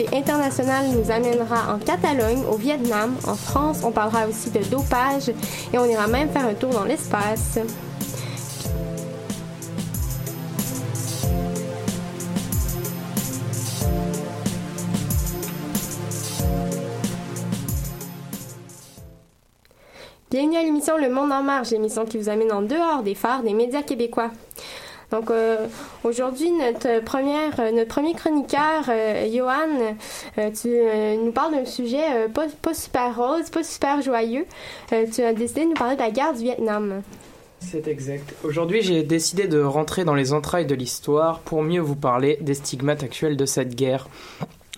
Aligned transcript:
L'actualité 0.00 0.16
internationale 0.16 0.86
nous 0.88 1.10
amènera 1.10 1.74
en 1.74 1.78
Catalogne, 1.78 2.42
au 2.50 2.56
Vietnam, 2.56 3.16
en 3.26 3.34
France. 3.34 3.82
On 3.84 3.90
parlera 3.90 4.26
aussi 4.26 4.50
de 4.50 4.62
dopage 4.64 5.28
et 5.72 5.78
on 5.78 5.84
ira 5.84 6.06
même 6.06 6.30
faire 6.30 6.46
un 6.46 6.54
tour 6.54 6.70
dans 6.70 6.84
l'espace. 6.84 7.58
Bienvenue 20.30 20.56
à 20.56 20.62
l'émission 20.62 20.96
Le 20.96 21.10
Monde 21.10 21.32
en 21.32 21.42
marche, 21.42 21.70
l'émission 21.70 22.04
qui 22.04 22.16
vous 22.16 22.28
amène 22.28 22.52
en 22.52 22.62
dehors 22.62 23.02
des 23.02 23.16
phares 23.16 23.42
des 23.42 23.52
médias 23.52 23.82
québécois. 23.82 24.30
Donc 25.10 25.30
euh, 25.30 25.66
aujourd'hui, 26.04 26.50
notre 26.52 27.02
première, 27.04 27.58
euh, 27.58 27.72
notre 27.72 27.88
premier 27.88 28.14
chroniqueur, 28.14 28.84
euh, 28.88 29.26
Johan, 29.32 29.96
tu 30.54 30.68
nous 31.22 31.32
parles 31.32 31.54
d'un 31.54 31.64
sujet 31.64 32.28
pas, 32.32 32.46
pas 32.62 32.74
super 32.74 33.16
rose, 33.16 33.50
pas 33.50 33.62
super 33.64 34.02
joyeux. 34.02 34.46
Tu 35.12 35.22
as 35.22 35.32
décidé 35.32 35.62
de 35.62 35.68
nous 35.68 35.74
parler 35.74 35.96
de 35.96 36.00
la 36.00 36.10
guerre 36.10 36.32
du 36.32 36.40
Vietnam. 36.40 37.02
C'est 37.58 37.88
exact. 37.88 38.34
Aujourd'hui, 38.42 38.80
j'ai 38.80 39.02
décidé 39.02 39.46
de 39.46 39.60
rentrer 39.60 40.04
dans 40.04 40.14
les 40.14 40.32
entrailles 40.32 40.66
de 40.66 40.74
l'histoire 40.74 41.40
pour 41.40 41.62
mieux 41.62 41.80
vous 41.80 41.96
parler 41.96 42.38
des 42.40 42.54
stigmates 42.54 43.02
actuels 43.02 43.36
de 43.36 43.44
cette 43.44 43.74
guerre. 43.74 44.08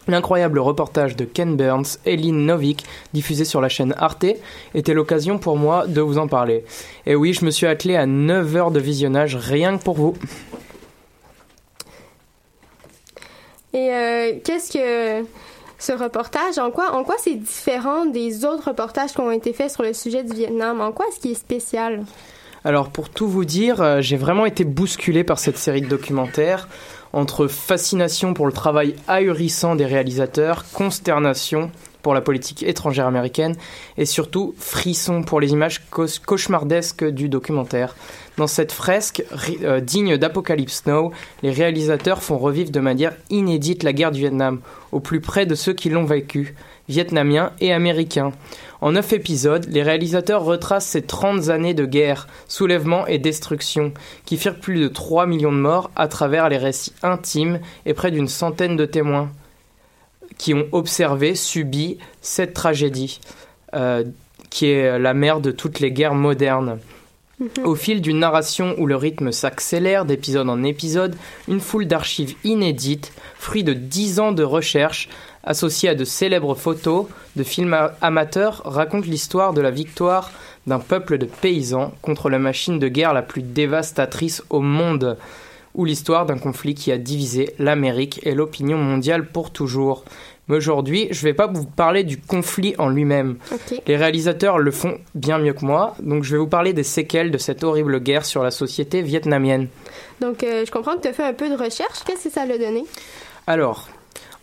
L'incroyable 0.09 0.59
reportage 0.59 1.15
de 1.15 1.25
Ken 1.25 1.57
Burns 1.57 1.99
et 2.05 2.17
Lynn 2.17 2.47
Novick, 2.47 2.85
diffusé 3.13 3.45
sur 3.45 3.61
la 3.61 3.69
chaîne 3.69 3.95
Arte, 3.99 4.27
était 4.75 4.95
l'occasion 4.95 5.39
pour 5.39 5.57
moi 5.57 5.87
de 5.87 6.01
vous 6.01 6.19
en 6.19 6.27
parler. 6.27 6.65
Et 7.07 7.15
oui, 7.15 7.33
je 7.33 7.45
me 7.45 7.51
suis 7.51 7.67
attelé 7.67 7.97
à 7.97 8.07
9 8.07 8.57
heures 8.57 8.71
de 8.71 8.81
visionnage 8.81 9.37
rien 9.37 9.79
que 9.79 9.83
pour 9.85 9.95
vous. 9.95 10.15
Et 13.73 13.93
euh, 13.93 14.33
qu'est-ce 14.45 14.73
que 14.73 15.27
ce 15.79 15.93
reportage, 15.93 16.59
en 16.59 16.71
quoi, 16.71 16.93
en 16.95 17.05
quoi 17.05 17.17
c'est 17.19 17.37
différent 17.37 18.05
des 18.05 18.45
autres 18.45 18.69
reportages 18.69 19.13
qui 19.13 19.21
ont 19.21 19.31
été 19.31 19.53
faits 19.53 19.71
sur 19.71 19.83
le 19.83 19.93
sujet 19.93 20.25
du 20.25 20.35
Vietnam? 20.35 20.81
En 20.81 20.93
quoi 20.93 21.07
est-ce 21.09 21.21
qui 21.21 21.33
est 21.33 21.35
spécial? 21.35 22.05
Alors 22.65 22.91
pour 22.91 23.09
tout 23.09 23.27
vous 23.27 23.45
dire, 23.45 23.83
euh, 23.83 24.01
j'ai 24.01 24.17
vraiment 24.17 24.47
été 24.47 24.65
bousculé 24.65 25.25
par 25.25 25.39
cette 25.39 25.59
série 25.59 25.81
de 25.81 25.89
documentaires, 25.89 26.69
entre 27.13 27.47
fascination 27.47 28.35
pour 28.35 28.47
le 28.47 28.53
travail 28.53 28.95
ahurissant 29.09 29.75
des 29.75 29.87
réalisateurs, 29.87 30.65
consternation 30.73 31.71
pour 32.03 32.15
la 32.15 32.21
politique 32.21 32.65
étrangère 32.65 33.07
américaine, 33.07 33.55
et 33.97 34.07
surtout 34.07 34.55
frisson 34.59 35.23
pour 35.23 35.41
les 35.41 35.53
images 35.53 35.83
cauch- 35.91 36.19
cauchemardesques 36.19 37.05
du 37.05 37.29
documentaire. 37.29 37.95
Dans 38.39 38.49
cette 38.49 38.73
fresque 38.73 39.23
euh, 39.63 39.81
digne 39.81 40.17
d'Apocalypse 40.17 40.85
Now, 40.87 41.13
les 41.43 41.53
réalisateurs 41.53 42.23
font 42.23 42.39
revivre 42.39 42.71
de 42.73 42.81
manière 42.81 43.15
inédite 43.31 43.85
la 43.85 43.93
guerre 43.93 44.11
du 44.11 44.21
Vietnam, 44.21 44.61
au 44.91 44.99
plus 44.99 45.21
près 45.21 45.47
de 45.47 45.55
ceux 45.55 45.75
qui 45.75 45.91
l'ont 45.91 46.05
vécue, 46.05 46.57
vietnamiens 46.89 47.53
et 47.61 47.73
américains. 47.73 48.33
En 48.83 48.91
neuf 48.91 49.13
épisodes, 49.13 49.65
les 49.71 49.85
réalisateurs 49.85 50.45
retracent 50.45 50.87
ces 50.89 51.03
30 51.03 51.51
années 51.51 51.73
de 51.73 51.87
guerre, 51.87 52.27
soulèvement 52.49 53.07
et 53.07 53.19
destruction, 53.19 53.93
qui 54.25 54.37
firent 54.37 54.59
plus 54.59 54.81
de 54.81 54.89
3 54.89 55.27
millions 55.27 55.53
de 55.53 55.57
morts 55.57 55.93
à 55.95 56.09
travers 56.09 56.49
les 56.49 56.59
récits 56.59 56.93
intimes 57.05 57.61
et 57.87 57.95
près 57.95 58.11
d'une 58.11 58.27
centaine 58.27 58.77
de 58.77 58.85
témoins 58.85 59.31
qui 60.37 60.53
ont 60.53 60.67
observé, 60.73 61.37
subi 61.37 61.99
cette 62.23 62.55
tragédie, 62.55 63.21
euh, 63.75 64.03
qui 64.51 64.67
est 64.67 64.99
la 64.99 65.15
mère 65.15 65.41
de 65.41 65.53
toutes 65.53 65.79
les 65.79 65.93
guerres 65.93 66.17
modernes. 66.17 66.81
Au 67.65 67.77
fil 67.77 68.01
d'une 68.01 68.19
narration 68.19 68.75
où 68.79 68.87
le 68.87 68.97
rythme 68.97 69.31
s'accélère 69.31 70.05
d'épisode 70.05 70.49
en 70.49 70.63
épisode, 70.65 71.17
une 71.49 71.61
foule 71.61 71.87
d'archives 71.87 72.35
inédites, 72.45 73.13
fruit 73.37 73.65
de 73.65 73.73
dix 73.73 74.19
ans 74.21 74.33
de 74.33 74.43
recherche, 74.43 75.09
associées 75.45 75.91
à 75.91 75.95
de 75.95 76.05
célèbres 76.05 76.55
photos 76.55 77.07
de 77.37 77.43
films 77.43 77.77
amateurs, 78.01 78.63
racontent 78.65 79.09
l'histoire 79.09 79.53
de 79.53 79.61
la 79.61 79.71
victoire 79.71 80.31
d'un 80.67 80.79
peuple 80.79 81.19
de 81.19 81.27
paysans 81.27 81.93
contre 82.03 82.31
la 82.31 82.39
machine 82.39 82.79
de 82.79 82.89
guerre 82.89 83.15
la 83.15 83.23
plus 83.23 83.43
dévastatrice 83.43 84.43
au 84.51 84.61
monde, 84.61 85.17
ou 85.75 85.85
l'histoire 85.85 86.27
d'un 86.27 86.39
conflit 86.39 86.75
qui 86.75 86.93
a 86.93 86.99
divisé 86.99 87.55
l'Amérique 87.59 88.21
et 88.25 88.35
l'opinion 88.35 88.79
mondiale 88.79 89.27
pour 89.27 89.51
toujours. 89.51 90.05
Mais 90.49 90.57
aujourd'hui, 90.57 91.09
je 91.11 91.21
ne 91.21 91.31
vais 91.31 91.35
pas 91.35 91.47
vous 91.47 91.65
parler 91.65 92.05
du 92.05 92.19
conflit 92.19 92.75
en 92.79 92.89
lui-même. 92.89 93.39
Les 93.87 93.97
réalisateurs 93.97 94.59
le 94.59 94.71
font 94.71 94.99
bien 95.15 95.39
mieux 95.39 95.53
que 95.53 95.65
moi, 95.65 95.95
donc 96.01 96.25
je 96.25 96.33
vais 96.33 96.39
vous 96.39 96.49
parler 96.49 96.73
des 96.73 96.83
séquelles 96.83 97.31
de 97.31 97.39
cette 97.39 97.65
horrible 97.65 98.01
guerre 98.01 98.25
sur 98.25 98.43
la 98.43 98.51
société 98.51 99.03
vietnamienne. 99.03 99.69
Donc, 100.21 100.43
euh, 100.43 100.65
je 100.67 100.71
comprends 100.71 100.97
que 100.97 101.03
tu 101.03 101.09
as 101.09 101.13
fait 101.13 101.25
un 101.25 101.33
peu 101.33 101.49
de 101.49 101.57
recherche. 101.57 102.01
Qu'est-ce 102.05 102.25
que 102.25 102.35
ça 102.35 102.45
l'a 102.45 102.59
donné? 102.59 102.85
Alors, 103.47 103.89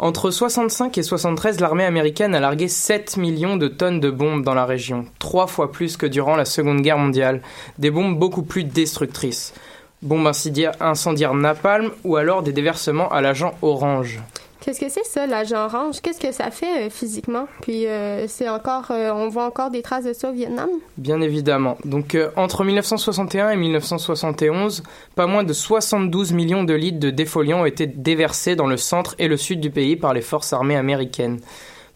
entre 0.02 0.32
65 0.32 0.98
et 0.98 1.04
73, 1.04 1.60
l'armée 1.60 1.84
américaine 1.84 2.34
a 2.34 2.40
largué 2.40 2.70
7 2.70 3.18
millions 3.18 3.58
de 3.58 3.68
tonnes 3.68 4.00
de 4.00 4.10
bombes 4.10 4.46
dans 4.46 4.54
la 4.54 4.66
région, 4.66 5.06
trois 5.20 5.46
fois 5.46 5.74
plus 5.74 5.98
que 5.98 6.06
durant 6.06 6.38
la 6.38 6.46
Seconde 6.46 6.82
Guerre 6.82 6.98
mondiale, 6.98 7.42
des 7.80 7.92
bombes 7.92 8.18
beaucoup 8.18 8.44
plus 8.44 8.64
destructrices. 8.64 9.54
Bombes 10.02 10.28
incendiaires, 10.28 10.72
incendiaires 10.80 11.34
napalm 11.34 11.92
ou 12.06 12.16
alors 12.16 12.44
des 12.44 12.54
déversements 12.54 13.12
à 13.12 13.20
l'agent 13.20 13.56
orange. 13.62 14.22
Qu'est-ce 14.70 14.82
que 14.82 14.90
c'est 14.90 15.06
ça, 15.06 15.26
l'agent 15.26 15.66
orange? 15.66 16.00
Qu'est-ce 16.00 16.20
que 16.20 16.32
ça 16.32 16.52
fait 16.52 16.86
euh, 16.86 16.90
physiquement? 16.92 17.48
Puis, 17.64 17.88
euh, 17.88 18.28
c'est 18.28 18.48
encore, 18.48 18.92
euh, 18.92 19.12
on 19.12 19.28
voit 19.28 19.46
encore 19.46 19.72
des 19.72 19.82
traces 19.82 20.04
de 20.04 20.14
ça 20.14 20.30
au 20.30 20.32
Vietnam? 20.32 20.70
Bien 20.96 21.22
évidemment. 21.22 21.76
Donc 21.86 22.16
entre 22.36 22.64
1961 22.64 23.50
et 23.50 23.56
1971, 23.56 24.84
pas 25.16 25.26
moins 25.26 25.44
de 25.44 25.54
72 25.54 26.34
millions 26.34 26.64
de 26.64 26.76
litres 26.76 27.00
de 27.00 27.10
défoliants 27.10 27.62
ont 27.62 27.66
été 27.66 27.88
déversés 27.88 28.56
dans 28.56 28.68
le 28.68 28.78
centre 28.78 29.16
et 29.18 29.28
le 29.28 29.38
sud 29.38 29.60
du 29.60 29.72
pays 29.72 29.96
par 29.96 30.14
les 30.14 30.22
forces 30.22 30.54
armées 30.54 30.76
américaines. 30.76 31.40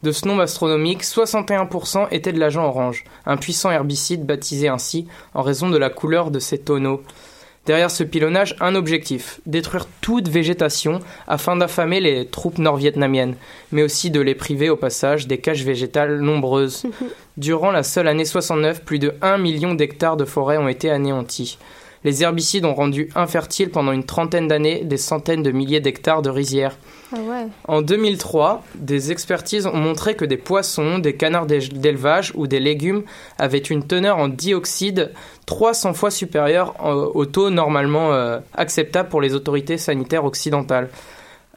De 0.01 0.11
ce 0.11 0.27
nombre 0.27 0.41
astronomique, 0.41 1.03
61% 1.03 2.07
étaient 2.09 2.33
de 2.33 2.39
l'agent 2.39 2.65
orange, 2.65 3.03
un 3.27 3.37
puissant 3.37 3.69
herbicide 3.69 4.25
baptisé 4.25 4.67
ainsi 4.67 5.07
en 5.35 5.43
raison 5.43 5.69
de 5.69 5.77
la 5.77 5.91
couleur 5.91 6.31
de 6.31 6.39
ses 6.39 6.57
tonneaux. 6.57 7.03
Derrière 7.65 7.91
ce 7.91 8.03
pilonnage, 8.03 8.57
un 8.59 8.75
objectif, 8.75 9.39
détruire 9.45 9.87
toute 10.01 10.27
végétation 10.27 10.99
afin 11.27 11.55
d'affamer 11.55 12.01
les 12.01 12.25
troupes 12.25 12.57
nord-vietnamiennes, 12.57 13.35
mais 13.71 13.83
aussi 13.83 14.11
de 14.11 14.19
les 14.19 14.35
priver 14.35 14.69
au 14.69 14.75
passage 14.75 15.27
des 15.27 15.37
caches 15.37 15.63
végétales 15.63 16.19
nombreuses. 16.19 16.83
Durant 17.37 17.71
la 17.71 17.83
seule 17.83 18.09
année 18.09 18.25
69, 18.25 18.83
plus 18.83 18.99
de 18.99 19.13
1 19.21 19.37
million 19.37 19.75
d'hectares 19.75 20.17
de 20.17 20.25
forêt 20.25 20.57
ont 20.57 20.67
été 20.67 20.89
anéantis. 20.89 21.57
Les 22.03 22.21
herbicides 22.21 22.65
ont 22.65 22.73
rendu 22.73 23.09
infertiles 23.15 23.69
pendant 23.69 23.93
une 23.93 24.03
trentaine 24.03 24.49
d'années 24.49 24.83
des 24.83 24.97
centaines 24.97 25.41
de 25.43 25.51
milliers 25.51 25.79
d'hectares 25.79 26.21
de 26.21 26.29
rizières. 26.29 26.77
Ah. 27.15 27.45
En 27.67 27.81
2003, 27.81 28.63
des 28.75 29.11
expertises 29.11 29.67
ont 29.67 29.75
montré 29.77 30.15
que 30.15 30.25
des 30.25 30.37
poissons, 30.37 30.97
des 30.99 31.13
canards 31.15 31.45
d'é- 31.45 31.59
d'élevage 31.59 32.31
ou 32.35 32.47
des 32.47 32.59
légumes 32.59 33.03
avaient 33.37 33.57
une 33.59 33.85
teneur 33.85 34.17
en 34.17 34.27
dioxyde 34.27 35.11
300 35.45 35.93
fois 35.93 36.09
supérieure 36.11 36.73
au 37.15 37.25
taux 37.25 37.49
normalement 37.49 38.13
euh, 38.13 38.39
acceptable 38.55 39.09
pour 39.09 39.21
les 39.21 39.35
autorités 39.35 39.77
sanitaires 39.77 40.25
occidentales. 40.25 40.89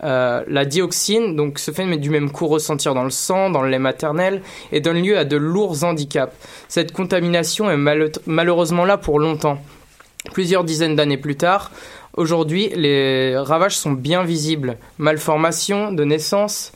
Euh, 0.04 0.42
la 0.46 0.66
dioxine 0.66 1.36
donc, 1.36 1.58
se 1.58 1.70
fait 1.70 1.86
du 1.96 2.10
même 2.10 2.30
coup 2.30 2.46
ressentir 2.48 2.92
dans 2.94 3.04
le 3.04 3.08
sang, 3.10 3.48
dans 3.48 3.62
le 3.62 3.70
lait 3.70 3.78
maternel 3.78 4.42
et 4.72 4.80
donne 4.80 5.02
lieu 5.02 5.16
à 5.16 5.24
de 5.24 5.38
lourds 5.38 5.84
handicaps. 5.84 6.34
Cette 6.68 6.92
contamination 6.92 7.70
est 7.70 7.78
mal- 7.78 8.12
malheureusement 8.26 8.84
là 8.84 8.98
pour 8.98 9.18
longtemps. 9.18 9.58
Plusieurs 10.34 10.64
dizaines 10.64 10.96
d'années 10.96 11.16
plus 11.16 11.36
tard, 11.36 11.70
aujourd'hui, 12.16 12.70
les 12.74 13.36
ravages 13.36 13.76
sont 13.76 13.92
bien 13.92 14.22
visibles. 14.24 14.76
Malformation 14.98 15.92
de 15.92 16.04
naissance, 16.04 16.72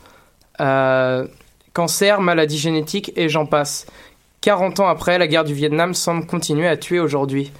euh, 0.60 1.26
cancer, 1.72 2.20
maladies 2.20 2.58
génétiques 2.58 3.12
et 3.16 3.28
j'en 3.28 3.46
passe. 3.46 3.86
40 4.42 4.80
ans 4.80 4.88
après, 4.88 5.18
la 5.18 5.26
guerre 5.26 5.44
du 5.44 5.54
Vietnam 5.54 5.94
semble 5.94 6.26
continuer 6.26 6.66
à 6.66 6.76
tuer 6.76 7.00
aujourd'hui. 7.00 7.52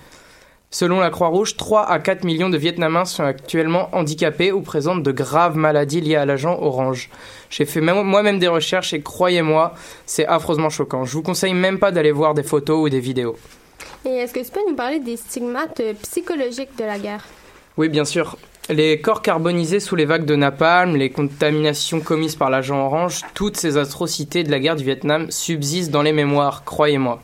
Selon 0.73 1.01
la 1.01 1.11
Croix-Rouge, 1.11 1.57
3 1.57 1.85
à 1.91 1.99
4 1.99 2.23
millions 2.23 2.49
de 2.49 2.57
Vietnamiens 2.57 3.05
sont 3.05 3.25
actuellement 3.25 3.89
handicapés 3.93 4.53
ou 4.53 4.61
présentent 4.61 5.03
de 5.03 5.11
graves 5.11 5.57
maladies 5.57 6.01
liées 6.01 6.15
à 6.15 6.25
l'agent 6.25 6.57
orange. 6.61 7.11
J'ai 7.51 7.65
fait 7.65 7.81
même- 7.81 8.03
moi-même 8.05 8.39
des 8.39 8.47
recherches 8.47 8.95
et 8.95 9.03
croyez-moi, 9.03 9.75
c'est 10.07 10.27
affreusement 10.27 10.71
choquant. 10.71 11.05
Je 11.05 11.13
vous 11.15 11.23
conseille 11.23 11.55
même 11.55 11.81
pas 11.81 11.91
d'aller 11.91 12.13
voir 12.13 12.35
des 12.35 12.45
photos 12.45 12.79
ou 12.85 12.89
des 12.89 13.01
vidéos. 13.01 13.37
Et 14.05 14.11
est-ce 14.11 14.33
que 14.33 14.39
tu 14.41 14.51
peux 14.53 14.61
nous 14.69 14.77
parler 14.77 15.01
des 15.01 15.17
stigmates 15.17 15.81
euh, 15.81 15.93
psychologiques 16.03 16.77
de 16.79 16.85
la 16.85 16.99
guerre? 17.01 17.25
Oui, 17.77 17.89
bien 17.89 18.05
sûr. 18.05 18.37
Les 18.69 19.01
corps 19.01 19.23
carbonisés 19.23 19.81
sous 19.81 19.97
les 19.97 20.05
vagues 20.05 20.27
de 20.27 20.37
napalm, 20.37 20.95
les 20.95 21.11
contaminations 21.11 22.01
commises 22.01 22.37
par 22.37 22.51
l'agent 22.51 22.87
orange, 22.87 23.23
toutes 23.35 23.57
ces 23.57 23.77
atrocités 23.79 24.45
de 24.45 24.51
la 24.51 24.61
guerre 24.61 24.77
du 24.77 24.85
Vietnam 24.85 25.31
subsistent 25.31 25.91
dans 25.91 26.03
les 26.03 26.13
mémoires, 26.13 26.63
croyez-moi. 26.65 27.21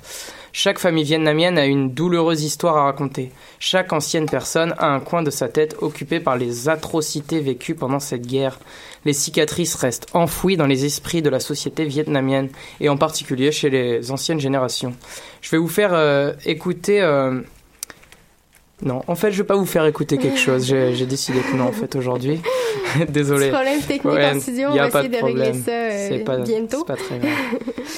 Chaque 0.53 0.79
famille 0.79 1.05
vietnamienne 1.05 1.59
a 1.59 1.67
une 1.67 1.93
douloureuse 1.93 2.43
histoire 2.43 2.79
à 2.79 2.85
raconter. 2.85 3.31
Chaque 3.61 3.93
ancienne 3.93 4.27
personne 4.27 4.75
a 4.79 4.87
un 4.87 5.01
coin 5.01 5.23
de 5.23 5.31
sa 5.31 5.49
tête 5.49 5.77
occupé 5.81 6.19
par 6.19 6.37
les 6.37 6.69
atrocités 6.71 7.41
vécues 7.41 7.75
pendant 7.75 8.01
cette 8.01 8.27
guerre. 8.27 8.59
Les 9.05 9.13
cicatrices 9.13 9.75
restent 9.75 10.07
enfouies 10.15 10.57
dans 10.57 10.67
les 10.67 10.87
esprits 10.87 11.23
de 11.23 11.29
la 11.29 11.41
société 11.41 11.85
vietnamienne, 11.85 12.49
et 12.81 12.89
en 12.89 12.97
particulier 12.97 13.53
chez 13.53 13.69
les 13.71 14.11
anciennes 14.11 14.41
générations. 14.41 14.95
Je 15.43 15.51
vais 15.51 15.59
vous 15.59 15.69
faire 15.69 15.91
euh, 15.93 16.33
écouter... 16.45 17.03
euh, 17.03 17.43
non, 18.83 19.01
en 19.07 19.15
fait, 19.15 19.33
je 19.33 19.39
vais 19.39 19.47
pas 19.47 19.57
vous 19.57 19.65
faire 19.65 19.87
écouter 19.87 20.19
quelque 20.19 20.39
chose. 20.39 20.67
J'ai 20.67 21.07
décidé 21.07 21.41
que 21.41 21.57
non, 21.57 21.65
en 21.65 21.73
fait, 21.73 21.97
aujourd'hui. 21.97 22.41
Désolé. 23.09 23.49
Problème 23.49 23.81
technique 23.81 24.05
Ouais, 24.05 24.35
en 24.35 24.39
studio, 24.39 24.69
on 24.71 24.77
va 24.77 24.89
essayer 24.89 25.09
de 25.09 25.17
de, 25.17 25.25
régler 25.25 25.53
ça 25.55 25.71
euh, 25.71 26.25
pas, 26.25 26.37
bientôt. 26.39 26.85
pas 26.85 26.97
très 26.97 27.19
grave. 27.19 27.33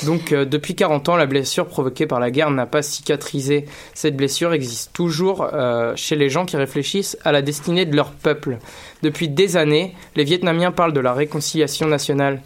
Donc, 0.05 0.31
euh, 0.33 0.45
depuis 0.45 0.77
40 0.77 1.09
ans, 1.09 1.17
la 1.17 1.27
blessure 1.27 1.67
provoquée 1.67 2.07
par 2.07 2.21
la 2.21 2.31
guerre 2.31 2.53
n'a 2.53 2.67
pas 2.67 2.83
cicatrisé. 2.83 3.65
Cette 3.93 4.17
blessure 4.17 4.53
existe 4.53 4.93
toujours 4.93 5.49
euh, 5.53 5.95
chez 5.97 6.15
les 6.15 6.29
gens 6.29 6.47
qui 6.47 6.57
réfléchissent 6.57 7.19
à 7.25 7.33
la 7.33 7.43
destinée 7.43 7.85
de 7.85 7.97
leur 7.97 8.13
peuple. 8.13 8.59
Depuis 9.03 9.29
des 9.29 9.57
années, 9.57 9.97
les 10.15 10.25
Vietnamiens 10.25 10.71
parlent 10.71 10.93
de 10.93 11.01
la 11.01 11.13
réconciliation 11.13 11.89
nationale. 11.89 12.41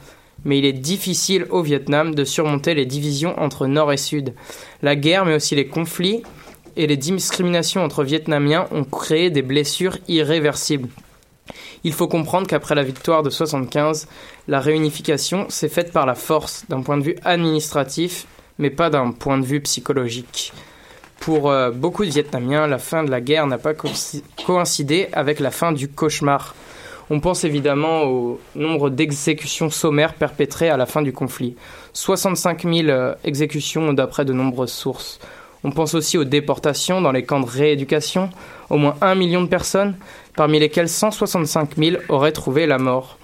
Mais 0.44 0.58
il 0.58 0.64
est 0.64 0.73
difficile 0.73 1.46
au 1.50 1.62
Vietnam 1.62 2.14
de 2.14 2.25
surmonter 2.25 2.75
les 2.75 2.87
divisions 2.87 3.38
entre 3.38 3.67
Nord 3.67 3.93
et 3.93 3.99
Sud. 3.99 4.32
La 4.81 4.96
guerre, 4.96 5.26
mais 5.26 5.34
aussi 5.34 5.55
les 5.55 5.67
conflits 5.67 6.23
et 6.76 6.86
les 6.86 6.96
discriminations 6.96 7.84
entre 7.84 8.04
Vietnamiens 8.04 8.66
ont 8.70 8.84
créé 8.84 9.30
des 9.30 9.42
blessures 9.42 9.98
irréversibles. 10.08 10.88
Il 11.84 11.92
faut 11.92 12.08
comprendre 12.08 12.46
qu'après 12.46 12.74
la 12.74 12.84
victoire 12.84 13.22
de 13.22 13.30
75, 13.30 14.06
la 14.48 14.60
réunification 14.60 15.48
s'est 15.48 15.69
faite 15.69 15.92
par 15.92 16.06
la 16.06 16.14
force, 16.14 16.64
d'un 16.69 16.82
point 16.82 16.96
de 16.96 17.02
vue 17.02 17.16
administratif, 17.24 18.26
mais 18.58 18.70
pas 18.70 18.90
d'un 18.90 19.10
point 19.10 19.38
de 19.38 19.44
vue 19.44 19.60
psychologique. 19.60 20.52
Pour 21.20 21.50
euh, 21.50 21.70
beaucoup 21.70 22.04
de 22.04 22.10
Vietnamiens, 22.10 22.66
la 22.66 22.78
fin 22.78 23.04
de 23.04 23.10
la 23.10 23.20
guerre 23.20 23.46
n'a 23.46 23.58
pas 23.58 23.72
coïnci- 23.74 24.22
coïncidé 24.46 25.08
avec 25.12 25.40
la 25.40 25.50
fin 25.50 25.72
du 25.72 25.88
cauchemar. 25.88 26.54
On 27.10 27.20
pense 27.20 27.44
évidemment 27.44 28.04
au 28.04 28.40
nombre 28.54 28.88
d'exécutions 28.88 29.70
sommaires 29.70 30.14
perpétrées 30.14 30.70
à 30.70 30.76
la 30.76 30.86
fin 30.86 31.02
du 31.02 31.12
conflit. 31.12 31.56
65 31.92 32.62
000 32.62 32.88
euh, 32.88 33.14
exécutions 33.24 33.92
d'après 33.92 34.24
de 34.24 34.32
nombreuses 34.32 34.72
sources. 34.72 35.19
On 35.64 35.70
pense 35.70 35.94
aussi 35.94 36.18
aux 36.18 36.24
déportations 36.24 37.00
dans 37.00 37.12
les 37.12 37.22
camps 37.24 37.40
de 37.40 37.46
rééducation, 37.46 38.30
au 38.70 38.76
moins 38.78 38.96
1 39.00 39.14
million 39.14 39.42
de 39.42 39.48
personnes, 39.48 39.96
parmi 40.36 40.58
lesquelles 40.58 40.88
165 40.88 41.76
000 41.76 41.96
auraient 42.08 42.32
trouvé 42.32 42.66
la 42.66 42.78
mort. 42.78 43.18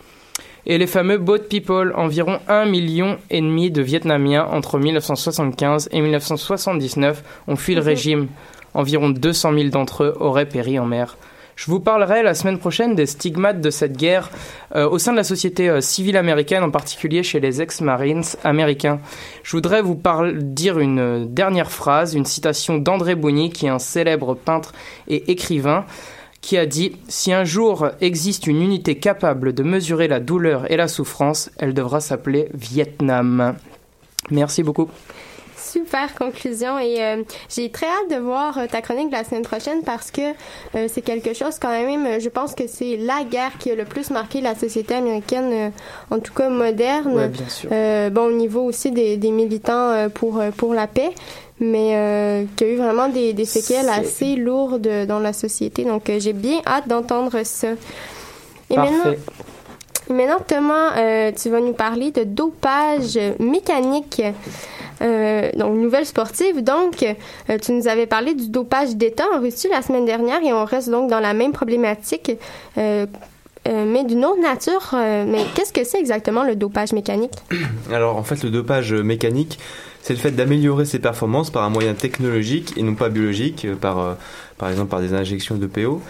Et 0.67 0.76
les 0.79 0.87
fameux 0.87 1.19
Boat 1.19 1.49
People, 1.49 1.93
environ 1.96 2.40
1 2.46 2.67
million 2.67 3.19
et 3.31 3.40
demi 3.40 3.70
de 3.70 3.81
Vietnamiens 3.81 4.46
entre 4.52 4.79
1975 4.79 5.88
et 5.93 6.00
1979 6.00 7.23
ont 7.49 7.56
fui 7.56 7.75
le 7.75 7.81
Mhm. 7.81 7.87
régime. 7.87 8.29
Environ 8.75 9.08
200 9.08 9.55
000 9.55 9.69
d'entre 9.70 10.05
eux 10.05 10.17
auraient 10.20 10.46
péri 10.49 10.79
en 10.79 10.85
mer. 10.85 11.17
Je 11.59 11.73
vous 11.73 11.81
parlerai 11.81 12.23
la 12.23 12.35
semaine 12.35 12.61
prochaine 12.61 12.95
des 12.95 13.07
stigmates 13.07 13.61
de 13.61 13.71
cette 13.71 13.97
guerre 13.97 14.31
euh, 14.77 14.89
au 14.89 14.99
sein 14.99 15.11
de 15.11 15.17
la 15.17 15.25
société 15.25 15.69
euh, 15.69 15.81
civile 15.81 16.17
américaine, 16.17 16.63
en 16.63 16.71
particulier 16.71 17.25
chez 17.25 17.41
les 17.41 17.61
ex-marines 17.61 18.23
américains. 18.45 19.01
Je 19.43 19.57
voudrais 19.57 19.83
vous 19.83 20.01
dire 20.35 20.79
une 20.79 21.01
euh, 21.01 21.25
dernière 21.27 21.73
phrase, 21.73 22.15
une 22.15 22.27
citation 22.27 22.79
d'André 22.79 23.17
Bougny, 23.17 23.51
qui 23.51 23.67
est 23.67 23.71
un 23.71 23.81
célèbre 23.81 24.37
peintre 24.37 24.73
et 25.09 25.33
écrivain, 25.33 25.85
qui 26.43 26.57
a 26.57 26.65
dit 26.65 26.93
Si 27.09 27.33
un 27.33 27.43
jour 27.43 27.89
existe 28.01 28.47
une 28.47 28.63
unité 28.63 29.01
capable 29.01 29.53
de 29.53 29.65
mesurer 29.65 30.07
la 30.07 30.21
douleur 30.21 30.71
et 30.71 30.77
la 30.77 30.87
souffrance, 30.87 31.51
elle 31.59 31.75
devra 31.75 31.99
s'appeler 31.99 32.51
Vietnam. 32.55 33.57
Merci 34.31 34.63
beaucoup. 34.63 34.89
Super 35.70 36.15
conclusion 36.15 36.79
et 36.79 37.03
euh, 37.03 37.23
j'ai 37.49 37.70
très 37.70 37.87
hâte 37.87 38.11
de 38.11 38.17
voir 38.17 38.56
euh, 38.59 38.67
ta 38.67 38.81
chronique 38.81 39.09
de 39.09 39.17
la 39.17 39.25
semaine 39.25 39.43
prochaine 39.43 39.82
parce 39.85 40.11
que 40.11 40.23
euh, 40.75 40.88
c'est 40.88 41.03
quelque 41.03 41.35
chose 41.35 41.59
quand 41.61 41.70
même, 41.70 42.20
je 42.20 42.29
pense 42.29 42.55
que 42.55 42.67
c'est 42.67 42.97
la 42.97 43.25
guerre 43.25 43.59
qui 43.59 43.70
a 43.70 43.75
le 43.75 43.85
plus 43.85 44.11
marqué 44.11 44.41
la 44.41 44.55
société 44.55 44.94
américaine, 44.94 45.50
euh, 45.53 45.70
en 46.11 46.20
tout 46.20 46.32
cas 46.32 46.49
moderne. 46.49 47.15
Ouais, 47.15 47.29
bien 47.29 47.49
sûr. 47.49 47.69
Bon, 48.12 48.26
au 48.29 48.32
niveau 48.32 48.62
aussi 48.62 48.91
des, 48.91 49.17
des 49.17 49.31
militants 49.31 50.09
pour, 50.15 50.43
pour 50.56 50.75
la 50.75 50.87
paix, 50.87 51.11
mais 51.61 51.91
euh, 51.94 52.44
qui 52.56 52.64
a 52.64 52.69
eu 52.69 52.76
vraiment 52.76 53.09
des, 53.09 53.32
des 53.32 53.44
séquelles 53.44 53.88
assez 53.88 54.37
lourdes 54.37 55.06
dans 55.06 55.19
la 55.19 55.32
société. 55.32 55.85
Donc, 55.85 56.09
euh, 56.09 56.19
j'ai 56.21 56.32
bien 56.32 56.61
hâte 56.67 56.88
d'entendre 56.88 57.43
ça. 57.44 57.69
Et 58.71 58.76
maintenant. 58.76 59.14
Maintenant, 60.11 60.38
Thomas, 60.47 60.97
euh, 60.97 61.33
tu 61.33 61.50
vas 61.50 61.61
nous 61.61 61.75
parler 61.75 62.11
de 62.11 62.25
dopage 62.25 63.19
mécanique. 63.38 64.23
Euh, 65.02 65.50
donc, 65.55 65.76
nouvelle 65.76 66.07
sportive. 66.07 66.62
Donc, 66.62 67.02
euh, 67.02 67.59
tu 67.59 67.73
nous 67.73 67.88
avais 67.88 68.07
parlé 68.07 68.35
du 68.35 68.49
dopage 68.49 68.97
d'État 68.97 69.25
en 69.35 69.40
Russie 69.40 69.69
la 69.71 69.83
semaine 69.83 70.05
dernière 70.05 70.43
et 70.43 70.52
on 70.52 70.64
reste 70.64 70.90
donc 70.90 71.11
dans 71.11 71.21
la 71.21 71.35
même 71.35 71.52
problématique, 71.52 72.33
euh, 72.76 73.07
mais 73.67 74.05
d'une 74.05 74.25
autre 74.25 74.40
nature. 74.40 74.90
Mais 74.93 75.45
qu'est-ce 75.55 75.73
que 75.73 75.85
c'est 75.85 75.99
exactement 75.99 76.43
le 76.43 76.57
dopage 76.57 76.93
mécanique? 76.93 77.33
Alors 77.93 78.17
en 78.17 78.23
fait 78.23 78.43
le 78.43 78.50
dopage 78.50 78.93
mécanique, 78.95 79.59
c'est 80.00 80.14
le 80.14 80.19
fait 80.19 80.31
d'améliorer 80.31 80.85
ses 80.85 80.99
performances 80.99 81.50
par 81.50 81.64
un 81.64 81.71
moyen 81.71 81.95
technologique 81.95 82.75
et 82.76 82.83
non 82.83 82.95
pas 82.95 83.11
biologique, 83.11 83.67
par, 83.81 84.17
par 84.59 84.69
exemple 84.71 84.91
par 84.91 85.00
des 85.00 85.15
injections 85.15 85.57
de 85.57 85.67
PO. 85.67 86.03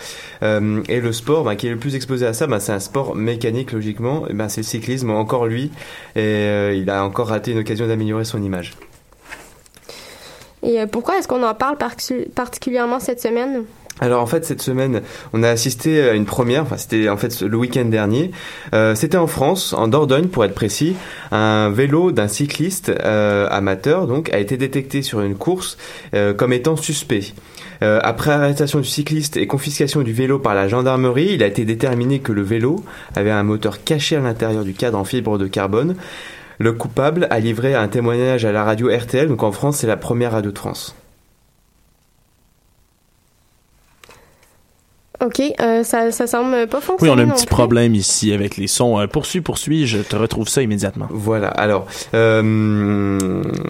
Euh, 0.43 0.83
et 0.89 1.01
le 1.01 1.13
sport 1.13 1.45
bah, 1.45 1.55
qui 1.57 1.67
est 1.67 1.71
le 1.71 1.77
plus 1.79 1.95
exposé 1.95 2.27
à 2.27 2.33
ça, 2.33 2.47
bah, 2.47 2.61
c'est 2.61 2.73
un 2.73 2.81
sport 2.81 3.15
mécanique 3.15 3.73
logiquement, 3.73 4.27
et 4.29 4.33
bah, 4.33 4.49
c'est 4.49 4.63
le 4.63 4.67
cyclisme, 4.67 5.11
encore 5.11 5.47
lui, 5.47 5.71
et 6.17 6.21
euh, 6.21 6.75
il 6.75 6.89
a 6.91 7.05
encore 7.05 7.29
raté 7.29 7.53
une 7.53 7.59
occasion 7.59 7.87
d'améliorer 7.87 8.25
son 8.25 8.43
image. 8.43 8.75
Et 10.63 10.81
euh, 10.81 10.87
pourquoi 10.87 11.19
est-ce 11.19 11.29
qu'on 11.29 11.45
en 11.45 11.55
parle 11.55 11.77
particu- 11.77 12.29
particulièrement 12.31 12.99
cette 12.99 13.21
semaine? 13.21 13.65
Alors 14.01 14.23
en 14.23 14.27
fait 14.27 14.45
cette 14.45 14.63
semaine 14.63 15.03
on 15.33 15.43
a 15.43 15.49
assisté 15.49 16.09
à 16.09 16.15
une 16.15 16.27
première, 16.27 16.63
enfin 16.63 16.77
c'était 16.77 17.09
en 17.09 17.17
fait 17.17 17.41
le 17.41 17.57
week-end 17.57 17.85
dernier, 17.87 18.31
Euh, 18.75 18.95
c'était 18.95 19.17
en 19.17 19.27
France, 19.27 19.73
en 19.73 19.89
Dordogne 19.89 20.29
pour 20.29 20.45
être 20.45 20.55
précis, 20.55 20.95
un 21.31 21.71
vélo 21.71 22.13
d'un 22.13 22.29
cycliste 22.29 22.91
euh, 22.91 23.47
amateur 23.51 24.07
donc 24.07 24.33
a 24.33 24.39
été 24.39 24.57
détecté 24.57 25.03
sur 25.03 25.21
une 25.21 25.35
course 25.35 25.79
euh, 26.15 26.35
comme 26.35 26.53
étant 26.53 26.77
suspect. 26.77 27.33
Euh, 27.83 28.01
après 28.03 28.31
arrestation 28.33 28.81
du 28.81 28.89
cycliste 28.89 29.37
et 29.37 29.47
confiscation 29.47 30.03
du 30.03 30.13
vélo 30.13 30.39
par 30.39 30.55
la 30.55 30.69
gendarmerie, 30.69 31.31
il 31.33 31.43
a 31.43 31.47
été 31.47 31.65
déterminé 31.65 32.19
que 32.19 32.33
le 32.33 32.43
vélo 32.43 32.85
avait 33.15 33.31
un 33.31 33.43
moteur 33.43 33.85
caché 33.85 34.17
à 34.17 34.21
l'intérieur 34.21 34.65
du 34.65 34.75
cadre 34.75 34.99
en 34.99 35.05
fibre 35.05 35.39
de 35.39 35.47
carbone. 35.47 35.95
Le 36.59 36.73
coupable 36.73 37.29
a 37.31 37.39
livré 37.39 37.75
un 37.75 37.87
témoignage 37.87 38.45
à 38.45 38.51
la 38.51 38.65
radio 38.65 38.89
RTL, 38.89 39.29
donc 39.29 39.45
en 39.45 39.53
France 39.53 39.79
c'est 39.79 39.87
la 39.87 39.97
première 39.97 40.33
radio 40.33 40.51
de 40.51 40.59
France. 40.59 40.97
OK, 45.25 45.43
euh, 45.61 45.83
ça, 45.83 46.13
ça 46.13 46.27
semble 46.29 46.69
pas 46.69 46.79
Oui, 46.79 46.85
fonctionner. 46.85 47.13
on 47.13 47.19
a 47.19 47.23
un 47.23 47.35
petit 47.35 47.47
plus. 47.47 47.55
problème 47.55 47.95
ici 47.97 48.33
avec 48.33 48.57
les 48.57 48.69
sons. 48.69 49.01
Euh, 49.01 49.07
poursuis, 49.09 49.41
poursuis, 49.41 49.87
je 49.87 49.99
te 49.99 50.15
retrouve 50.15 50.49
ça 50.49 50.63
immédiatement. 50.63 51.09
Voilà. 51.11 51.49
Alors, 51.49 51.87
euh, 52.15 53.19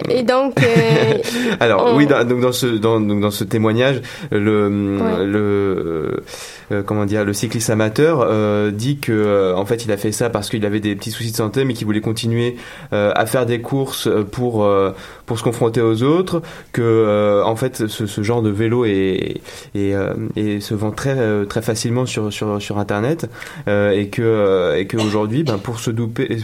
Et 0.09 0.23
donc, 0.23 0.53
euh, 0.61 1.17
Alors 1.59 1.87
On- 1.87 1.97
oui, 1.97 2.05
dans, 2.05 2.23
donc 2.27 2.41
dans 2.41 2.51
ce 2.51 2.67
dans, 2.67 2.99
donc 2.99 3.21
dans 3.21 3.31
ce 3.31 3.43
témoignage, 3.43 4.01
le 4.31 4.69
Ouais. 4.99 5.25
le 5.25 6.23
euh, 6.71 6.83
comment 6.83 7.05
dire, 7.05 7.25
le 7.25 7.33
cycliste 7.33 7.69
amateur 7.71 8.19
euh, 8.21 8.69
dit 8.71 8.97
que 8.99 9.11
euh, 9.11 9.55
en 9.55 9.65
fait 9.65 9.85
il 9.85 9.91
a 9.91 9.97
fait 9.97 10.11
ça 10.11 10.29
parce 10.29 10.49
qu'il 10.49 10.63
avait 10.65 10.79
des 10.79 10.95
petits 10.95 11.09
soucis 11.11 11.31
de 11.31 11.35
santé, 11.35 11.65
mais 11.65 11.73
qu'il 11.73 11.85
voulait 11.87 12.01
continuer 12.01 12.57
euh, 12.93 13.11
à 13.15 13.25
faire 13.25 13.45
des 13.47 13.59
courses 13.61 14.05
euh, 14.07 14.23
pour 14.23 14.63
euh, 14.63 14.91
pour 15.25 15.39
se 15.39 15.43
confronter 15.43 15.81
aux 15.81 16.03
autres, 16.03 16.41
que 16.73 16.81
euh, 16.83 17.43
en 17.43 17.55
fait 17.55 17.87
ce, 17.87 18.05
ce 18.05 18.21
genre 18.23 18.41
de 18.43 18.49
vélo 18.51 18.85
est 18.85 19.41
est, 19.75 19.93
euh, 19.95 20.13
et 20.35 20.59
se 20.59 20.73
vend 20.75 20.91
très 20.91 21.15
euh, 21.17 21.38
très 21.45 21.61
facilement 21.61 22.05
sur 22.05 22.77
internet 22.77 23.29
euh, 23.67 23.91
et 23.91 24.09
que 24.09 24.21
euh, 24.21 24.77
et 24.77 24.85
que 24.87 24.97
aujourd'hui 24.97 25.43
ben 25.43 25.57
pour 25.57 25.79
se 25.79 25.91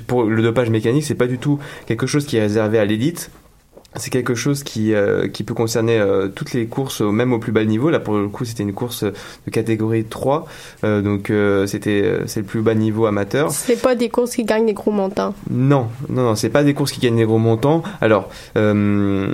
pour 0.07 0.23
le 0.23 0.41
dopage 0.41 0.69
mécanique 0.69 1.03
c'est 1.03 1.15
pas 1.15 1.27
du 1.27 1.37
tout 1.37 1.59
quelque 1.85 2.07
chose 2.07 2.25
qui 2.25 2.37
est 2.37 2.41
réservé 2.41 2.79
à 2.79 2.85
l'élite 2.85 3.31
c'est 3.97 4.09
quelque 4.09 4.35
chose 4.35 4.63
qui, 4.63 4.93
euh, 4.93 5.27
qui 5.27 5.43
peut 5.43 5.53
concerner 5.53 5.97
euh, 5.99 6.27
toutes 6.27 6.53
les 6.53 6.65
courses, 6.65 7.01
au- 7.01 7.11
même 7.11 7.33
au 7.33 7.39
plus 7.39 7.51
bas 7.51 7.63
niveau. 7.65 7.89
Là, 7.89 7.99
pour 7.99 8.15
le 8.17 8.27
coup, 8.27 8.45
c'était 8.45 8.63
une 8.63 8.73
course 8.73 9.03
de 9.03 9.51
catégorie 9.51 10.03
3, 10.05 10.45
euh, 10.83 11.01
donc 11.01 11.29
euh, 11.29 11.65
c'était 11.67 12.01
euh, 12.03 12.19
c'est 12.27 12.41
le 12.41 12.45
plus 12.45 12.61
bas 12.61 12.73
niveau 12.75 13.05
amateur. 13.05 13.51
c'est 13.51 13.81
pas 13.81 13.95
des 13.95 14.09
courses 14.09 14.31
qui 14.35 14.43
gagnent 14.43 14.65
des 14.65 14.73
gros 14.73 14.91
montants. 14.91 15.33
Non, 15.49 15.87
non, 16.09 16.23
non, 16.23 16.35
c'est 16.35 16.49
pas 16.49 16.63
des 16.63 16.73
courses 16.73 16.91
qui 16.91 16.99
gagnent 16.99 17.15
des 17.17 17.25
gros 17.25 17.37
montants. 17.37 17.83
Alors, 18.01 18.29
euh, 18.57 19.27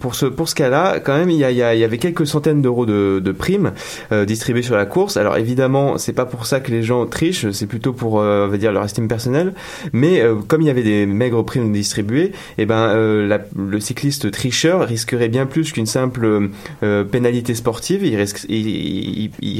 pour 0.00 0.14
ce 0.14 0.26
pour 0.26 0.48
ce 0.48 0.54
cas-là, 0.54 1.00
quand 1.00 1.16
même, 1.16 1.30
il 1.30 1.36
y, 1.38 1.44
a, 1.44 1.50
il 1.50 1.78
y, 1.78 1.84
avait 1.84 1.98
quelques 1.98 2.26
centaines 2.26 2.62
d'euros 2.62 2.86
de, 2.86 3.20
de 3.24 3.32
primes 3.32 3.72
euh, 4.12 4.24
distribuées 4.24 4.62
sur 4.62 4.76
la 4.76 4.86
course. 4.86 5.16
Alors 5.16 5.36
évidemment, 5.36 5.98
c'est 5.98 6.12
pas 6.12 6.24
pour 6.26 6.46
ça 6.46 6.60
que 6.60 6.70
les 6.70 6.82
gens 6.82 7.06
trichent, 7.06 7.50
c'est 7.50 7.66
plutôt 7.66 7.92
pour, 7.92 8.20
euh, 8.20 8.46
on 8.46 8.48
va 8.50 8.56
dire, 8.56 8.72
leur 8.72 8.84
estime 8.84 9.08
personnelle. 9.08 9.54
Mais 9.92 10.20
euh, 10.20 10.34
comme 10.46 10.62
il 10.62 10.66
y 10.66 10.70
avait 10.70 10.82
des 10.82 11.06
maigres 11.06 11.44
primes 11.44 11.72
distribuées, 11.72 12.32
eh 12.58 12.66
ben 12.66 12.76
euh, 12.94 13.26
la- 13.26 13.40
le 13.56 13.80
cycliste 13.96 14.30
tricheur 14.30 14.86
risquerait 14.86 15.28
bien 15.28 15.46
plus 15.46 15.72
qu'une 15.72 15.86
simple 15.86 16.50
euh, 16.82 17.04
pénalité 17.04 17.54
sportive. 17.54 18.04
Il 18.04 18.14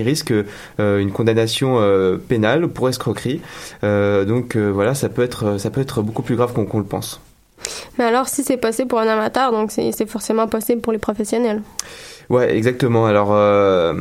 risque, 0.02 0.30
euh, 0.30 0.98
une 0.98 1.10
condamnation 1.10 1.78
euh, 1.78 2.18
pénale 2.18 2.68
pour 2.68 2.90
escroquerie. 2.90 3.40
Donc 3.82 4.56
voilà, 4.56 4.94
ça 4.94 5.08
peut 5.08 5.22
être 5.22 5.58
ça 5.58 5.70
peut 5.70 5.80
être 5.80 6.02
beaucoup 6.02 6.22
plus 6.22 6.36
grave 6.36 6.52
qu'on 6.52 6.78
le 6.78 6.84
pense. 6.84 7.20
Mais 7.98 8.04
alors, 8.04 8.28
si 8.28 8.44
c'est 8.44 8.58
possible 8.58 8.88
pour 8.88 9.00
un 9.00 9.08
amateur, 9.08 9.52
donc 9.52 9.72
c'est 9.72 10.06
forcément 10.06 10.46
possible 10.48 10.82
pour 10.82 10.92
les 10.92 10.98
professionnels. 10.98 11.62
Ouais, 12.28 12.56
exactement. 12.56 13.06
Alors, 13.06 13.28
euh, 13.32 13.94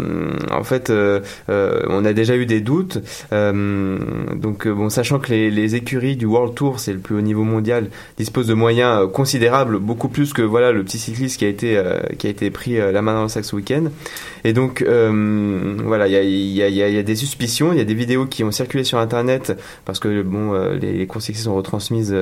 en 0.52 0.64
fait, 0.64 0.90
euh, 0.90 1.20
euh, 1.50 1.82
on 1.90 2.06
a 2.06 2.14
déjà 2.14 2.36
eu 2.36 2.46
des 2.46 2.60
doutes. 2.60 3.00
Euh, 3.34 3.98
donc, 4.36 4.66
euh, 4.66 4.74
bon, 4.74 4.90
sachant 4.90 5.20
que 5.20 5.32
les, 5.32 5.76
écuries 5.76 6.16
du 6.16 6.26
World 6.26 6.56
Tour, 6.56 6.80
c'est 6.80 6.94
le 6.94 7.00
plus 7.00 7.16
haut 7.16 7.22
niveau 7.22 7.44
mondial, 7.44 7.90
disposent 8.18 8.48
de 8.48 8.54
moyens 8.54 9.10
considérables, 9.12 9.80
beaucoup 9.80 10.10
plus 10.10 10.32
que 10.32 10.42
voilà 10.42 10.72
le 10.72 10.84
petit 10.84 11.00
cycliste 11.00 11.38
qui 11.38 11.46
a 11.46 11.48
été 11.48 11.82
qui 12.18 12.28
a 12.28 12.30
été 12.30 12.50
pris 12.52 12.78
la 12.78 13.02
main 13.02 13.16
dans 13.16 13.24
le 13.24 13.28
sac 13.28 13.44
ce 13.44 13.56
week-end. 13.56 13.86
Et 14.44 14.54
donc, 14.54 14.84
voilà, 14.84 16.08
il 16.08 16.14
y 16.14 16.62
a, 16.62 16.70
y, 16.70 16.82
a, 16.82 16.88
y 16.88 16.94
y 16.94 16.98
a 16.98 17.04
des 17.04 17.16
suspicions, 17.16 17.74
il 17.74 17.78
y 17.78 17.82
a 17.82 17.86
des 17.86 17.94
vidéos 17.94 18.26
qui 18.26 18.44
ont 18.44 18.52
circulé 18.52 18.84
sur 18.84 19.00
Internet 19.00 19.58
parce 19.86 20.00
que 20.00 20.22
bon, 20.22 20.54
les, 20.80 20.94
les 20.94 21.08
courses 21.08 21.26
cyclistes 21.26 21.46
sont 21.46 21.56
retransmises 21.56 22.16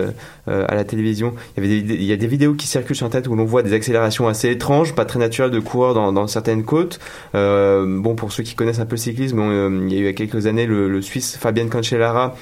à 0.48 0.76
la 0.76 0.84
télévision. 0.84 1.34
Il 1.58 2.04
y 2.04 2.14
a 2.14 2.18
des 2.18 2.28
vidéos 2.28 2.54
qui 2.54 2.68
circulent 2.68 2.96
sur 2.96 3.06
Internet 3.06 3.28
où 3.28 3.36
l'on 3.36 3.46
voit 3.46 3.62
des 3.62 3.74
accélérations 3.74 4.28
assez 4.28 4.50
étranges, 4.50 4.96
pas 4.96 5.06
très 5.06 5.20
naturelles 5.20 5.52
de 5.52 5.60
coureurs 5.60 5.93
dans, 5.94 6.28
certaines 6.28 6.64
côtes. 6.64 7.00
Euh, 7.36 7.86
bon, 7.88 8.16
pour 8.16 8.32
ceux 8.32 8.44
qui 8.44 8.56
connaissent 8.56 8.80
un 8.80 8.86
peu 8.86 8.96
le 8.96 9.02
cyclisme, 9.02 9.40
euh, 9.40 9.80
il 9.88 9.94
y 9.94 9.98
a 9.98 10.00
eu 10.00 10.04
il 10.04 10.06
y 10.06 10.10
a 10.10 10.14
quelques 10.14 10.48
années 10.48 10.66
le, 10.66 11.02
Suisse 11.02 11.38
Fabien 11.38 11.68
Cancellara 11.68 12.36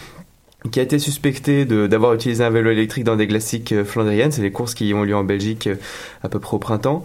qui 0.72 0.80
a 0.80 0.84
été 0.84 1.00
suspecté 1.00 1.66
d'avoir 1.66 2.14
utilisé 2.14 2.44
un 2.44 2.52
vélo 2.52 2.70
électrique 2.70 3.04
dans 3.04 3.16
des 3.16 3.28
classiques 3.28 3.72
euh, 3.72 3.84
flandriennes. 3.84 4.32
C'est 4.32 4.44
les 4.44 4.52
courses 4.52 4.76
qui 4.76 4.94
ont 4.94 5.04
lieu 5.04 5.16
en 5.16 5.24
Belgique 5.24 5.70
à 6.24 6.30
peu 6.30 6.40
près 6.40 6.56
au 6.56 6.60
printemps. 6.60 7.04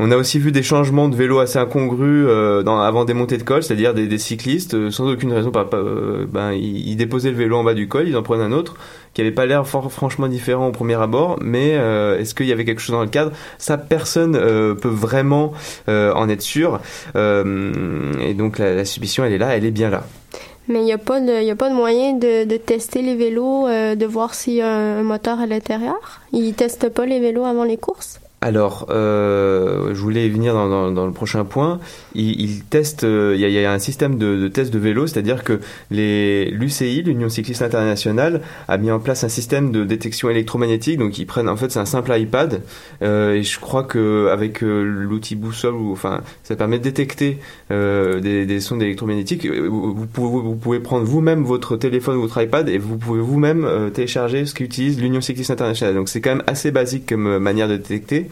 On 0.00 0.10
a 0.10 0.16
aussi 0.16 0.38
vu 0.38 0.52
des 0.52 0.62
changements 0.62 1.08
de 1.08 1.16
vélo 1.16 1.38
assez 1.38 1.58
incongrus 1.58 2.28
avant 2.28 3.04
des 3.04 3.14
montées 3.14 3.38
de 3.38 3.42
col, 3.42 3.62
c'est-à-dire 3.62 3.94
des, 3.94 4.18
cyclistes 4.18 4.90
sans 4.90 5.10
aucune 5.10 5.32
raison, 5.32 5.50
ben, 5.50 6.52
ils 6.52 6.94
déposaient 6.94 7.30
le 7.30 7.36
vélo 7.36 7.56
en 7.56 7.64
bas 7.64 7.74
du 7.74 7.88
col, 7.88 8.06
ils 8.06 8.16
en 8.16 8.22
prenaient 8.22 8.44
un 8.44 8.52
autre 8.52 8.76
qui 9.14 9.20
avait 9.20 9.30
pas 9.32 9.46
l'air 9.46 9.66
franchement 9.66 10.28
différent 10.28 10.68
au 10.68 10.72
premier 10.72 10.94
abord, 11.00 11.38
mais 11.40 11.72
euh, 11.74 12.18
est-ce 12.18 12.34
qu'il 12.34 12.46
y 12.46 12.52
avait 12.52 12.64
quelque 12.64 12.80
chose 12.80 12.94
dans 12.94 13.02
le 13.02 13.08
cadre? 13.08 13.32
Ça, 13.58 13.76
personne 13.78 14.36
euh, 14.36 14.74
peut 14.74 14.88
vraiment 14.88 15.52
euh, 15.88 16.12
en 16.14 16.28
être 16.28 16.42
sûr. 16.42 16.80
Euh, 17.16 18.12
et 18.20 18.34
donc 18.34 18.58
la, 18.58 18.74
la 18.74 18.84
suspicion, 18.84 19.24
elle 19.24 19.32
est 19.32 19.38
là, 19.38 19.56
elle 19.56 19.64
est 19.64 19.70
bien 19.70 19.90
là. 19.90 20.04
Mais 20.68 20.80
il 20.80 20.84
n'y 20.84 20.92
a, 20.92 20.98
pas 20.98 21.20
de- 21.20 21.50
a 21.50 21.54
pas 21.56 21.70
de 21.70 21.74
moyen 21.74 22.12
de, 22.12 22.44
de 22.44 22.56
tester 22.58 23.00
les 23.00 23.16
vélos, 23.16 23.66
de 23.68 24.06
voir 24.06 24.34
s'il 24.34 24.54
y 24.54 24.60
a 24.60 24.68
un 24.68 25.02
moteur 25.02 25.40
à 25.40 25.46
l'intérieur? 25.46 26.20
Ils 26.32 26.52
testent 26.52 26.90
pas 26.90 27.06
les 27.06 27.20
vélos 27.20 27.44
avant 27.46 27.64
les 27.64 27.78
courses? 27.78 28.20
Alors, 28.40 28.86
euh, 28.90 29.92
je 29.94 30.00
voulais 30.00 30.28
venir 30.28 30.54
dans, 30.54 30.68
dans, 30.68 30.92
dans 30.92 31.06
le 31.06 31.12
prochain 31.12 31.44
point. 31.44 31.80
Ils, 32.14 32.40
ils 32.40 32.62
testent, 32.62 33.02
euh, 33.02 33.32
il 33.34 33.40
y, 33.40 33.44
a- 33.44 33.48
il 33.48 33.54
y 33.54 33.64
a 33.64 33.72
un 33.72 33.80
système 33.80 34.16
de, 34.16 34.36
de 34.36 34.46
test 34.46 34.72
de 34.72 34.78
vélo, 34.78 35.08
c'est-à-dire 35.08 35.42
que 35.42 35.58
l'UCI, 35.90 37.02
l'Union 37.02 37.28
cycliste 37.28 37.62
internationale, 37.62 38.42
a 38.68 38.78
mis 38.78 38.92
en 38.92 39.00
place 39.00 39.24
un 39.24 39.28
système 39.28 39.72
de 39.72 39.82
détection 39.82 40.30
électromagnétique. 40.30 40.98
Donc, 41.00 41.18
ils 41.18 41.26
prennent, 41.26 41.48
en 41.48 41.56
fait, 41.56 41.72
c'est 41.72 41.80
un 41.80 41.84
simple 41.84 42.12
iPad, 42.16 42.62
euh, 43.02 43.34
et 43.34 43.42
je 43.42 43.58
crois 43.58 43.82
que 43.82 44.28
avec 44.28 44.62
euh, 44.62 44.84
l'outil 44.84 45.34
boussole, 45.34 45.74
ou 45.74 45.90
enfin, 45.90 46.20
ça 46.44 46.54
permet 46.54 46.78
de 46.78 46.84
détecter 46.84 47.38
euh, 47.72 48.20
des, 48.20 48.46
des 48.46 48.60
sons 48.60 48.78
électromagnétiques. 48.78 49.46
Vous, 49.50 50.06
pouvez, 50.06 50.42
vous 50.42 50.54
pouvez 50.54 50.78
prendre 50.78 51.04
vous-même 51.04 51.42
votre 51.42 51.76
téléphone 51.76 52.16
ou 52.18 52.20
votre 52.20 52.40
iPad 52.40 52.68
et 52.68 52.78
vous 52.78 52.98
pouvez 52.98 53.20
vous-même 53.20 53.90
télécharger 53.92 54.46
ce 54.46 54.54
qu'utilise 54.54 55.00
l'Union 55.00 55.20
cycliste 55.20 55.50
internationale. 55.50 55.96
Donc, 55.96 56.08
c'est 56.08 56.20
quand 56.20 56.36
même 56.36 56.44
assez 56.46 56.70
basique 56.70 57.08
comme 57.08 57.38
manière 57.38 57.66
de 57.66 57.76
détecter. 57.76 58.27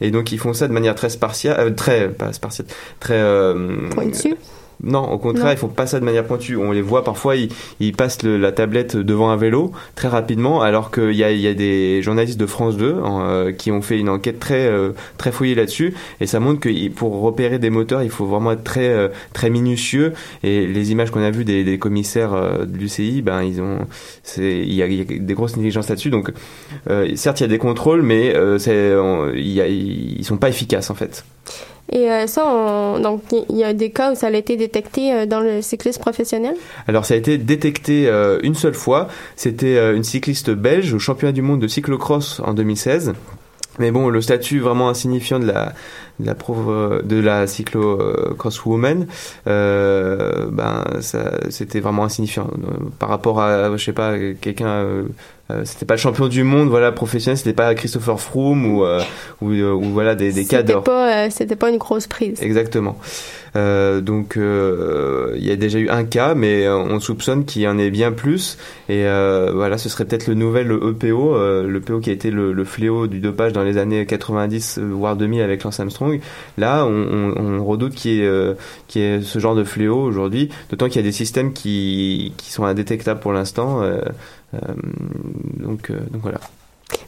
Et 0.00 0.10
donc 0.10 0.32
ils 0.32 0.38
font 0.38 0.52
ça 0.52 0.68
de 0.68 0.72
manière 0.72 0.94
très 0.94 1.10
spartiate, 1.10 1.58
euh, 1.58 1.70
très 1.70 2.08
pas 2.08 2.32
spartiate, 2.32 2.74
très 3.00 3.18
euh, 3.18 3.88
Pointu. 3.90 4.34
Non, 4.82 5.10
au 5.10 5.18
contraire, 5.18 5.46
Non. 5.46 5.52
ils 5.52 5.56
font 5.58 5.68
pas 5.68 5.86
ça 5.86 5.98
de 5.98 6.04
manière 6.04 6.24
pointue. 6.24 6.56
On 6.56 6.70
les 6.70 6.82
voit 6.82 7.02
parfois, 7.02 7.34
ils, 7.34 7.48
ils 7.80 7.92
passent 7.92 8.22
le- 8.22 8.36
la 8.38 8.52
tablette 8.52 8.96
devant 8.96 9.30
un 9.30 9.36
vélo 9.36 9.72
très 9.96 10.06
rapidement, 10.08 10.62
alors 10.62 10.90
qu'il 10.92 11.12
y 11.14 11.24
a, 11.24 11.32
il 11.32 11.40
y 11.40 11.48
a 11.48 11.54
des 11.54 12.00
journalistes 12.02 12.38
de 12.38 12.46
France 12.46 12.76
2 12.76 12.94
en, 13.02 13.22
euh, 13.22 13.50
qui 13.50 13.72
ont 13.72 13.82
fait 13.82 13.98
une 13.98 14.08
enquête 14.08 14.38
très 14.38 14.66
euh, 14.66 14.90
très 15.16 15.32
fouillée 15.32 15.56
là-dessus, 15.56 15.94
et 16.20 16.26
ça 16.26 16.38
montre 16.38 16.60
que 16.60 16.88
pour 16.90 17.20
repérer 17.20 17.58
des 17.58 17.70
moteurs, 17.70 18.02
il 18.04 18.10
faut 18.10 18.26
vraiment 18.26 18.52
être 18.52 18.62
très 18.64 18.88
euh, 18.88 19.08
très 19.32 19.50
minutieux. 19.50 20.12
Et 20.44 20.66
les 20.66 20.92
images 20.92 21.10
qu'on 21.10 21.22
a 21.22 21.30
vues 21.30 21.44
des, 21.44 21.64
des 21.64 21.78
commissaires 21.78 22.32
euh, 22.34 22.64
de 22.64 22.76
l'UCI, 22.78 23.20
ben 23.22 23.42
ils 23.42 23.60
ont, 23.60 23.78
il 24.36 24.72
y, 24.72 24.76
y 24.76 24.82
a 24.82 25.04
des 25.04 25.34
grosses 25.34 25.56
négligences 25.56 25.88
là-dessus. 25.88 26.10
Donc, 26.10 26.30
euh, 26.88 27.08
certes, 27.16 27.40
il 27.40 27.42
y 27.42 27.46
a 27.46 27.48
des 27.48 27.58
contrôles, 27.58 28.02
mais 28.02 28.34
euh, 28.36 28.58
c'est, 28.58 28.94
on- 28.94 29.32
il 29.34 29.48
y 29.52 29.60
a, 29.60 29.66
ils 29.66 30.24
sont 30.24 30.36
pas 30.36 30.48
efficaces 30.48 30.90
en 30.90 30.94
fait. 30.94 31.24
Et 31.90 32.10
euh, 32.10 32.26
ça, 32.26 32.44
on- 32.46 33.00
donc 33.00 33.22
il 33.32 33.56
y 33.56 33.64
a 33.64 33.72
des 33.72 33.90
cas 33.90 34.12
où 34.12 34.14
ça 34.14 34.26
a 34.26 34.30
été 34.30 34.56
détecté 34.56 35.12
euh, 35.12 35.26
dans 35.26 35.40
le 35.40 35.62
cyclisme 35.62 36.00
professionnel? 36.00 36.54
Alors 36.86 37.04
ça 37.06 37.14
a 37.14 37.16
été 37.16 37.38
détecté 37.38 38.08
euh, 38.08 38.38
une 38.42 38.54
seule 38.54 38.74
fois. 38.74 39.08
C'était 39.36 39.76
euh, 39.76 39.96
une 39.96 40.04
cycliste 40.04 40.50
belge 40.50 40.92
au 40.92 40.98
championnat 40.98 41.32
du 41.32 41.42
monde 41.42 41.60
de 41.60 41.68
cyclocross 41.68 42.40
en 42.44 42.52
2016. 42.54 43.14
Mais 43.78 43.90
bon, 43.90 44.08
le 44.08 44.20
statut 44.20 44.58
vraiment 44.60 44.88
insignifiant 44.88 45.38
de 45.38 45.46
la 45.46 45.72
de 46.20 46.26
la 46.26 46.34
pro- 46.34 46.68
euh, 46.70 47.00
de 47.04 47.20
la 47.20 47.46
cyclocross 47.46 48.64
woman, 48.64 49.06
euh, 49.46 50.46
ben 50.50 50.84
ça 51.00 51.32
c'était 51.50 51.80
vraiment 51.80 52.04
insignifiant 52.04 52.48
Euh, 52.48 52.84
par 52.98 53.08
rapport 53.08 53.40
à 53.40 53.76
je 53.76 53.84
sais 53.84 53.92
pas 53.92 54.14
quelqu'un. 54.40 54.68
euh, 54.68 55.02
euh, 55.50 55.62
c'était 55.64 55.86
pas 55.86 55.94
le 55.94 55.98
champion 56.00 56.28
du 56.28 56.42
monde 56.44 56.68
voilà 56.68 56.92
professionnel 56.92 57.38
c'était 57.38 57.54
pas 57.54 57.74
Christopher 57.74 58.20
Froome 58.20 58.66
ou 58.70 58.84
euh, 58.84 59.00
ou, 59.40 59.50
euh, 59.52 59.72
ou 59.72 59.84
voilà 59.84 60.14
des, 60.14 60.30
des 60.30 60.42
C'était 60.42 60.56
cadres 60.56 60.82
pas, 60.82 61.24
euh, 61.24 61.28
c'était 61.30 61.56
pas 61.56 61.70
une 61.70 61.78
grosse 61.78 62.06
prise. 62.06 62.42
Exactement. 62.42 62.98
Euh, 63.58 64.00
donc 64.00 64.36
euh, 64.36 65.32
il 65.36 65.44
y 65.44 65.50
a 65.50 65.56
déjà 65.56 65.78
eu 65.78 65.88
un 65.88 66.04
cas, 66.04 66.34
mais 66.34 66.64
euh, 66.66 66.76
on 66.76 67.00
soupçonne 67.00 67.44
qu'il 67.44 67.62
y 67.62 67.68
en 67.68 67.78
ait 67.78 67.90
bien 67.90 68.12
plus. 68.12 68.56
Et 68.88 69.04
euh, 69.06 69.50
voilà, 69.52 69.78
ce 69.78 69.88
serait 69.88 70.04
peut-être 70.04 70.28
le 70.28 70.34
nouvel 70.34 70.70
EPO, 70.70 71.34
euh, 71.34 71.66
le 71.66 71.80
PO 71.80 72.00
qui 72.00 72.10
a 72.10 72.12
été 72.12 72.30
le, 72.30 72.52
le 72.52 72.64
fléau 72.64 73.06
du 73.06 73.18
dopage 73.20 73.52
dans 73.52 73.64
les 73.64 73.76
années 73.78 74.06
90 74.06 74.78
euh, 74.78 74.88
voire 74.92 75.16
2000 75.16 75.42
avec 75.42 75.64
Lance 75.64 75.80
Armstrong. 75.80 76.20
Là, 76.56 76.86
on, 76.86 77.34
on, 77.36 77.58
on 77.58 77.64
redoute 77.64 77.94
qu'il 77.94 78.12
y, 78.12 78.22
ait, 78.22 78.54
qu'il 78.86 79.02
y 79.02 79.04
ait 79.04 79.20
ce 79.22 79.38
genre 79.38 79.54
de 79.54 79.64
fléau 79.64 80.00
aujourd'hui, 80.00 80.50
d'autant 80.70 80.86
qu'il 80.86 80.96
y 80.96 81.04
a 81.04 81.08
des 81.08 81.12
systèmes 81.12 81.52
qui, 81.52 82.32
qui 82.36 82.52
sont 82.52 82.64
indétectables 82.64 83.20
pour 83.20 83.32
l'instant. 83.32 83.82
donc, 85.56 85.90
donc 85.90 86.22
voilà. 86.22 86.40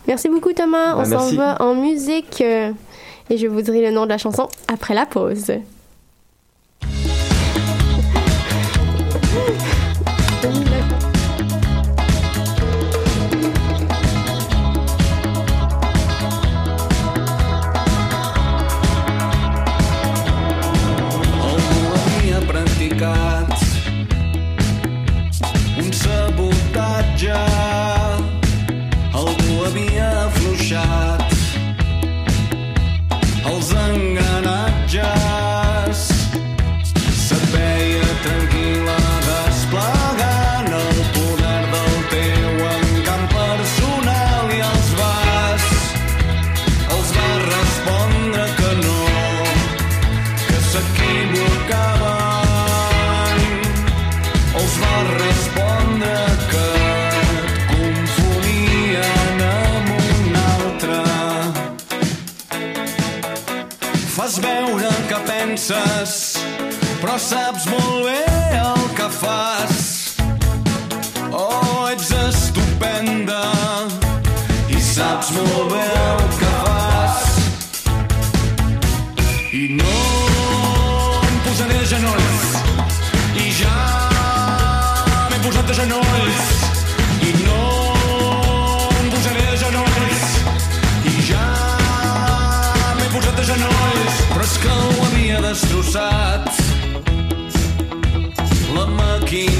Merci 0.08 0.28
beaucoup 0.28 0.52
Thomas. 0.52 0.94
Bah, 0.94 1.02
on 1.02 1.04
s'en 1.04 1.36
va 1.36 1.62
en 1.62 1.74
musique 1.74 2.40
et 2.40 3.36
je 3.36 3.46
vous 3.46 3.62
dirai 3.62 3.82
le 3.82 3.90
nom 3.92 4.04
de 4.04 4.10
la 4.10 4.18
chanson 4.18 4.48
après 4.68 4.94
la 4.94 5.06
pause. 5.06 5.52
Saps 67.30 67.66
molt 67.70 68.06
bé 68.08 68.22
el 68.58 68.86
que 68.98 69.06
fas. 69.14 69.74
Oh, 71.30 71.86
ets 71.92 72.08
estupenda 72.10 73.42
i 74.66 74.80
saps 74.82 75.30
molt 75.36 75.70
bé 75.70 75.84
el 75.84 76.24
que 76.40 76.50
fas. 76.64 77.28
I 79.60 79.62
no 79.78 79.94
em 81.28 81.38
posaré 81.46 81.78
genolls. 81.92 82.48
I 83.44 83.46
ja 83.60 83.78
m'he 85.30 85.40
posat 85.46 85.70
a 85.70 85.78
genolls. 85.82 86.52
I 87.28 87.34
no 87.44 87.62
em 88.98 89.10
posaré 89.14 89.46
genolls. 89.62 90.26
I 91.14 91.16
ja 91.30 91.46
m'he 92.98 93.10
posat 93.14 93.44
a 93.44 93.50
genolls. 93.54 94.22
Però 94.34 94.48
és 94.48 94.58
que 94.64 94.78
ho 94.80 95.10
havia 95.10 95.44
destrossat 95.46 96.49
la 99.32 99.59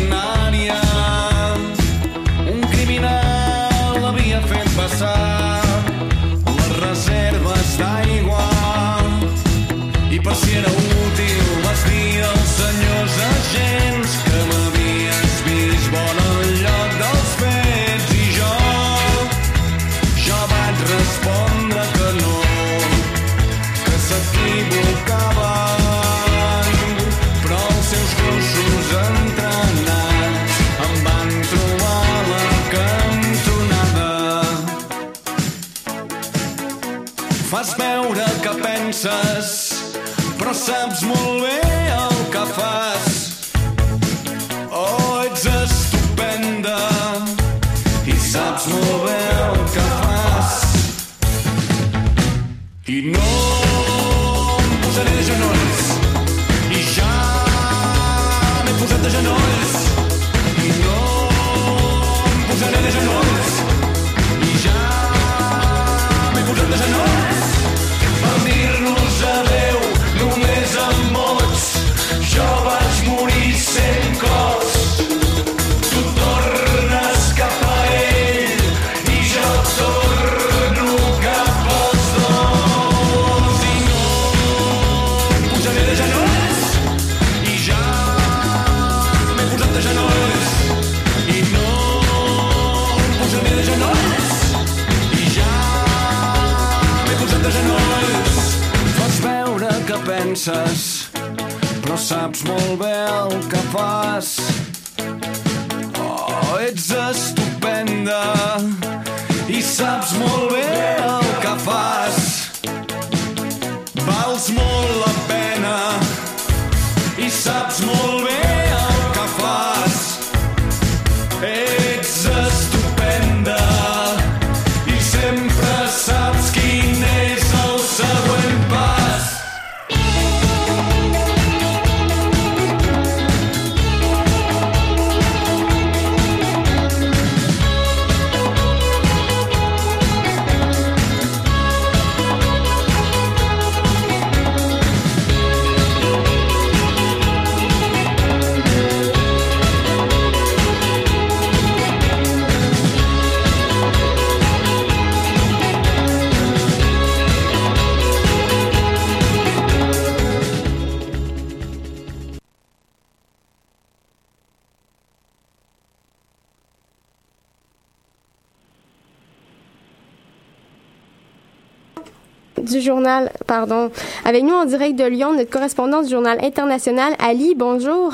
du 172.71 172.81
journal, 172.81 173.31
pardon. 173.47 173.91
Avec 174.25 174.43
nous 174.43 174.55
en 174.55 174.65
direct 174.65 174.99
de 174.99 175.05
Lyon, 175.05 175.35
notre 175.37 175.51
correspondant 175.51 176.03
du 176.03 176.09
journal 176.09 176.39
international, 176.43 177.13
Ali, 177.19 177.55
bonjour. 177.57 178.13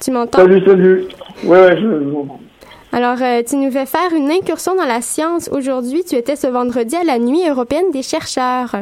Tu 0.00 0.10
m'entends? 0.10 0.38
Salut, 0.38 0.64
salut. 0.64 1.04
Ouais, 1.44 1.60
ouais, 1.60 1.80
je, 1.80 1.86
vous. 1.86 2.28
Alors, 2.92 3.18
euh, 3.22 3.42
tu 3.46 3.56
nous 3.56 3.70
fais 3.70 3.86
faire 3.86 4.12
une 4.16 4.30
incursion 4.30 4.74
dans 4.74 4.86
la 4.86 5.00
science 5.00 5.48
aujourd'hui. 5.52 6.02
Tu 6.08 6.16
étais 6.16 6.36
ce 6.36 6.46
vendredi 6.46 6.96
à 6.96 7.04
la 7.04 7.18
nuit 7.18 7.48
européenne 7.48 7.90
des 7.92 8.02
chercheurs. 8.02 8.74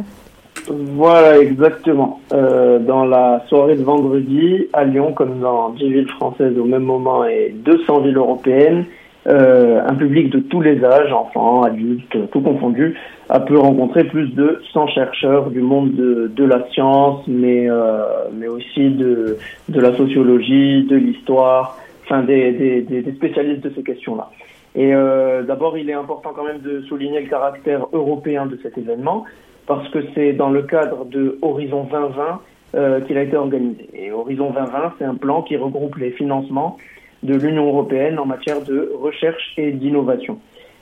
Voilà, 0.69 1.39
exactement. 1.39 2.21
Euh, 2.33 2.79
dans 2.79 3.05
la 3.05 3.45
soirée 3.49 3.77
de 3.77 3.83
vendredi, 3.83 4.69
à 4.73 4.85
Lyon, 4.85 5.13
comme 5.13 5.41
dans 5.41 5.71
10 5.71 5.91
villes 5.91 6.11
françaises 6.11 6.59
au 6.59 6.65
même 6.65 6.83
moment 6.83 7.25
et 7.25 7.55
200 7.55 8.01
villes 8.01 8.17
européennes, 8.17 8.87
euh, 9.29 9.81
un 9.87 9.95
public 9.95 10.31
de 10.31 10.41
tous 10.41 10.61
les 10.61 10.83
âges, 10.83 11.13
enfants, 11.13 11.63
adultes, 11.63 12.17
tout 12.31 12.41
confondu, 12.41 12.97
a 13.29 13.41
pu 13.41 13.57
rencontrer 13.57 14.05
plus 14.05 14.29
de 14.35 14.63
100 14.73 14.89
chercheurs 14.89 15.51
du 15.51 15.61
monde 15.61 15.93
de, 15.93 16.45
la 16.45 16.67
science, 16.71 17.23
mais, 17.27 17.69
euh, 17.69 18.05
mais 18.33 18.49
aussi 18.49 18.91
de, 18.91 19.37
de 19.69 19.81
la 19.81 19.95
sociologie, 19.97 20.85
de 20.85 20.97
l'histoire, 20.97 21.79
enfin 22.05 22.23
des, 22.23 22.53
des, 22.83 23.13
spécialistes 23.17 23.65
de 23.65 23.73
ces 23.75 23.83
questions-là. 23.83 24.31
Et 24.75 24.95
euh, 24.95 25.43
d'abord, 25.43 25.77
il 25.77 25.91
est 25.91 25.95
important 25.95 26.33
quand 26.35 26.45
même 26.45 26.61
de 26.61 26.81
souligner 26.83 27.21
le 27.21 27.29
caractère 27.29 27.87
européen 27.93 28.47
de 28.47 28.59
cet 28.63 28.79
événement, 28.79 29.25
parce 29.67 29.89
que 29.91 29.99
c'est 30.15 30.33
dans 30.33 30.51
le 30.51 30.63
cadre 30.63 31.05
de 31.05 31.39
Horizon 31.43 31.87
2020 31.91 32.41
euh, 32.75 33.01
qu'il 33.03 33.19
a 33.19 33.23
été 33.23 33.37
organisé. 33.37 33.89
Et 33.93 34.11
Horizon 34.11 34.51
2020, 34.51 34.95
c'est 34.99 35.05
un 35.05 35.17
plan 35.17 35.43
qui 35.43 35.57
regroupe 35.57 35.97
les 35.97 36.13
financements 36.13 36.79
de 37.23 37.35
l'Union 37.35 37.67
européenne 37.67 38.19
en 38.19 38.27
matière 38.27 38.63
de 38.63 38.93
recherche 39.01 39.55
et 39.57 39.73
d'innovation. 39.73 40.39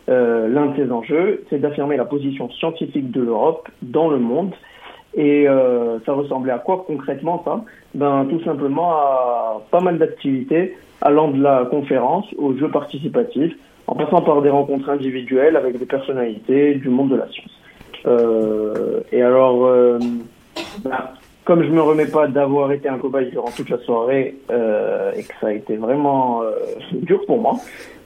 Euh, 0.08 0.48
L'un 0.48 0.66
de 0.66 0.76
ces 0.76 0.90
enjeux, 0.92 1.44
c'est 1.50 1.58
d'affirmer 1.58 1.96
la 1.96 2.04
position 2.04 2.50
scientifique 2.50 3.10
de 3.10 3.22
l'Europe 3.22 3.68
dans 3.82 4.08
le 4.08 4.18
monde. 4.18 4.54
Et 5.14 5.48
euh, 5.48 5.98
ça 6.04 6.12
ressemblait 6.12 6.52
à 6.52 6.58
quoi 6.58 6.84
concrètement 6.86 7.42
ça? 7.44 7.64
Ben 7.94 8.26
tout 8.28 8.42
simplement 8.44 8.92
à 8.92 9.62
pas 9.70 9.80
mal 9.80 9.98
d'activités 9.98 10.76
allant 11.00 11.28
de 11.28 11.42
la 11.42 11.64
conférence 11.70 12.26
aux 12.36 12.54
jeux 12.54 12.70
participatifs, 12.70 13.54
en 13.86 13.94
passant 13.94 14.20
par 14.20 14.42
des 14.42 14.50
rencontres 14.50 14.90
individuelles 14.90 15.56
avec 15.56 15.78
des 15.78 15.86
personnalités 15.86 16.74
du 16.74 16.90
monde 16.90 17.10
de 17.10 17.16
la 17.16 17.28
science. 17.28 17.50
Euh, 18.06 19.00
et 19.10 19.22
alors, 19.22 19.70
ben, 20.84 20.98
comme 21.46 21.62
je 21.62 21.68
me 21.70 21.80
remets 21.80 22.06
pas 22.06 22.26
d'avoir 22.26 22.70
été 22.72 22.88
un 22.90 22.98
cobaye 22.98 23.30
durant 23.30 23.50
toute 23.50 23.70
la 23.70 23.78
soirée 23.78 24.36
euh, 24.50 25.12
et 25.16 25.22
que 25.22 25.32
ça 25.40 25.46
a 25.46 25.52
été 25.52 25.76
vraiment 25.76 26.42
euh, 26.42 26.50
dur 26.92 27.20
pour 27.26 27.40
moi, 27.40 27.54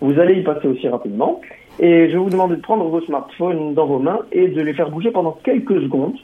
vous 0.01 0.17
allez 0.21 0.35
y 0.35 0.43
passer 0.45 0.69
aussi 0.69 0.89
rapidement. 0.89 1.41
Et 1.81 2.09
je 2.09 2.13
vais 2.13 2.19
vous 2.19 2.31
demander 2.31 2.57
de 2.57 2.61
prendre 2.61 2.85
vos 2.85 3.01
smartphones 3.01 3.75
dans 3.75 3.87
vos 3.87 3.99
mains 3.99 4.21
et 4.31 4.47
de 4.49 4.61
les 4.61 4.75
faire 4.75 4.91
bouger 4.91 5.11
pendant 5.11 5.33
quelques 5.43 5.81
secondes, 5.83 6.15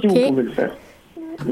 si 0.00 0.06
vous 0.08 0.14
pouvez 0.28 0.42
le 0.42 0.50
faire. 0.50 0.76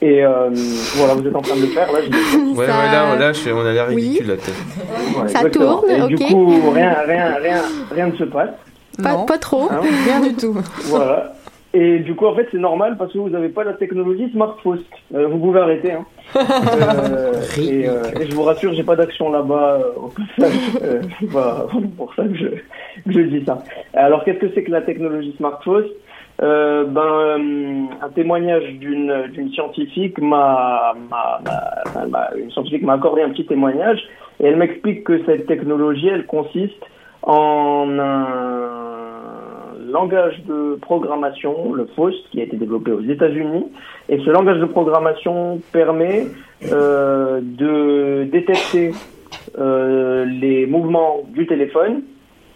Et 0.00 0.24
euh, 0.24 0.50
voilà, 0.94 1.14
vous 1.14 1.26
êtes 1.26 1.34
en 1.34 1.42
train 1.42 1.56
de 1.56 1.62
le 1.62 1.66
faire, 1.68 1.90
là. 1.90 1.98
je- 2.00 2.38
Ouais, 2.54 2.58
ouais, 2.58 2.66
là, 2.68 3.16
là, 3.16 3.32
je- 3.32 3.50
on 3.50 3.66
a 3.66 3.72
l'air 3.72 3.88
ridicule, 3.88 4.28
la 4.28 4.36
tête. 4.36 4.54
Ouais, 4.76 5.28
Ça 5.28 5.40
exactement. 5.40 5.78
tourne, 5.78 5.90
Et 5.90 6.00
ok. 6.02 6.08
du 6.10 6.16
coup, 6.18 6.70
rien, 6.70 6.94
rien, 7.04 7.34
rien, 7.42 7.62
rien 7.90 8.06
ne 8.06 8.12
se 8.16 8.22
passe. 8.24 8.50
Pas, 9.02 9.24
pas 9.26 9.38
trop. 9.38 9.68
Hein 9.70 9.80
Rien 10.06 10.20
du 10.20 10.34
tout. 10.36 10.56
Voilà. 10.84 11.32
Et 11.80 12.00
du 12.00 12.16
coup, 12.16 12.26
en 12.26 12.34
fait, 12.34 12.48
c'est 12.50 12.58
normal 12.58 12.96
parce 12.98 13.12
que 13.12 13.18
vous 13.18 13.28
n'avez 13.30 13.50
pas 13.50 13.62
la 13.62 13.74
technologie 13.74 14.28
smartphone. 14.32 14.80
Euh, 15.14 15.28
vous 15.28 15.38
pouvez 15.38 15.60
arrêter. 15.60 15.92
Hein. 15.92 16.04
Euh, 16.38 17.32
et, 17.58 17.88
euh, 17.88 18.02
et 18.20 18.26
je 18.26 18.34
vous 18.34 18.42
rassure, 18.42 18.74
j'ai 18.74 18.82
pas 18.82 18.96
d'action 18.96 19.30
là-bas 19.30 19.80
euh, 19.80 19.92
au 19.96 20.08
passage. 20.08 20.58
C'est 21.20 21.32
pas 21.32 21.66
pour 21.96 22.12
ça 22.14 22.24
que 22.24 22.34
je, 22.34 22.46
que 22.46 23.12
je 23.12 23.20
dis 23.20 23.44
ça. 23.44 23.62
Alors, 23.94 24.24
qu'est-ce 24.24 24.38
que 24.38 24.50
c'est 24.54 24.64
que 24.64 24.70
la 24.70 24.82
technologie 24.82 25.34
smartphone 25.36 25.86
ben, 26.40 27.88
un 28.02 28.08
témoignage 28.14 28.64
d'une 28.74 29.28
d'une 29.32 29.50
scientifique 29.52 30.20
m'a- 30.20 30.94
une 32.36 32.50
scientifique 32.50 32.82
m'a 32.82 32.94
accordé 32.94 33.22
un 33.22 33.30
petit 33.30 33.46
témoignage 33.46 34.00
et 34.40 34.46
elle 34.46 34.56
m'explique 34.56 35.04
que 35.04 35.24
cette 35.24 35.46
technologie, 35.46 36.08
elle 36.08 36.26
consiste 36.26 36.84
en 37.22 37.88
un 37.98 38.97
langage 39.90 40.42
de 40.46 40.78
programmation, 40.80 41.72
le 41.72 41.86
FOST, 41.96 42.30
qui 42.30 42.40
a 42.40 42.44
été 42.44 42.56
développé 42.56 42.92
aux 42.92 43.02
États-Unis. 43.02 43.66
Et 44.08 44.18
ce 44.18 44.30
langage 44.30 44.58
de 44.58 44.66
programmation 44.66 45.60
permet 45.72 46.26
euh, 46.72 47.40
de 47.42 48.24
détecter 48.24 48.92
euh, 49.58 50.24
les 50.24 50.66
mouvements 50.66 51.22
du 51.28 51.46
téléphone 51.46 52.02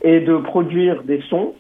et 0.03 0.21
de 0.21 0.37
produire 0.37 1.03
des 1.05 1.21
sons 1.29 1.55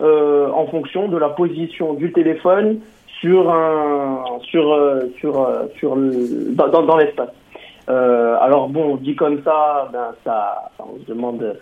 euh, 0.00 0.48
en 0.50 0.66
fonction 0.66 1.08
de 1.08 1.18
la 1.18 1.28
position 1.28 1.94
du 1.94 2.12
téléphone 2.12 2.80
sur 3.20 3.50
un 3.50 4.24
sur 4.42 4.78
sur 5.18 5.48
sur 5.76 5.96
dans, 5.96 6.82
dans, 6.82 6.96
l'espace. 6.96 7.30
Alors 7.86 8.68
bon, 8.68 8.96
dit 8.96 9.14
comme 9.14 9.42
ça, 9.44 9.88
ben 9.92 10.14
ça, 10.24 10.70
on 10.78 10.98
se 10.98 11.06
demande 11.06 11.56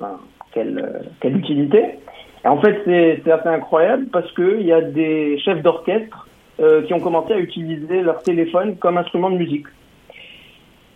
quelle 0.52 1.02
quelle 1.20 1.36
utilité. 1.36 1.98
En 2.44 2.58
fait, 2.60 2.82
c'est 2.84 3.30
assez 3.30 3.48
incroyable 3.48 4.06
parce 4.12 4.30
que 4.32 4.58
il 4.60 4.66
y 4.66 4.72
a 4.72 4.80
des 4.80 5.38
chefs 5.40 5.62
d'orchestre 5.62 6.26
euh, 6.60 6.82
qui 6.82 6.94
ont 6.94 7.00
commencé 7.00 7.32
à 7.34 7.38
utiliser 7.38 8.02
leur 8.02 8.22
téléphone 8.22 8.76
comme 8.76 8.96
instrument 8.96 9.30
de 9.30 9.36
musique. 9.36 9.66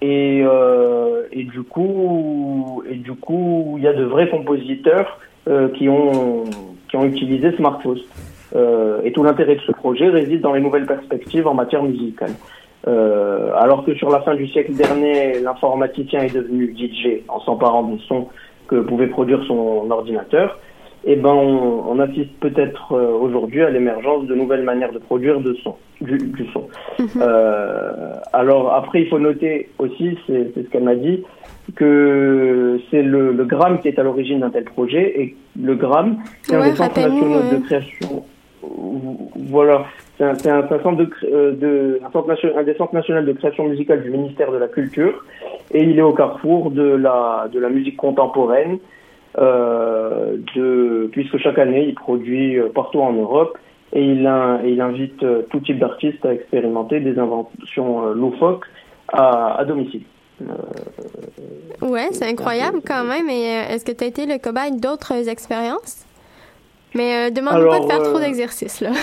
Et, 0.01 0.43
euh, 0.45 1.23
du 1.33 1.63
coup, 1.63 2.83
et 2.89 2.97
du 2.97 3.13
coup, 3.13 3.77
il 3.79 3.85
y 3.85 3.89
a 3.89 3.93
de 3.95 4.05
vrais 4.05 4.29
compositeurs 4.29 5.19
euh, 5.49 5.69
qui 5.71 5.89
ont 5.89 6.45
qui 6.89 6.97
ont 6.97 7.05
utilisé 7.05 7.57
Smartphone. 7.57 8.01
Euh, 8.55 9.01
et 9.03 9.13
tout 9.13 9.25
l'intérêt 9.25 9.57
de 9.57 9.61
ce 9.63 9.73
projet 9.73 10.09
réside 10.09 10.43
dans 10.43 10.53
les 10.53 10.61
nouvelles 10.61 10.87
perspectives 10.87 11.47
en 11.47 11.55
matière 11.55 11.83
musicale. 11.83 12.33
Alors 12.87 13.83
que 13.87 13.95
sur 13.95 14.11
la 14.11 14.21
fin 14.21 14.35
du 14.35 14.47
siècle 14.47 14.75
dernier, 14.75 15.41
l'informaticien 15.41 16.21
est 16.21 16.35
devenu 16.35 16.77
DJ 16.77 17.23
en 17.29 17.41
s'emparant 17.41 17.83
des 17.85 17.99
sons 18.07 18.29
que 18.69 18.77
pouvait 18.77 19.07
produire 19.07 19.43
son 19.47 19.91
ordinateur, 19.91 20.59
eh 21.07 21.17
ben 21.17 21.31
on, 21.31 21.85
on 21.89 21.99
assiste 22.01 22.33
peut-être 22.41 22.93
euh, 22.93 23.13
aujourd'hui 23.13 23.63
à 23.63 23.71
l'émergence 23.71 24.27
de 24.27 24.35
nouvelles 24.35 24.63
manières 24.63 24.93
de 24.93 24.99
produire 24.99 25.41
de 25.41 25.55
son, 25.63 25.77
du, 26.01 26.17
du 26.19 26.47
son. 26.53 26.65
Euh, 27.21 28.13
alors 28.33 28.73
après, 28.75 29.03
il 29.03 29.09
faut 29.09 29.19
noter 29.19 29.69
aussi, 29.79 30.19
c'est 30.27 30.53
ce 30.55 30.61
qu'elle 30.71 30.85
m'a 30.85 30.95
dit, 30.95 31.23
que 31.77 32.79
c'est 32.91 33.03
le, 33.03 33.33
le 33.33 33.45
gramme 33.45 33.81
qui 33.81 33.89
est 33.89 33.99
à 33.99 34.03
l'origine 34.03 34.41
d'un 34.41 34.51
tel 34.51 34.65
projet 34.65 35.21
et 35.21 35.37
le 35.61 35.75
gramme, 35.75 36.19
c'est 36.43 36.57
un 36.57 36.65
des 36.71 36.77
centres 36.77 37.01
nationaux 37.01 37.39
euh. 37.39 37.57
de 37.59 37.65
création. 37.65 38.25
Voilà, 39.37 39.85
c'est 40.17 40.25
un, 40.25 40.31
un, 40.53 40.63
un 40.71 40.83
centre 40.83 40.97
de, 40.97 41.09
euh, 41.25 41.53
de 41.53 42.01
un, 42.07 42.11
centre 42.11 42.29
nation- 42.29 42.57
un 42.57 42.63
des 42.63 42.75
centres 42.75 42.95
nationaux 42.95 43.23
de 43.23 43.33
création 43.33 43.65
musicale 43.69 44.03
du 44.03 44.11
ministère 44.11 44.51
de 44.53 44.57
la 44.57 44.69
Culture 44.69 45.25
et 45.73 45.83
il 45.83 45.99
est 45.99 46.03
au 46.03 46.13
carrefour 46.13 46.71
de 46.71 46.83
la 46.97 47.49
de 47.53 47.59
la 47.61 47.69
musique 47.69 47.97
contemporaine. 47.97 48.79
Euh, 49.39 50.37
de, 50.55 51.09
puisque 51.11 51.39
chaque 51.39 51.59
année 51.59 51.87
il 51.89 51.95
produit 51.95 52.57
euh, 52.57 52.69
partout 52.73 53.01
en 53.01 53.13
Europe 53.13 53.59
et 53.93 54.01
il, 54.01 54.31
il 54.65 54.81
invite 54.81 55.21
euh, 55.25 55.43
tout 55.51 55.59
type 55.59 55.81
d'artistes 55.81 56.25
à 56.25 56.33
expérimenter 56.33 57.01
des 57.01 57.19
inventions 57.19 58.13
loufoques 58.13 58.65
à, 59.13 59.59
à 59.59 59.65
domicile. 59.65 60.03
Ouais, 61.83 62.09
c'est 62.13 62.29
incroyable 62.29 62.81
quand 62.87 63.05
même. 63.05 63.29
Et 63.29 63.43
est-ce 63.71 63.85
que 63.85 63.93
tu 63.93 64.05
as 64.05 64.07
été 64.07 64.27
le 64.27 64.39
cobaye 64.39 64.79
d'autres 64.79 65.29
expériences? 65.29 66.07
Mais 66.95 67.29
euh, 67.29 67.31
demande-nous 67.31 67.69
pas 67.69 67.81
de 67.81 67.87
faire 67.87 68.03
trop 68.03 68.21
d'exercices, 68.21 68.81
là. 68.81 68.91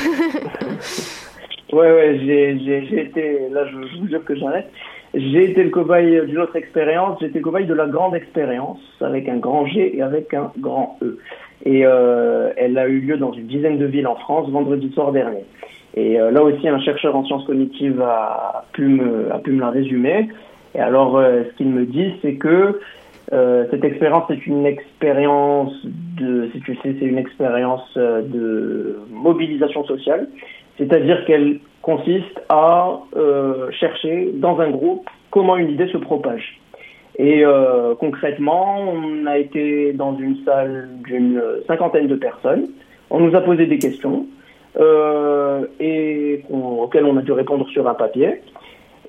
Ouais, 1.74 1.90
ouais, 1.90 2.20
j'ai, 2.26 3.00
été, 3.00 3.48
là 3.50 3.66
je, 3.66 3.72
je 3.88 4.02
vous 4.02 4.08
jure 4.10 4.26
que 4.26 4.36
j'arrête. 4.36 4.70
J'ai 5.14 5.52
été 5.52 5.64
le 5.64 5.70
cobaye 5.70 6.26
d'une 6.26 6.40
autre 6.40 6.56
expérience, 6.56 7.18
j'ai 7.20 7.28
été 7.28 7.40
le 7.40 7.44
cobaye 7.44 7.66
de 7.66 7.74
la 7.74 7.88
grande 7.88 8.16
expérience, 8.16 8.80
avec 9.02 9.28
un 9.28 9.38
grand 9.38 9.66
G 9.66 9.98
et 9.98 10.02
avec 10.02 10.34
un 10.34 10.52
grand 10.60 10.98
E. 11.02 11.18
Et 11.66 11.86
euh, 11.86 12.52
elle 12.56 12.78
a 12.78 12.88
eu 12.88 13.00
lieu 13.00 13.18
dans 13.18 13.34
une 13.34 13.48
dizaine 13.48 13.78
de 13.78 13.86
villes 13.86 14.08
en 14.08 14.16
France 14.16 14.50
vendredi 14.50 14.92
soir 14.94 15.12
dernier. 15.12 15.44
Et 15.96 16.20
euh, 16.20 16.32
là 16.32 16.42
aussi, 16.44 16.68
un 16.68 16.80
chercheur 16.80 17.16
en 17.16 17.26
sciences 17.26 17.46
cognitives 17.46 18.02
a 18.02 18.66
pu 18.72 18.88
me, 18.88 19.34
a 19.34 19.40
pu 19.40 19.52
me 19.52 19.60
la 19.60 19.70
résumer. 19.70 20.30
Et 20.76 20.80
alors, 20.80 21.18
euh, 21.18 21.44
ce 21.52 21.58
qu'il 21.58 21.68
me 21.68 21.86
dit, 21.86 22.14
c'est 22.22 22.36
que 22.36 22.80
euh, 23.34 23.66
cette 23.72 23.84
expérience 23.84 24.30
est 24.30 24.46
une 24.46 24.66
expérience 24.66 25.74
de, 25.86 26.50
si 26.54 26.60
tu 26.62 26.76
sais, 26.76 26.96
c'est 27.00 27.06
une 27.06 27.18
expérience 27.18 27.88
euh, 27.98 28.22
de 28.22 29.00
mobilisation 29.10 29.86
sociale. 29.86 30.28
C'est-à-dire 30.78 31.24
qu'elle 31.26 31.60
consiste 31.82 32.42
à 32.50 33.00
euh, 33.16 33.72
chercher 33.72 34.32
dans 34.36 34.60
un 34.60 34.70
groupe 34.70 35.08
comment 35.32 35.58
une 35.58 35.72
idée 35.72 35.88
se 35.88 35.98
propage. 35.98 36.60
Et 37.18 37.44
euh, 37.46 37.94
concrètement, 37.96 38.80
on 38.80 39.26
a 39.26 39.38
été 39.38 39.94
dans 39.94 40.16
une 40.18 40.38
salle 40.46 40.90
d'une 41.06 41.42
cinquantaine 41.68 42.08
de 42.08 42.16
personnes. 42.16 42.68
On 43.10 43.20
nous 43.20 43.36
a 43.36 43.42
posé 43.42 43.66
des 43.66 43.80
questions 43.80 44.26
euh, 44.80 45.66
et 45.80 46.44
auxquelles 46.50 47.06
on 47.06 47.18
a 47.18 47.22
dû 47.22 47.32
répondre 47.32 47.68
sur 47.70 47.88
un 47.88 47.94
papier. 47.94 48.42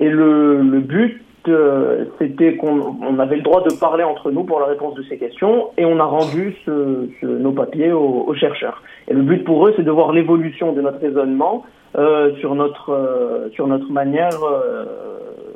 Et 0.01 0.09
le, 0.09 0.61
le 0.63 0.81
but, 0.81 1.23
euh, 1.49 2.07
c'était 2.19 2.57
qu'on 2.57 2.97
on 3.03 3.19
avait 3.19 3.37
le 3.37 3.43
droit 3.43 3.63
de 3.63 3.73
parler 3.79 4.03
entre 4.05 4.31
nous 4.31 4.45
pour 4.45 4.59
la 4.61 4.67
réponse 4.67 4.95
de 4.95 5.03
ces 5.05 5.19
questions 5.19 5.69
et 5.79 5.85
on 5.85 5.99
a 6.01 6.05
rendu 6.05 6.55
ce- 6.65 7.09
ce- 7.21 7.27
nos 7.27 7.53
papiers 7.53 7.93
aux, 7.93 8.25
aux 8.27 8.35
chercheurs. 8.35 8.83
Et 9.09 9.15
le 9.15 9.23
but 9.23 9.45
pour 9.45 9.67
eux, 9.67 9.75
c'est 9.77 9.83
de 9.85 9.91
voir 9.91 10.13
l'évolution 10.13 10.73
de 10.73 10.81
notre 10.81 10.99
raisonnement 10.99 11.65
euh, 11.97 12.35
sur 12.41 12.55
notre 12.55 12.91
euh, 12.91 13.51
sur 13.55 13.67
notre 13.67 13.91
manière, 13.91 14.43
euh, 14.43 14.85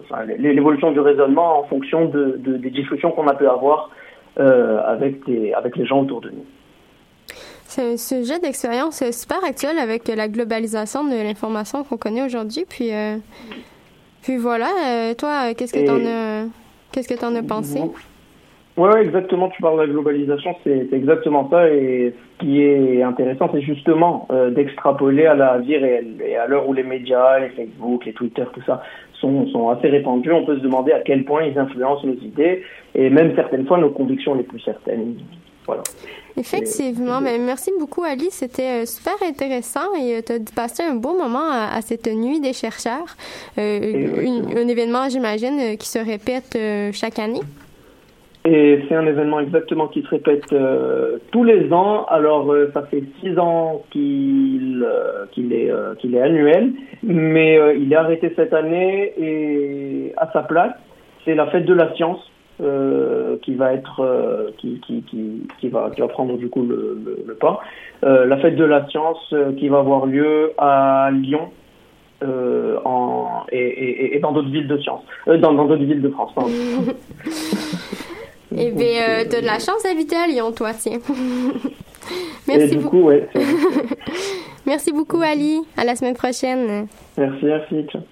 enfin, 0.05 0.25
l'é- 0.25 0.53
l'évolution 0.53 0.93
du 0.93 1.01
raisonnement 1.01 1.61
en 1.61 1.65
fonction 1.65 2.07
de, 2.07 2.37
de- 2.39 2.57
des 2.59 2.71
discussions 2.71 3.11
qu'on 3.13 3.27
a 3.29 3.35
pu 3.35 3.47
avoir 3.47 3.91
avec 4.39 5.27
les 5.27 5.53
avec 5.55 5.77
les 5.77 5.87
gens 5.87 6.01
autour 6.03 6.21
de 6.21 6.29
nous. 6.31 6.45
C'est 7.65 7.93
un 7.95 7.97
sujet 7.97 8.39
d'expérience 8.39 9.03
super 9.11 9.43
actuel 9.45 9.79
avec 9.79 10.07
la 10.09 10.29
globalisation 10.29 11.05
de 11.05 11.17
l'information 11.17 11.85
qu'on 11.85 11.97
connaît 11.97 12.23
aujourd'hui. 12.25 12.65
Puis, 12.69 12.91
puis 14.23 14.37
voilà, 14.37 14.69
toi, 15.19 15.55
qu'est-ce 15.55 15.73
que 15.73 15.79
Et- 15.81 15.85
t'en 15.87 15.97
as, 16.05 16.45
qu'est-ce 16.93 17.09
que 17.09 17.19
t'en 17.19 17.35
as 17.35 17.43
pensé? 17.43 17.81
Ouais, 18.77 18.89
ouais, 18.93 19.05
exactement. 19.05 19.49
Tu 19.49 19.63
parles 19.63 19.77
de 19.79 19.83
la 19.87 19.89
globalisation, 19.93 20.55
c'est 20.63 20.89
exactement 20.93 21.49
ça. 21.51 21.69
Et 21.71 22.13
ce 22.35 22.45
qui 22.45 22.61
est 22.63 23.03
intéressant, 23.03 23.49
c'est 23.53 23.63
justement 23.63 24.29
euh, 24.31 24.51
d'extrapoler 24.51 25.25
à 25.27 25.35
la 25.35 25.59
vie 25.59 25.79
réelle. 25.79 26.17
Et 26.27 26.37
à 26.37 26.47
l'heure 26.47 26.69
où 26.69 26.75
les 26.75 26.83
médias, 26.83 27.39
les 27.39 27.49
Facebook, 27.51 28.05
les 28.05 28.13
Twitter, 28.13 28.45
tout 28.53 28.61
ça 28.67 28.83
sont, 29.21 29.47
sont 29.49 29.71
assez 29.71 29.89
répandus, 29.89 30.31
on 30.33 30.45
peut 30.45 30.57
se 30.57 30.63
demander 30.63 30.93
à 30.93 31.01
quel 31.01 31.25
point 31.25 31.45
ils 31.45 31.59
influencent 31.59 32.07
nos 32.07 32.15
idées 32.21 32.63
et 32.95 33.09
même 33.09 33.35
certaines 33.35 33.67
fois 33.67 33.79
nos 33.79 33.89
convictions 33.91 34.35
les 34.35 34.43
plus 34.43 34.61
certaines. 34.61 35.15
Voilà. 35.67 35.83
Effectivement. 36.37 37.21
Ben, 37.23 37.41
merci 37.43 37.73
beaucoup, 37.81 38.05
Ali. 38.05 38.27
C'était 38.31 38.83
euh, 38.83 38.85
super 38.85 39.15
intéressant 39.27 39.95
et 39.99 40.23
tu 40.23 40.33
as 40.35 40.39
passé 40.55 40.83
un 40.83 40.95
beau 40.97 41.17
moment 41.17 41.51
à, 41.51 41.75
à 41.77 41.81
cette 41.81 42.07
nuit 42.13 42.41
des 42.41 42.53
chercheurs. 42.53 43.17
Euh, 43.59 44.21
une- 44.23 44.57
un 44.59 44.69
événement, 44.69 45.09
j'imagine, 45.09 45.59
euh, 45.61 45.77
qui 45.77 45.89
se 45.89 45.99
répète 45.99 46.55
euh, 46.57 46.91
chaque 46.93 47.19
année. 47.19 47.41
Et 48.47 48.85
c'est 48.89 48.95
un 48.95 49.07
événement 49.07 49.41
exactement 49.41 49.89
qui 49.89 50.03
se 50.03 50.09
répète 50.09 50.53
euh, 50.53 51.19
tous 51.33 51.43
les 51.43 51.73
ans. 51.73 52.05
Alors 52.05 52.53
euh, 52.53 52.71
ça 52.73 52.83
fait 52.83 53.03
six 53.21 53.37
ans 53.41 53.83
qu'il 53.91 54.87
euh, 54.87 55.27
est 55.37 56.21
annuel, 56.21 56.71
mais 57.03 57.59
il 57.77 57.93
est 57.93 57.97
arrêté 57.97 58.33
cette 58.37 58.53
année 58.53 59.13
et 59.19 60.13
à 60.17 60.31
sa 60.33 60.43
place 60.43 60.75
c'est 61.25 61.35
la 61.35 61.49
fête 61.49 61.65
de 61.65 61.75
la 61.75 61.93
science 61.97 62.21
qui 63.43 63.55
va 63.57 63.73
prendre 66.09 66.39
du 66.39 66.49
coup 66.49 66.63
le, 66.63 67.37
pas. 67.41 67.61
La 68.03 68.37
fête 68.37 68.55
de 68.55 68.65
la 68.65 68.87
science 68.89 69.35
qui 69.59 69.69
va 69.69 69.81
avoir 69.81 70.07
lieu 70.07 70.53
à 70.57 71.11
Lyon. 71.13 71.51
et, 73.51 74.19
dans 74.23 74.31
d'autres 74.31 74.51
villes 74.51 74.69
de 74.69 74.79
science, 74.79 75.03
dans 75.27 75.53
d'autres 75.53 75.83
villes 75.83 76.01
de 76.01 76.11
France. 76.11 76.33
Eh 78.59 78.71
bien, 78.71 79.03
euh, 79.09 79.25
de 79.25 79.45
la 79.45 79.59
chance 79.59 79.83
d'habiter 79.83 80.17
à 80.17 80.27
Lyon, 80.27 80.53
toi, 80.53 80.73
tiens. 80.75 80.99
merci 82.49 82.77
beaucoup. 82.77 83.11
Merci 84.67 84.93
beaucoup, 84.93 85.21
Ali. 85.21 85.61
À 85.77 85.85
la 85.85 85.97
semaine 85.97 86.15
prochaine. 86.15 86.89
Merci, 87.17 87.45
merci. 87.45 87.87
Ciao. 87.89 88.03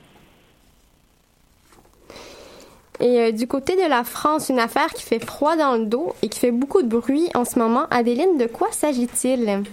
Et 3.01 3.21
euh, 3.21 3.33
du 3.33 3.47
côté 3.47 3.75
de 3.75 3.89
la 3.89 4.05
France, 4.05 4.49
une 4.51 4.61
affaire 4.61 4.93
qui 4.95 5.03
fait 5.03 5.19
froid 5.19 5.57
dans 5.57 5.77
le 5.77 5.87
dos 5.87 6.15
et 6.23 6.29
qui 6.29 6.39
fait 6.39 6.53
beaucoup 6.53 6.83
de 6.83 6.89
bruit 6.89 7.29
en 7.35 7.45
ce 7.45 7.59
moment. 7.59 7.87
Adeline, 7.91 8.39
de 8.39 8.47
quoi 8.47 8.69
s'agit-il? 8.71 9.65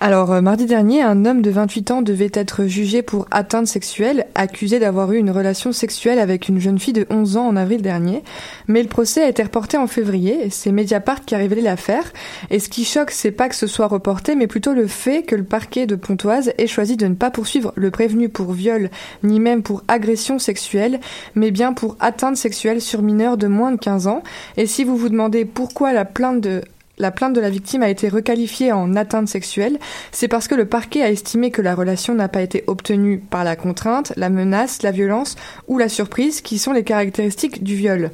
Alors, 0.00 0.30
euh, 0.30 0.40
mardi 0.40 0.66
dernier, 0.66 1.02
un 1.02 1.24
homme 1.24 1.42
de 1.42 1.50
28 1.50 1.90
ans 1.90 2.02
devait 2.02 2.30
être 2.32 2.66
jugé 2.66 3.02
pour 3.02 3.26
atteinte 3.32 3.66
sexuelle, 3.66 4.26
accusé 4.36 4.78
d'avoir 4.78 5.10
eu 5.10 5.16
une 5.16 5.32
relation 5.32 5.72
sexuelle 5.72 6.20
avec 6.20 6.48
une 6.48 6.60
jeune 6.60 6.78
fille 6.78 6.92
de 6.92 7.04
11 7.10 7.36
ans 7.36 7.48
en 7.48 7.56
avril 7.56 7.82
dernier. 7.82 8.22
Mais 8.68 8.80
le 8.80 8.88
procès 8.88 9.24
a 9.24 9.28
été 9.28 9.42
reporté 9.42 9.76
en 9.76 9.88
février, 9.88 10.50
c'est 10.50 10.70
Mediapart 10.70 11.24
qui 11.24 11.34
a 11.34 11.38
révélé 11.38 11.62
l'affaire. 11.62 12.12
Et 12.50 12.60
ce 12.60 12.68
qui 12.68 12.84
choque, 12.84 13.10
c'est 13.10 13.32
pas 13.32 13.48
que 13.48 13.56
ce 13.56 13.66
soit 13.66 13.88
reporté, 13.88 14.36
mais 14.36 14.46
plutôt 14.46 14.72
le 14.72 14.86
fait 14.86 15.24
que 15.24 15.34
le 15.34 15.42
parquet 15.42 15.86
de 15.86 15.96
Pontoise 15.96 16.52
ait 16.58 16.68
choisi 16.68 16.96
de 16.96 17.08
ne 17.08 17.14
pas 17.14 17.32
poursuivre 17.32 17.72
le 17.74 17.90
prévenu 17.90 18.28
pour 18.28 18.52
viol, 18.52 18.90
ni 19.24 19.40
même 19.40 19.64
pour 19.64 19.82
agression 19.88 20.38
sexuelle, 20.38 21.00
mais 21.34 21.50
bien 21.50 21.72
pour 21.72 21.96
atteinte 21.98 22.36
sexuelle 22.36 22.80
sur 22.80 23.02
mineur 23.02 23.36
de 23.36 23.48
moins 23.48 23.72
de 23.72 23.80
15 23.80 24.06
ans. 24.06 24.22
Et 24.56 24.66
si 24.66 24.84
vous 24.84 24.96
vous 24.96 25.08
demandez 25.08 25.44
pourquoi 25.44 25.92
la 25.92 26.04
plainte 26.04 26.40
de 26.40 26.62
la 26.98 27.10
plainte 27.10 27.32
de 27.32 27.40
la 27.40 27.50
victime 27.50 27.82
a 27.82 27.88
été 27.88 28.08
requalifiée 28.08 28.72
en 28.72 28.96
atteinte 28.96 29.28
sexuelle, 29.28 29.78
c'est 30.12 30.28
parce 30.28 30.48
que 30.48 30.54
le 30.54 30.66
parquet 30.66 31.02
a 31.02 31.10
estimé 31.10 31.50
que 31.50 31.62
la 31.62 31.74
relation 31.74 32.14
n'a 32.14 32.28
pas 32.28 32.42
été 32.42 32.64
obtenue 32.66 33.18
par 33.18 33.44
la 33.44 33.56
contrainte, 33.56 34.12
la 34.16 34.30
menace, 34.30 34.82
la 34.82 34.90
violence 34.90 35.36
ou 35.68 35.78
la 35.78 35.88
surprise, 35.88 36.40
qui 36.40 36.58
sont 36.58 36.72
les 36.72 36.84
caractéristiques 36.84 37.62
du 37.62 37.74
viol. 37.74 38.10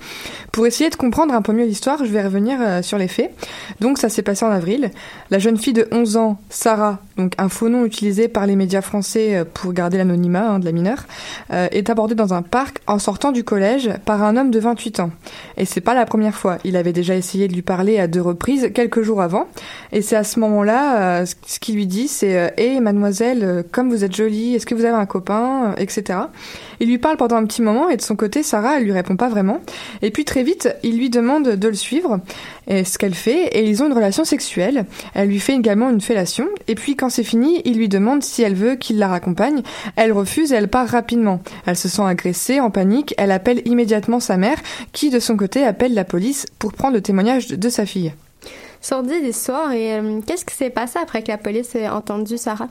Pour 0.52 0.66
essayer 0.66 0.90
de 0.90 0.96
comprendre 0.96 1.34
un 1.34 1.42
peu 1.42 1.52
mieux 1.52 1.64
l'histoire, 1.64 2.04
je 2.04 2.10
vais 2.10 2.22
revenir 2.22 2.58
euh, 2.60 2.82
sur 2.82 2.98
les 2.98 3.08
faits. 3.08 3.34
Donc 3.80 3.98
ça 3.98 4.08
s'est 4.08 4.22
passé 4.22 4.44
en 4.44 4.50
avril. 4.50 4.90
La 5.30 5.38
jeune 5.38 5.56
fille 5.56 5.72
de 5.72 5.88
11 5.90 6.16
ans, 6.16 6.38
Sarah, 6.50 7.00
donc 7.16 7.32
un 7.38 7.48
faux 7.48 7.68
nom 7.68 7.84
utilisé 7.84 8.28
par 8.28 8.46
les 8.46 8.56
médias 8.56 8.82
français 8.82 9.36
euh, 9.36 9.44
pour 9.44 9.72
garder 9.72 9.98
l'anonymat 9.98 10.48
hein, 10.48 10.58
de 10.58 10.64
la 10.64 10.72
mineure, 10.72 11.04
euh, 11.52 11.68
est 11.70 11.90
abordée 11.90 12.14
dans 12.14 12.34
un 12.34 12.42
parc 12.42 12.78
en 12.86 12.98
sortant 12.98 13.32
du 13.32 13.44
collège 13.44 13.90
par 14.04 14.22
un 14.22 14.36
homme 14.36 14.50
de 14.50 14.58
28 14.58 15.00
ans. 15.00 15.10
Et 15.56 15.64
c'est 15.64 15.80
pas 15.80 15.94
la 15.94 16.06
première 16.06 16.34
fois. 16.34 16.58
Il 16.64 16.76
avait 16.76 16.92
déjà 16.92 17.14
essayé 17.14 17.48
de 17.48 17.54
lui 17.54 17.62
parler 17.62 17.98
à 17.98 18.06
deux 18.06 18.22
reprises 18.22 18.70
quelques 18.74 19.00
jours 19.02 19.22
avant. 19.22 19.46
Et 19.92 20.02
c'est 20.02 20.16
à 20.16 20.24
ce 20.24 20.38
moment-là, 20.40 21.20
euh, 21.22 21.26
ce- 21.26 21.58
qu'il 21.60 21.76
lui 21.76 21.86
dit, 21.86 22.08
c'est 22.08 22.36
euh, 22.36 22.48
Hé 22.58 22.80
mademoiselle, 22.80 23.40
euh, 23.42 23.62
comme 23.72 23.88
vous 23.88 24.04
êtes 24.04 24.14
jolie, 24.14 24.54
est-ce 24.54 24.66
que 24.66 24.74
vous 24.74 24.84
avez 24.84 24.96
un 24.96 25.06
copain 25.06 25.74
etc. 25.78 26.18
Il 26.80 26.88
lui 26.88 26.98
parle 26.98 27.16
pendant 27.16 27.36
un 27.36 27.46
petit 27.46 27.62
moment 27.62 27.88
et 27.88 27.96
de 27.96 28.02
son 28.02 28.16
côté, 28.16 28.42
Sarah, 28.42 28.76
elle 28.78 28.84
lui 28.84 28.92
répond 28.92 29.16
pas 29.16 29.28
vraiment. 29.28 29.60
Et 30.02 30.10
puis 30.10 30.24
très 30.24 30.42
vite, 30.42 30.68
il 30.82 30.98
lui 30.98 31.08
demande 31.08 31.48
de 31.50 31.68
le 31.68 31.74
suivre, 31.74 32.20
et 32.66 32.84
ce 32.84 32.98
qu'elle 32.98 33.14
fait, 33.14 33.44
et 33.58 33.64
ils 33.68 33.82
ont 33.82 33.86
une 33.86 33.92
relation 33.92 34.24
sexuelle. 34.24 34.84
Elle 35.14 35.28
lui 35.28 35.38
fait 35.40 35.54
également 35.54 35.88
une 35.90 36.00
fellation, 36.00 36.48
et 36.68 36.74
puis 36.74 36.96
quand 36.96 37.08
c'est 37.10 37.22
fini, 37.24 37.62
il 37.64 37.76
lui 37.78 37.88
demande 37.88 38.22
si 38.24 38.42
elle 38.42 38.54
veut 38.54 38.74
qu'il 38.74 38.98
la 38.98 39.08
raccompagne. 39.08 39.62
Elle 39.96 40.12
refuse 40.12 40.52
et 40.52 40.56
elle 40.56 40.68
part 40.68 40.88
rapidement. 40.88 41.40
Elle 41.66 41.76
se 41.76 41.88
sent 41.88 42.02
agressée, 42.02 42.60
en 42.60 42.70
panique, 42.70 43.14
elle 43.18 43.30
appelle 43.30 43.62
immédiatement 43.66 44.18
sa 44.20 44.36
mère, 44.36 44.58
qui 44.92 45.10
de 45.10 45.20
son 45.20 45.36
côté 45.36 45.64
appelle 45.64 45.94
la 45.94 46.04
police 46.04 46.46
pour 46.58 46.72
prendre 46.72 46.94
le 46.94 47.00
témoignage 47.02 47.48
de 47.48 47.68
sa 47.68 47.86
fille. 47.86 48.12
Sordide 48.84 49.24
histoire. 49.24 49.72
Et 49.72 49.94
euh, 49.94 50.20
qu'est-ce 50.26 50.44
qui 50.44 50.54
s'est 50.54 50.68
passé 50.68 50.98
après 51.02 51.22
que 51.22 51.28
la 51.28 51.38
police 51.38 51.74
ait 51.74 51.88
entendu 51.88 52.36
Sarah? 52.36 52.68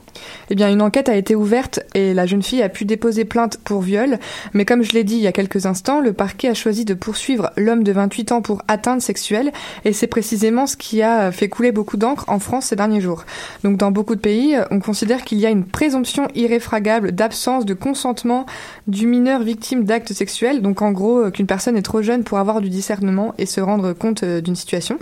Eh 0.48 0.54
bien, 0.54 0.70
une 0.70 0.80
enquête 0.80 1.08
a 1.08 1.16
été 1.16 1.34
ouverte 1.34 1.80
et 1.94 2.14
la 2.14 2.24
jeune 2.24 2.42
fille 2.42 2.62
a 2.62 2.68
pu 2.68 2.84
déposer 2.84 3.24
plainte 3.24 3.58
pour 3.64 3.80
viol. 3.80 4.20
Mais 4.52 4.64
comme 4.64 4.84
je 4.84 4.92
l'ai 4.92 5.02
dit 5.02 5.16
il 5.16 5.22
y 5.22 5.26
a 5.26 5.32
quelques 5.32 5.66
instants, 5.66 6.00
le 6.00 6.12
parquet 6.12 6.46
a 6.48 6.54
choisi 6.54 6.84
de 6.84 6.94
poursuivre 6.94 7.50
l'homme 7.56 7.82
de 7.82 7.90
28 7.90 8.30
ans 8.30 8.42
pour 8.42 8.62
atteinte 8.68 9.02
sexuelle 9.02 9.50
et 9.84 9.92
c'est 9.92 10.06
précisément 10.06 10.68
ce 10.68 10.76
qui 10.76 11.02
a 11.02 11.32
fait 11.32 11.48
couler 11.48 11.72
beaucoup 11.72 11.96
d'encre 11.96 12.24
en 12.28 12.38
France 12.38 12.66
ces 12.66 12.76
derniers 12.76 13.00
jours. 13.00 13.24
Donc, 13.64 13.76
dans 13.76 13.90
beaucoup 13.90 14.14
de 14.14 14.20
pays, 14.20 14.56
on 14.70 14.78
considère 14.78 15.24
qu'il 15.24 15.38
y 15.38 15.46
a 15.46 15.50
une 15.50 15.64
présomption 15.64 16.28
irréfragable 16.36 17.10
d'absence 17.10 17.66
de 17.66 17.74
consentement 17.74 18.46
du 18.86 19.08
mineur 19.08 19.42
victime 19.42 19.82
d'actes 19.82 20.12
sexuels. 20.12 20.62
Donc, 20.62 20.80
en 20.80 20.92
gros, 20.92 21.24
euh, 21.24 21.30
qu'une 21.32 21.48
personne 21.48 21.76
est 21.76 21.82
trop 21.82 22.02
jeune 22.02 22.22
pour 22.22 22.38
avoir 22.38 22.60
du 22.60 22.70
discernement 22.70 23.34
et 23.36 23.46
se 23.46 23.60
rendre 23.60 23.92
compte 23.94 24.22
euh, 24.22 24.40
d'une 24.40 24.54
situation. 24.54 24.96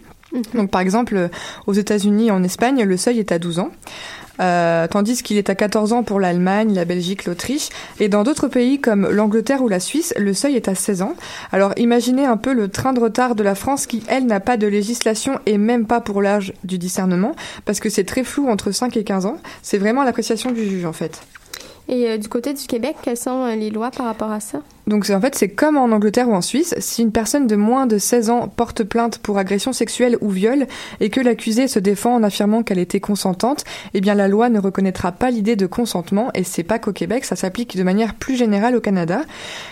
Donc, 0.55 0.71
par 0.71 0.81
exemple, 0.81 1.17
euh, 1.17 1.29
aux 1.67 1.73
États-Unis 1.73 2.29
et 2.29 2.31
en 2.31 2.43
Espagne, 2.43 2.83
le 2.83 2.97
seuil 2.97 3.19
est 3.19 3.33
à 3.33 3.39
12 3.39 3.59
ans. 3.59 3.71
Euh, 4.41 4.87
tandis 4.89 5.23
qu'il 5.23 5.37
est 5.37 5.51
à 5.51 5.55
14 5.55 5.93
ans 5.93 6.03
pour 6.03 6.19
l'Allemagne, 6.19 6.75
la 6.75 6.85
Belgique, 6.85 7.27
l'Autriche. 7.27 7.69
Et 8.01 8.09
dans 8.09 8.23
d'autres 8.25 8.49
pays 8.49 8.81
comme 8.81 9.09
l'Angleterre 9.09 9.63
ou 9.63 9.69
la 9.69 9.81
Suisse, 9.81 10.15
le 10.17 10.33
seuil 10.35 10.57
est 10.57 10.69
à 10.69 10.75
16 10.75 11.03
ans. 11.03 11.15
Alors 11.53 11.73
imaginez 11.77 12.25
un 12.25 12.37
peu 12.37 12.53
le 12.53 12.69
train 12.69 12.93
de 12.93 13.01
retard 13.01 13.35
de 13.35 13.43
la 13.43 13.55
France 13.55 13.87
qui, 13.87 14.03
elle, 14.09 14.27
n'a 14.27 14.41
pas 14.41 14.57
de 14.57 14.67
législation 14.67 15.39
et 15.47 15.59
même 15.59 15.87
pas 15.87 16.01
pour 16.01 16.23
l'âge 16.23 16.55
du 16.65 16.79
discernement, 16.79 17.35
parce 17.65 17.81
que 17.81 17.89
c'est 17.89 18.05
très 18.05 18.25
flou 18.25 18.49
entre 18.49 18.71
5 18.71 18.97
et 18.97 19.05
15 19.05 19.27
ans. 19.27 19.37
C'est 19.63 19.79
vraiment 19.79 20.03
l'appréciation 20.03 20.51
du 20.51 20.69
juge 20.69 20.87
en 20.87 20.93
fait. 20.93 21.21
Et 21.89 22.09
euh, 22.09 22.17
du 22.17 22.29
côté 22.29 22.55
du 22.55 22.67
Québec, 22.67 22.97
quelles 23.03 23.17
sont 23.17 23.47
les 23.47 23.71
lois 23.71 23.91
par 23.91 24.07
rapport 24.07 24.31
à 24.31 24.41
ça? 24.41 24.63
Donc 24.87 25.09
en 25.11 25.21
fait 25.21 25.35
c'est 25.35 25.49
comme 25.49 25.77
en 25.77 25.93
Angleterre 25.93 26.29
ou 26.29 26.35
en 26.35 26.41
Suisse, 26.41 26.75
si 26.79 27.03
une 27.03 27.13
personne 27.13 27.47
de 27.47 27.57
moins 27.57 27.87
de 27.87 27.99
16 27.99 28.31
ans 28.31 28.49
porte 28.49 28.83
plainte 28.83 29.19
pour 29.19 29.39
agression 29.39 29.73
sexuelle 29.73 30.17
ou 30.21 30.29
viol 30.29 30.67
et 31.01 31.09
que 31.09 31.21
l'accusée 31.21 31.69
se 31.69 31.79
défend 31.79 32.15
en 32.15 32.23
affirmant 32.23 32.63
qu'elle 32.63 32.79
était 32.79 33.01
consentante, 33.01 33.65
eh 33.95 34.01
bien 34.01 34.15
la 34.15 34.29
loi 34.29 34.49
ne 34.49 34.59
reconnaîtra 34.59 35.13
pas 35.13 35.31
l'idée 35.31 35.57
de 35.57 35.67
consentement 35.67 36.31
et 36.35 36.45
c'est 36.45 36.63
pas 36.63 36.79
qu'au 36.79 36.93
Québec, 36.93 37.25
ça 37.25 37.37
s'applique 37.37 37.77
de 37.77 37.83
manière 37.83 38.15
plus 38.15 38.37
générale 38.37 38.75
au 38.77 38.81
Canada. 38.81 39.23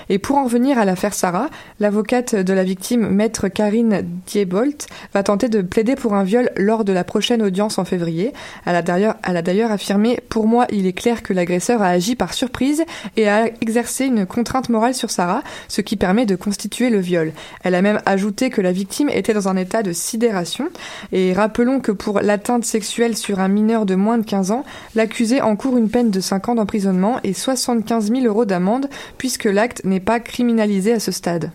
Et 0.09 0.19
pour 0.19 0.37
en 0.37 0.45
revenir 0.45 0.79
à 0.79 0.85
l'affaire 0.85 1.15
Sarah, 1.15 1.51
l'avocate 1.81 2.35
de 2.35 2.53
la 2.53 2.65
victime, 2.65 3.09
maître 3.09 3.49
Karine 3.49 4.05
Diebolt, 4.27 4.87
va 5.13 5.23
tenter 5.23 5.49
de 5.49 5.63
plaider 5.63 5.97
pour 5.97 6.15
un 6.15 6.25
viol 6.25 6.51
lors 6.57 6.85
de 6.85 6.93
la 6.93 7.05
prochaine 7.05 7.43
audience 7.43 7.79
en 7.79 7.85
février. 7.85 8.33
Elle 8.65 8.77
a 8.77 8.83
d'ailleurs, 8.83 9.17
elle 9.27 9.37
a 9.37 9.43
d'ailleurs 9.43 9.73
affirmé 9.73 10.21
Pour 10.29 10.47
moi, 10.47 10.67
il 10.71 10.87
est 10.87 10.93
clair 10.93 11.23
que 11.23 11.33
l'agresseur 11.33 11.83
a 11.83 11.89
agi 11.89 12.15
par 12.15 12.35
surprise 12.35 12.85
et 13.17 13.29
a 13.29 13.47
exercé 13.61 14.07
une 14.07 14.27
contrainte 14.27 14.69
morale 14.69 14.95
sur 15.01 15.11
Sarah, 15.11 15.43
ce 15.67 15.81
qui 15.81 15.97
permet 15.97 16.27
de 16.27 16.37
constituer 16.37 16.91
le 16.91 17.01
viol. 17.01 17.33
Elle 17.65 17.75
a 17.75 17.83
même 17.83 18.01
ajouté 18.07 18.51
que 18.51 18.61
la 18.61 18.71
victime 18.71 19.09
était 19.09 19.35
dans 19.35 19.49
un 19.49 19.57
état 19.57 19.83
de 19.83 19.93
sidération. 19.93 20.69
Et 21.13 21.33
rappelons 21.33 21.81
que 21.81 21.91
pour 21.91 22.21
l'atteinte 22.21 22.65
sexuelle 22.65 23.17
sur 23.17 23.41
un 23.41 23.49
mineur 23.49 23.87
de 23.87 23.95
moins 23.95 24.19
de 24.19 24.25
15 24.25 24.53
ans, 24.53 24.65
l'accusé 24.95 25.41
encourt 25.41 25.77
une 25.77 25.91
peine 25.91 26.11
de 26.11 26.21
5 26.21 26.51
ans 26.51 26.55
d'emprisonnement 26.55 27.19
et 27.25 27.33
75 27.33 28.13
000 28.13 28.27
euros 28.27 28.45
d'amende, 28.45 28.89
puisque 29.19 29.45
l'acte 29.45 29.85
n'est 29.85 30.01
pas 30.01 30.21
criminalisé 30.21 30.93
à 30.93 31.01
ce 31.01 31.11
stade. 31.11 31.51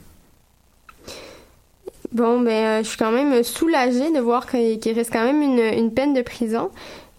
Bon, 2.12 2.40
ben, 2.40 2.52
euh, 2.52 2.78
je 2.84 2.88
suis 2.88 2.98
quand 2.98 3.12
même 3.12 3.44
soulagée 3.44 4.12
de 4.12 4.20
voir 4.20 4.48
qu'il 4.48 4.94
reste 4.94 5.12
quand 5.12 5.26
même 5.26 5.42
une, 5.42 5.92
peine 5.92 6.14
de 6.14 6.22
prison. 6.22 6.70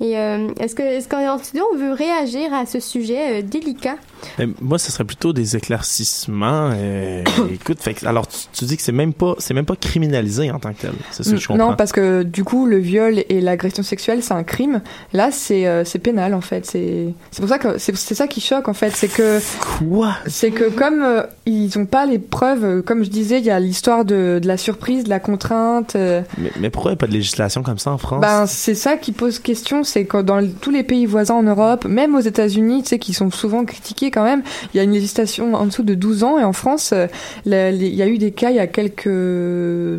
Et 0.00 0.18
euh, 0.18 0.48
est-ce 0.58 0.74
que 0.74 0.82
est-ce 0.82 1.08
qu'en 1.08 1.38
studio 1.38 1.64
on 1.72 1.76
veut 1.76 1.92
réagir 1.92 2.52
à 2.54 2.66
ce 2.66 2.80
sujet 2.80 3.40
euh, 3.40 3.42
délicat? 3.42 3.96
Moi, 4.60 4.78
ce 4.78 4.90
serait 4.92 5.04
plutôt 5.04 5.32
des 5.32 5.56
éclaircissements. 5.56 6.70
euh, 6.72 7.22
écoute, 7.52 7.78
fait 7.80 8.04
alors 8.04 8.26
tu, 8.28 8.38
tu 8.52 8.64
dis 8.64 8.76
que 8.76 8.82
c'est 8.82 8.92
même 8.92 9.12
pas, 9.12 9.34
c'est 9.38 9.54
même 9.54 9.64
pas 9.66 9.76
criminalisé 9.76 10.50
en 10.50 10.58
tant 10.58 10.72
que 10.72 10.82
tel. 10.82 10.92
C'est 11.10 11.22
ça 11.22 11.30
que 11.32 11.36
je 11.36 11.46
comprends. 11.48 11.70
Non, 11.70 11.76
parce 11.76 11.92
que 11.92 12.22
du 12.22 12.44
coup, 12.44 12.66
le 12.66 12.78
viol 12.78 13.22
et 13.28 13.40
l'agression 13.40 13.82
sexuelle, 13.82 14.22
c'est 14.22 14.34
un 14.34 14.44
crime. 14.44 14.82
Là, 15.12 15.30
c'est 15.30 15.66
euh, 15.66 15.84
c'est 15.84 15.98
pénal 15.98 16.34
en 16.34 16.40
fait. 16.40 16.66
C'est 16.66 17.14
c'est 17.30 17.40
pour 17.40 17.48
ça 17.48 17.58
que 17.58 17.78
c'est 17.78 17.96
c'est 17.96 18.14
ça 18.14 18.26
qui 18.26 18.40
choque 18.40 18.68
en 18.68 18.74
fait, 18.74 18.90
c'est 18.90 19.08
que 19.08 19.40
quoi? 19.78 20.14
C'est 20.26 20.50
que 20.50 20.68
comme 20.70 21.02
euh, 21.02 21.22
ils 21.46 21.78
ont 21.78 21.86
pas 21.86 22.06
les 22.06 22.18
preuves, 22.18 22.82
comme 22.82 23.04
je 23.04 23.10
disais, 23.10 23.38
il 23.38 23.44
y 23.44 23.50
a 23.50 23.60
l'histoire 23.60 24.04
de, 24.04 24.38
de 24.42 24.46
la 24.48 24.56
surprise, 24.56 25.04
de 25.04 25.10
la 25.10 25.20
contrainte. 25.20 25.94
Mais, 25.94 26.52
mais 26.60 26.70
pourquoi 26.70 26.90
il 26.90 26.94
n'y 26.94 26.98
a 26.98 27.00
pas 27.00 27.06
de 27.06 27.12
législation 27.12 27.62
comme 27.62 27.78
ça 27.78 27.92
en 27.92 27.98
France? 27.98 28.20
Ben, 28.20 28.46
c'est 28.46 28.74
ça 28.74 28.96
qui 28.96 29.12
pose 29.12 29.38
question, 29.38 29.84
c'est 29.84 30.04
que 30.04 30.22
dans 30.22 30.46
tous 30.60 30.70
les 30.70 30.82
pays 30.82 31.06
voisins 31.06 31.34
en 31.34 31.42
Europe, 31.42 31.84
même 31.84 32.14
aux 32.14 32.20
États-Unis, 32.20 32.82
tu 32.82 32.90
sais, 32.90 32.98
qui 32.98 33.14
sont 33.14 33.30
souvent 33.30 33.64
critiqués 33.64 34.10
quand 34.16 34.24
même, 34.24 34.42
il 34.72 34.78
y 34.78 34.80
a 34.80 34.82
une 34.82 34.92
législation 34.92 35.52
en 35.52 35.66
dessous 35.66 35.82
de 35.82 35.94
12 35.94 36.24
ans, 36.24 36.38
et 36.38 36.44
en 36.44 36.54
France, 36.54 36.94
euh, 36.94 37.06
il 37.44 37.94
y 37.94 38.00
a 38.02 38.06
eu 38.08 38.16
des 38.16 38.30
cas 38.30 38.48
il 38.48 38.56
y 38.56 38.60
a 38.60 38.66
quelques 38.66 39.06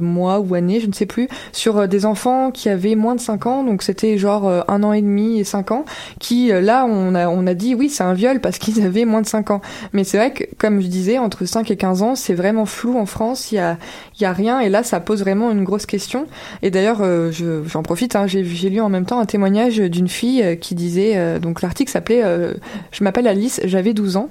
mois 0.01 0.39
ou 0.39 0.55
années, 0.55 0.79
je 0.79 0.87
ne 0.87 0.93
sais 0.93 1.05
plus, 1.05 1.27
sur 1.51 1.77
euh, 1.77 1.87
des 1.87 2.05
enfants 2.07 2.49
qui 2.49 2.67
avaient 2.69 2.95
moins 2.95 3.13
de 3.13 3.19
5 3.21 3.45
ans, 3.45 3.63
donc 3.63 3.83
c'était 3.83 4.17
genre 4.17 4.47
euh, 4.47 4.61
un 4.67 4.81
an 4.83 4.91
et 4.93 5.01
demi 5.03 5.39
et 5.39 5.43
5 5.43 5.71
ans, 5.71 5.85
qui 6.19 6.47
là, 6.51 6.85
on 6.89 7.13
a, 7.13 7.27
on 7.29 7.45
a 7.45 7.53
dit 7.53 7.75
oui, 7.75 7.89
c'est 7.89 8.03
un 8.03 8.13
viol 8.13 8.39
parce 8.41 8.57
qu'ils 8.57 8.83
avaient 8.83 9.05
moins 9.05 9.21
de 9.21 9.27
5 9.27 9.51
ans. 9.51 9.61
Mais 9.93 10.03
c'est 10.03 10.17
vrai 10.17 10.31
que, 10.31 10.43
comme 10.57 10.81
je 10.81 10.87
disais, 10.87 11.19
entre 11.19 11.45
5 11.45 11.69
et 11.69 11.77
15 11.77 12.01
ans, 12.01 12.15
c'est 12.15 12.33
vraiment 12.33 12.65
flou 12.65 12.97
en 12.97 13.05
France, 13.05 13.51
il 13.51 13.55
y 13.55 13.59
a, 13.59 13.77
il 14.19 14.23
y 14.23 14.25
a 14.25 14.33
rien, 14.33 14.59
et 14.61 14.69
là, 14.69 14.81
ça 14.81 14.99
pose 14.99 15.19
vraiment 15.21 15.51
une 15.51 15.63
grosse 15.63 15.85
question. 15.85 16.25
Et 16.63 16.71
d'ailleurs, 16.71 17.03
je- 17.03 17.61
j'en 17.67 17.83
profite, 17.83 18.15
hein, 18.15 18.25
j'ai 18.25 18.43
j'ai 18.43 18.69
lu 18.69 18.81
en 18.81 18.89
même 18.89 19.05
temps 19.05 19.19
un 19.19 19.25
témoignage 19.25 19.77
d'une 19.77 20.07
fille 20.07 20.57
qui 20.59 20.73
disait, 20.73 21.39
donc 21.39 21.61
l'article 21.61 21.91
s'appelait 21.91 22.23
Je 22.91 23.03
m'appelle 23.03 23.27
Alice, 23.27 23.61
j'avais 23.65 23.93
12 23.97 24.15
ans. 24.17 24.29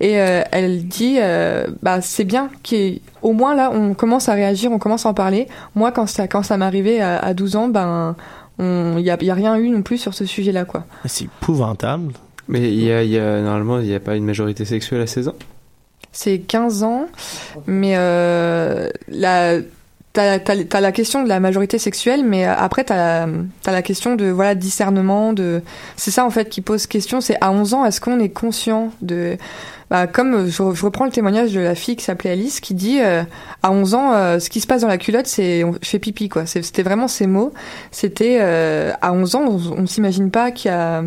Et 0.00 0.20
euh, 0.20 0.42
elle 0.52 0.86
dit, 0.86 1.16
euh, 1.20 1.66
bah 1.82 2.02
c'est 2.02 2.24
bien 2.24 2.50
qu'au 2.68 3.32
moins 3.32 3.54
là, 3.54 3.70
on 3.72 3.94
commence 3.94 4.28
à 4.28 4.34
réagir, 4.34 4.70
on 4.70 4.78
commence 4.78 5.06
à 5.06 5.08
en 5.08 5.14
parler. 5.14 5.46
Moi, 5.74 5.90
quand 5.92 6.06
ça, 6.06 6.28
quand 6.28 6.42
ça 6.42 6.58
m'arrivait 6.58 7.00
à, 7.00 7.16
à 7.18 7.32
12 7.32 7.56
ans, 7.56 7.68
ben 7.68 8.14
il 8.58 9.00
y 9.00 9.10
a, 9.10 9.16
y 9.22 9.30
a 9.30 9.34
rien 9.34 9.56
eu 9.56 9.68
non 9.70 9.82
plus 9.82 9.98
sur 9.98 10.12
ce 10.14 10.24
sujet-là, 10.26 10.64
quoi. 10.66 10.84
C'est 11.06 11.24
épouvantable. 11.24 12.12
Mais 12.48 12.60
il 12.72 12.82
y 12.84 12.92
a, 12.92 13.02
il 13.02 13.10
y 13.10 13.18
a- 13.18 13.40
normalement, 13.40 13.80
il 13.80 13.86
n'y 13.86 13.94
a 13.94 14.00
pas 14.00 14.16
une 14.16 14.24
majorité 14.24 14.64
sexuelle 14.64 15.00
à 15.00 15.06
16 15.06 15.28
ans? 15.28 15.34
C'est 16.12 16.38
15 16.38 16.82
ans, 16.82 17.06
mais 17.66 17.94
euh, 17.96 18.88
la 19.08 19.56
t'as 20.16 20.38
t'as 20.38 20.64
t'as 20.64 20.80
la 20.80 20.92
question 20.92 21.22
de 21.22 21.28
la 21.28 21.38
majorité 21.40 21.78
sexuelle, 21.78 22.24
mais 22.24 22.46
euh, 22.46 22.54
après 22.56 22.84
t'as 22.84 23.28
t'as 23.62 23.72
la 23.72 23.82
question 23.82 24.16
de 24.16 24.26
voilà 24.26 24.54
discernement, 24.54 25.32
de 25.32 25.62
c'est 25.96 26.10
ça 26.10 26.24
en 26.24 26.30
fait 26.30 26.48
qui 26.48 26.62
pose 26.62 26.86
question. 26.86 27.20
C'est 27.20 27.36
à 27.40 27.52
11 27.52 27.74
ans, 27.74 27.84
est-ce 27.84 28.00
qu'on 28.00 28.18
est 28.18 28.30
conscient 28.30 28.90
de 29.02 29.36
bah, 29.90 30.06
comme 30.08 30.34
euh, 30.34 30.46
je, 30.48 30.62
reprends 30.62 31.04
le 31.04 31.12
témoignage 31.12 31.52
de 31.52 31.60
la 31.60 31.74
fille 31.76 31.94
qui 31.94 32.04
s'appelait 32.04 32.30
Alice 32.30 32.60
qui 32.60 32.74
dit 32.74 32.98
euh, 33.00 33.22
à 33.62 33.70
11 33.70 33.94
ans 33.94 34.12
euh, 34.14 34.38
ce 34.40 34.50
qui 34.50 34.60
se 34.60 34.66
passe 34.66 34.80
dans 34.82 34.88
la 34.88 34.98
culotte 34.98 35.26
c'est 35.28 35.62
on- 35.62 35.74
je 35.80 35.88
fais 35.88 36.00
pipi 36.00 36.28
quoi 36.28 36.44
c'était 36.44 36.82
vraiment 36.82 37.06
ces 37.06 37.28
mots 37.28 37.52
c'était 37.92 38.38
euh, 38.40 38.92
à 39.00 39.12
11 39.12 39.34
ans 39.36 39.44
on, 39.46 39.82
on 39.82 39.86
s'imagine 39.86 40.32
pas 40.32 40.50
qu'il 40.50 40.72
y 40.72 40.74
a 40.74 41.04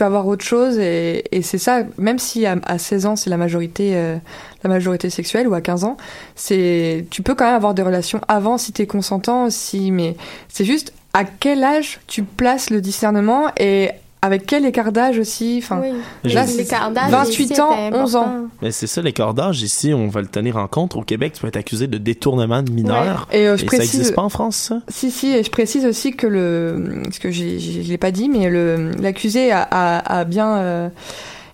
y 0.00 0.06
avoir 0.06 0.26
autre 0.26 0.44
chose 0.44 0.78
et, 0.78 1.24
et 1.32 1.42
c'est 1.42 1.58
ça 1.58 1.82
même 1.98 2.18
si 2.18 2.46
à, 2.46 2.56
à 2.64 2.78
16 2.78 3.06
ans 3.06 3.16
c'est 3.16 3.30
la 3.30 3.36
majorité 3.36 3.92
euh, 3.94 4.16
la 4.62 4.70
majorité 4.70 5.10
sexuelle 5.10 5.48
ou 5.48 5.54
à 5.54 5.60
15 5.60 5.84
ans 5.84 5.96
c'est 6.34 7.06
tu 7.10 7.22
peux 7.22 7.34
quand 7.34 7.44
même 7.44 7.54
avoir 7.54 7.74
des 7.74 7.82
relations 7.82 8.20
avant 8.28 8.58
si 8.58 8.72
t'es 8.72 8.86
consentant 8.86 9.50
si 9.50 9.90
mais 9.90 10.16
c'est 10.48 10.64
juste 10.64 10.92
à 11.14 11.24
quel 11.24 11.64
âge 11.64 12.00
tu 12.06 12.22
places 12.22 12.70
le 12.70 12.80
discernement 12.80 13.50
et 13.58 13.90
avec 14.22 14.46
quel 14.46 14.64
écart 14.66 14.90
d'âge 14.92 15.18
aussi 15.18 15.60
enfin 15.62 15.80
là, 16.24 16.46
d'âge 16.90 17.10
28 17.10 17.42
ici 17.44 17.60
ans 17.60 17.70
est 17.72 17.94
11 17.94 18.16
ans. 18.16 18.32
Mais 18.62 18.72
c'est 18.72 18.86
ça, 18.86 19.00
l'écart 19.02 19.34
d'âge. 19.34 19.62
Ici, 19.62 19.94
on 19.94 20.08
va 20.08 20.20
le 20.20 20.26
tenir 20.26 20.56
en 20.56 20.66
compte. 20.66 20.96
Au 20.96 21.02
Québec, 21.02 21.34
tu 21.34 21.40
peux 21.42 21.48
être 21.48 21.56
accusé 21.56 21.86
de 21.86 21.98
détournement 21.98 22.62
de 22.62 22.70
mineurs. 22.72 23.28
Ouais. 23.32 23.40
Et, 23.40 23.48
euh, 23.48 23.56
je 23.56 23.60
ça 23.62 23.66
précise- 23.66 23.94
n'existe 23.94 24.14
pas 24.14 24.22
en 24.22 24.28
France, 24.28 24.56
ça? 24.56 24.80
Si, 24.88 25.10
si, 25.10 25.28
et 25.34 25.42
je 25.44 25.50
précise 25.50 25.84
aussi 25.86 26.12
que 26.14 26.26
le, 26.26 27.02
ce 27.12 27.20
que 27.20 27.30
j'ai- 27.30 27.58
je 27.60 27.80
l'ai 27.88 27.98
pas 27.98 28.10
dit, 28.10 28.28
mais 28.28 28.48
le, 28.50 28.90
l'accusé 29.00 29.52
a, 29.52 29.62
a, 29.70 30.18
a 30.20 30.24
bien, 30.24 30.56
euh, 30.56 30.88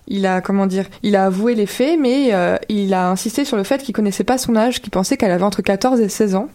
il 0.07 0.25
a, 0.25 0.41
comment 0.41 0.65
dire, 0.65 0.85
il 1.03 1.15
a 1.15 1.25
avoué 1.25 1.55
les 1.55 1.65
faits, 1.67 1.99
mais 1.99 2.33
euh, 2.33 2.57
il 2.69 2.93
a 2.93 3.09
insisté 3.09 3.45
sur 3.45 3.57
le 3.57 3.63
fait 3.63 3.81
qu'il 3.83 3.93
connaissait 3.93 4.23
pas 4.23 4.37
son 4.37 4.55
âge, 4.55 4.81
qu'il 4.81 4.91
pensait 4.91 5.17
qu'elle 5.17 5.31
avait 5.31 5.43
entre 5.43 5.61
14 5.61 5.99
et 6.01 6.09
16 6.09 6.35
ans. 6.35 6.47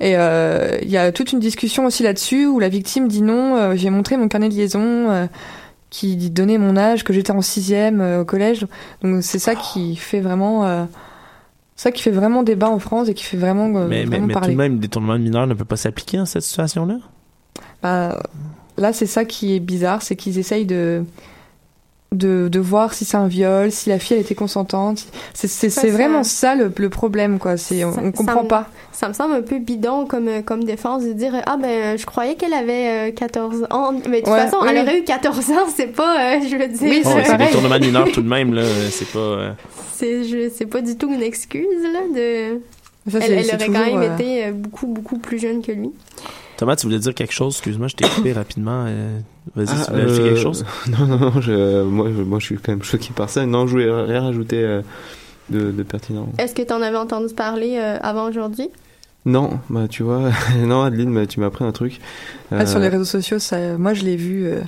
Et 0.00 0.16
euh, 0.16 0.78
il 0.82 0.90
y 0.90 0.96
a 0.96 1.10
toute 1.10 1.32
une 1.32 1.40
discussion 1.40 1.86
aussi 1.86 2.02
là-dessus 2.02 2.46
où 2.46 2.60
la 2.60 2.68
victime 2.68 3.08
dit 3.08 3.22
non, 3.22 3.56
euh, 3.56 3.72
j'ai 3.74 3.90
montré 3.90 4.16
mon 4.16 4.28
carnet 4.28 4.48
de 4.48 4.54
liaison 4.54 4.80
euh, 4.82 5.26
qui 5.90 6.16
donnait 6.30 6.58
mon 6.58 6.76
âge, 6.76 7.02
que 7.02 7.12
j'étais 7.12 7.32
en 7.32 7.42
sixième 7.42 8.00
au 8.00 8.24
collège. 8.24 8.66
Donc 9.02 9.22
c'est 9.22 9.38
ça 9.40 9.54
qui 9.54 9.96
fait 9.96 10.20
vraiment, 10.20 10.86
ça 11.76 11.90
qui 11.90 12.02
fait 12.02 12.10
vraiment 12.10 12.42
débat 12.42 12.68
en 12.68 12.78
France 12.78 13.08
et 13.08 13.14
qui 13.14 13.24
fait 13.24 13.38
vraiment, 13.38 13.68
mais 13.68 13.86
mais, 13.86 14.04
vraiment 14.04 14.26
mais 14.26 14.34
tout 14.34 14.40
parler. 14.40 14.52
de 14.52 14.58
même, 14.58 14.78
détournement 14.78 15.14
de 15.14 15.22
mineurs 15.22 15.46
ne 15.46 15.54
peut 15.54 15.64
pas 15.64 15.76
s'appliquer 15.76 16.18
dans 16.18 16.26
cette 16.26 16.42
situation-là? 16.42 16.98
Bah, 17.82 18.22
là, 18.76 18.92
c'est 18.92 19.06
ça 19.06 19.24
qui 19.24 19.56
est 19.56 19.60
bizarre, 19.60 20.02
c'est 20.02 20.14
qu'ils 20.14 20.38
essayent 20.38 20.66
de, 20.66 21.04
de, 22.12 22.48
de 22.48 22.58
voir 22.58 22.94
si 22.94 23.04
c'est 23.04 23.16
un 23.18 23.28
viol, 23.28 23.70
si 23.70 23.90
la 23.90 23.98
fille 23.98 24.16
elle 24.16 24.22
était 24.22 24.34
consentante. 24.34 25.06
C'est, 25.34 25.46
c'est, 25.48 25.90
vraiment 25.90 26.24
ça 26.24 26.54
le, 26.54 26.72
le 26.74 26.88
problème, 26.88 27.38
quoi. 27.38 27.56
C'est, 27.58 27.84
on, 27.84 27.92
Ça- 27.92 28.00
on 28.02 28.06
ça 28.06 28.12
comprend 28.12 28.42
me- 28.44 28.48
pas. 28.48 28.66
Ça 28.92 29.08
me 29.08 29.12
semble 29.12 29.34
un 29.34 29.42
peu 29.42 29.58
bidon 29.58 30.06
comme, 30.06 30.26
euh, 30.28 30.40
comme 30.42 30.64
défense 30.64 31.04
de 31.04 31.12
dire 31.12 31.34
Ah 31.46 31.56
ben, 31.60 31.96
je 31.98 32.06
croyais 32.06 32.34
qu'elle 32.34 32.54
avait 32.54 33.10
euh, 33.10 33.12
14 33.12 33.66
ans. 33.70 33.92
Mais 34.08 34.20
de 34.20 34.24
toute 34.24 34.32
Ouais, 34.34 34.40
façon, 34.40 34.56
oui, 34.62 34.68
elle 34.70 34.78
aurait 34.82 34.98
eu 35.00 35.04
14 35.04 35.50
ans, 35.50 35.66
c'est 35.74 35.88
pas, 35.94 36.36
euh, 36.36 36.40
je 36.50 36.56
veux 36.56 36.66
dire. 36.68 36.78
Oui, 36.82 37.00
c'est 37.04 37.22
c'est 37.24 37.30
pareil. 37.32 37.46
détournement 37.48 37.78
de 37.78 37.84
mineurs 37.84 38.10
tout 38.10 38.22
de 38.22 38.28
même, 38.28 38.54
là. 38.54 38.62
C'est 38.90 39.08
pas. 39.12 39.18
euh, 39.18 39.52
C'est, 39.92 40.24
je, 40.24 40.50
c'est 40.56 40.66
pas 40.66 40.80
du 40.80 40.96
tout 40.96 41.12
une 41.12 41.22
excuse, 41.22 41.66
là. 41.92 42.00
De... 42.14 42.60
Ça, 43.10 43.18
elle 43.20 43.22
c'est- 43.22 43.32
elle 43.34 43.44
c'est 43.44 43.54
aurait 43.54 43.66
quand 43.66 44.00
même 44.00 44.02
euh, 44.10 44.14
été 44.16 44.44
euh, 44.46 44.52
beaucoup, 44.52 44.86
beaucoup 44.86 45.18
plus 45.18 45.38
jeune 45.38 45.62
que 45.62 45.72
lui. 45.72 45.90
Thomas, 46.58 46.76
tu 46.76 46.86
voulais 46.86 46.98
dire 46.98 47.14
quelque 47.14 47.32
chose? 47.32 47.54
Excuse-moi, 47.54 47.88
je 47.88 47.96
t'ai 47.96 48.06
coupé 48.08 48.32
rapidement. 48.42 48.84
euh, 48.86 49.18
Vas-y, 49.56 49.68
Ah, 49.70 49.84
tu 49.86 49.90
voulais 49.92 50.02
ajouter 50.04 50.20
euh, 50.22 50.24
quelque 50.34 50.42
chose? 50.42 50.66
Non, 50.88 51.06
non, 51.06 51.18
non, 51.18 51.40
je, 51.40 51.82
moi, 51.84 52.08
je, 52.14 52.22
moi 52.22 52.38
je 52.40 52.44
suis 52.44 52.56
quand 52.56 52.72
même 52.72 52.82
choqué 52.82 53.10
par 53.14 53.30
ça. 53.30 53.46
Non, 53.46 53.66
je 53.66 53.72
voulais 53.72 53.90
rien 53.90 54.20
rajouter 54.22 54.62
euh, 54.62 54.82
de, 55.50 55.70
de 55.70 55.82
pertinent. 55.82 56.28
Est-ce 56.36 56.54
que 56.54 56.62
tu 56.62 56.72
en 56.72 56.82
avais 56.82 56.96
entendu 56.98 57.32
parler 57.32 57.78
euh, 57.80 57.96
avant 58.02 58.28
aujourd'hui? 58.28 58.68
Non, 59.24 59.58
bah 59.68 59.88
tu 59.88 60.02
vois, 60.04 60.30
non 60.58 60.82
Adeline, 60.82 61.12
bah, 61.14 61.26
tu 61.26 61.38
m'as 61.40 61.46
appris 61.46 61.64
un 61.64 61.72
truc. 61.72 62.00
Ah, 62.50 62.64
sur 62.66 62.78
Euh, 62.78 62.80
les 62.82 62.88
réseaux 62.88 63.04
sociaux, 63.04 63.38
ça, 63.38 63.76
moi 63.76 63.92
je 63.94 64.02
l'ai 64.04 64.16
vu. 64.16 64.46
euh, 64.46 64.60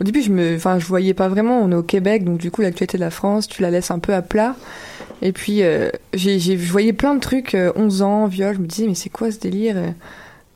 au 0.00 0.04
début, 0.04 0.22
je 0.22 0.30
me, 0.30 0.56
enfin, 0.56 0.78
je 0.78 0.86
voyais 0.86 1.14
pas 1.14 1.28
vraiment. 1.28 1.60
On 1.62 1.70
est 1.70 1.74
au 1.76 1.82
Québec, 1.82 2.24
donc 2.24 2.38
du 2.38 2.50
coup, 2.50 2.60
l'actualité 2.62 2.96
de 2.98 3.02
la 3.02 3.10
France, 3.10 3.46
tu 3.46 3.62
la 3.62 3.70
laisses 3.70 3.90
un 3.90 3.98
peu 3.98 4.12
à 4.14 4.22
plat. 4.22 4.56
Et 5.22 5.32
puis, 5.32 5.62
euh, 5.62 5.90
j'ai, 6.14 6.38
j'ai, 6.38 6.56
je 6.58 6.72
voyais 6.72 6.92
plein 6.94 7.14
de 7.14 7.20
trucs, 7.20 7.54
euh, 7.54 7.72
11 7.76 8.02
ans, 8.02 8.26
viol. 8.26 8.54
Je 8.56 8.60
me 8.60 8.66
disais, 8.66 8.86
mais 8.86 8.94
c'est 8.94 9.10
quoi 9.10 9.30
ce 9.30 9.38
délire 9.38 9.76
euh? 9.76 9.90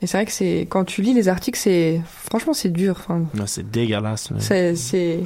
Et 0.05 0.07
c'est 0.07 0.19
vrai 0.19 0.27
que 0.27 0.33
c'est, 0.33 0.67
quand 0.69 0.85
tu 0.85 1.01
lis 1.01 1.15
les 1.15 1.29
articles, 1.29 1.59
c'est, 1.59 1.99
franchement, 2.29 2.53
c'est 2.53 2.69
dur. 2.71 2.97
Enfin, 2.99 3.23
Non, 3.35 3.45
c'est 3.47 3.69
dégueulasse. 3.71 4.29
c'est, 4.39 4.77
c'est, 4.77 5.21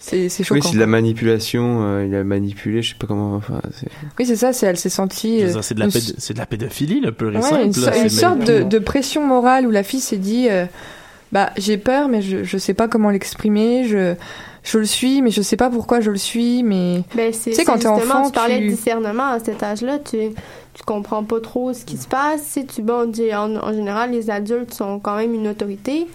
c'est, 0.00 0.28
c'est 0.28 0.42
choquant. 0.42 0.60
Oui, 0.60 0.66
c'est 0.66 0.74
de 0.74 0.80
la 0.80 0.86
manipulation. 0.86 1.84
euh, 1.84 2.06
il 2.08 2.14
a 2.16 2.24
manipulé, 2.24 2.82
je 2.82 2.90
sais 2.90 2.96
pas 2.98 3.06
comment. 3.06 3.36
Enfin, 3.36 3.60
c'est- 3.78 3.86
Oui, 4.18 4.26
c'est 4.26 4.34
ça. 4.36 4.52
C'est, 4.52 4.66
elle 4.66 4.76
s'est 4.76 4.88
sentie. 4.88 5.42
Euh, 5.44 5.62
C'est 5.62 5.74
de, 5.74 5.78
la 5.80 5.86
une- 5.86 5.92
péd- 5.92 6.14
c'est 6.18 6.34
de 6.34 6.38
la 6.38 6.46
pédophilie, 6.46 7.00
le 7.00 7.12
pur 7.12 7.30
et 7.32 7.36
Ouais, 7.36 7.42
simple. 7.42 7.54
une, 7.62 7.66
là. 7.68 7.72
so- 7.72 7.90
C'est 7.92 8.02
une 8.02 8.08
sorte 8.10 8.38
de, 8.44 8.78
pression 8.80 9.24
morale 9.26 9.66
où 9.66 9.70
la 9.70 9.82
fille 9.84 10.00
s'est 10.00 10.16
dit 10.16 10.48
euh, 10.50 10.64
bah 11.32 11.50
j'ai 11.56 11.78
peur 11.78 12.08
mais 12.08 12.22
je 12.22 12.42
je 12.42 12.58
sais 12.58 12.74
pas 12.74 12.88
comment 12.88 13.10
l'exprimer 13.10 13.84
je 13.86 14.14
je 14.64 14.78
le 14.78 14.84
suis 14.84 15.22
mais 15.22 15.30
je 15.30 15.42
sais 15.42 15.56
pas 15.56 15.70
pourquoi 15.70 16.00
je 16.00 16.10
le 16.10 16.16
suis 16.16 16.64
mais 16.64 17.04
Ben, 17.14 17.32
c'est 17.32 17.50
Tu 17.50 17.56
sais, 17.56 17.64
quand 17.64 17.74
c'est 17.76 17.82
t'es 17.82 17.86
enfant, 17.86 18.26
tu 18.26 18.32
parlais 18.32 18.58
tu- 18.58 18.64
de 18.64 18.70
discernement 18.70 19.28
à 19.28 19.38
cet 19.38 19.62
âge-là, 19.62 19.98
tu, 20.00 20.16
tu 20.80 20.86
comprends 20.86 21.24
pas 21.24 21.40
trop 21.40 21.74
ce 21.74 21.84
qui 21.84 21.98
se 21.98 22.08
passe. 22.08 22.42
Si 22.42 22.64
tu, 22.64 22.82
bon, 22.82 23.12
en 23.12 23.72
général, 23.72 24.12
les 24.12 24.30
adultes 24.30 24.72
sont 24.72 24.98
quand 24.98 25.16
même 25.16 25.34
une 25.34 25.48
autorité. 25.48 26.06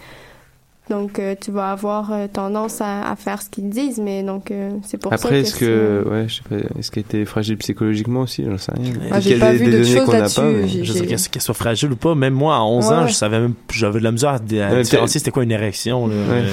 Donc, 0.89 1.17
euh, 1.17 1.33
tu 1.39 1.49
vas 1.51 1.71
avoir 1.71 2.13
euh, 2.13 2.27
tendance 2.31 2.79
à, 2.79 3.09
à 3.09 3.15
faire 3.15 3.41
ce 3.41 3.49
qu'ils 3.49 3.69
disent, 3.69 3.99
mais 3.99 4.21
donc, 4.21 4.51
euh, 4.51 4.69
c'est 4.83 4.97
pour 4.99 5.11
ça 5.11 5.15
Après, 5.15 5.29
que 5.29 5.35
est-ce 5.37 5.55
que, 5.55 6.07
ouais, 6.07 6.25
je 6.27 6.35
sais 6.35 6.41
pas, 6.47 6.55
est-ce 6.77 6.91
qu'elle 6.91 7.01
était 7.01 7.25
fragile 7.25 7.57
psychologiquement 7.57 8.21
aussi? 8.21 8.43
J'en 8.47 8.57
sais 8.59 8.71
rien. 8.71 8.93
Ah, 9.11 9.19
j'ai 9.19 9.31
qu'il 9.31 9.39
y 9.39 9.41
a 9.41 9.45
pas 9.47 9.51
des- 9.53 9.57
vu 9.57 9.65
des 9.65 9.71
de 9.71 9.77
données 9.83 9.95
choses 9.95 10.05
qu'on 10.05 10.11
n'a 10.11 10.19
là-dessus, 10.19 10.41
pas, 10.41 10.47
mais- 10.51 10.67
Je 10.67 10.93
dire, 10.93 11.17
qu'elle 11.31 11.41
soit 11.41 11.53
fragile 11.55 11.91
ou 11.91 11.95
pas, 11.95 12.13
même 12.13 12.35
moi, 12.35 12.57
à 12.57 12.61
11 12.61 12.85
ans, 12.91 13.07
je 13.07 13.13
savais 13.13 13.39
même, 13.39 13.55
j'avais 13.71 13.97
de 13.97 14.03
la 14.03 14.11
misère 14.11 14.29
à, 14.29 14.35
à 14.35 14.37
Ouais, 14.73 14.81
différencier 14.83 15.19
c'était 15.19 15.31
quoi 15.31 15.43
une 15.43 15.51
érection. 15.51 16.05
Là. 16.07 16.13
Ouais. 16.15 16.43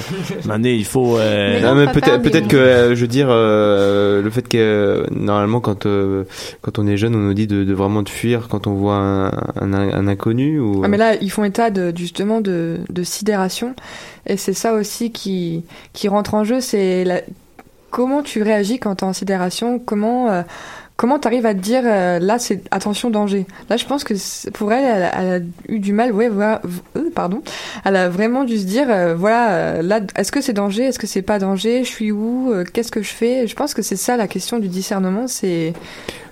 Donné, 0.46 0.76
il 0.76 0.84
faut. 0.86 1.18
euh, 1.18 1.60
Mais 1.60 1.84
Non, 1.86 1.92
peut-être, 1.92 2.22
peut-être 2.22 2.44
mots. 2.44 2.48
que, 2.50 2.56
euh, 2.56 2.94
je 2.94 3.00
veux 3.02 3.08
dire, 3.08 3.26
euh, 3.30 4.22
le 4.22 4.30
fait 4.30 4.48
que 4.48 4.56
euh, 4.58 5.04
normalement, 5.10 5.60
quand 5.60 5.84
euh, 5.86 6.24
quand 6.62 6.78
on 6.78 6.86
est 6.86 6.96
jeune, 6.96 7.14
on 7.14 7.18
nous 7.18 7.34
dit 7.34 7.46
de, 7.46 7.64
de 7.64 7.74
vraiment 7.74 8.02
de 8.02 8.08
fuir 8.08 8.48
quand 8.48 8.66
on 8.66 8.72
voit 8.74 8.94
un, 8.96 9.26
un, 9.60 9.72
un 9.74 10.08
inconnu 10.08 10.58
ou. 10.58 10.82
ah, 10.84 10.88
mais 10.88 10.96
là 10.96 11.16
ils 11.20 11.30
font 11.30 11.44
état 11.44 11.70
de 11.70 11.92
justement 11.94 12.40
de 12.40 12.78
de 12.88 13.02
sidération 13.02 13.74
et 14.26 14.36
c'est 14.36 14.54
ça 14.54 14.74
aussi 14.74 15.10
qui 15.10 15.64
qui 15.92 16.08
rentre 16.08 16.34
en 16.34 16.44
jeu 16.44 16.60
c'est 16.60 17.04
la 17.04 17.20
comment 17.90 18.22
tu 18.22 18.42
réagis 18.42 18.78
quand 18.78 18.94
t'es 18.96 19.04
en 19.04 19.12
sidération 19.12 19.78
comment 19.78 20.30
euh, 20.30 20.42
Comment 20.98 21.18
t'arrives 21.18 21.46
à 21.46 21.54
te 21.54 21.58
dire 21.58 21.82
euh, 21.84 22.20
là 22.20 22.38
c'est 22.38 22.62
attention 22.70 23.10
danger. 23.10 23.46
Là 23.68 23.76
je 23.76 23.84
pense 23.86 24.04
que 24.04 24.14
pour 24.50 24.72
elle 24.72 24.84
elle, 24.84 25.02
a- 25.02 25.20
elle 25.20 25.42
a 25.42 25.72
eu 25.72 25.80
du 25.80 25.92
mal 25.92 26.12
ouais 26.12 26.28
voilà 26.28 26.60
euh, 26.96 27.10
pardon. 27.12 27.42
Elle 27.84 27.96
a 27.96 28.08
vraiment 28.08 28.44
dû 28.44 28.56
se 28.58 28.66
dire 28.66 28.86
euh, 28.88 29.14
voilà 29.16 29.82
là 29.82 30.00
est-ce 30.14 30.30
que 30.30 30.40
c'est 30.40 30.52
danger 30.52 30.84
est-ce 30.84 31.00
que 31.00 31.08
c'est 31.08 31.22
pas 31.22 31.40
danger 31.40 31.82
je 31.82 31.88
suis 31.88 32.12
où 32.12 32.52
qu'est-ce 32.72 32.92
que 32.92 33.02
je 33.02 33.08
fais? 33.12 33.48
Je 33.48 33.54
pense 33.56 33.74
que 33.74 33.82
c'est 33.82 33.96
ça 33.96 34.16
la 34.16 34.28
question 34.28 34.60
du 34.60 34.68
discernement 34.68 35.26
c'est 35.26 35.72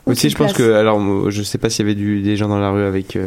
Aussi, 0.07 0.29
tu 0.29 0.31
je 0.31 0.37
pense 0.37 0.53
que, 0.53 0.75
alors, 0.75 1.31
je 1.31 1.43
sais 1.43 1.59
pas 1.59 1.69
s'il 1.71 1.85
y 1.87 1.89
avait 1.89 1.97
du, 1.99 2.21
des 2.21 2.37
gens 2.37 2.49
dans 2.49 2.61
la 2.61 2.71
rue 2.71 2.85
avec, 2.85 3.19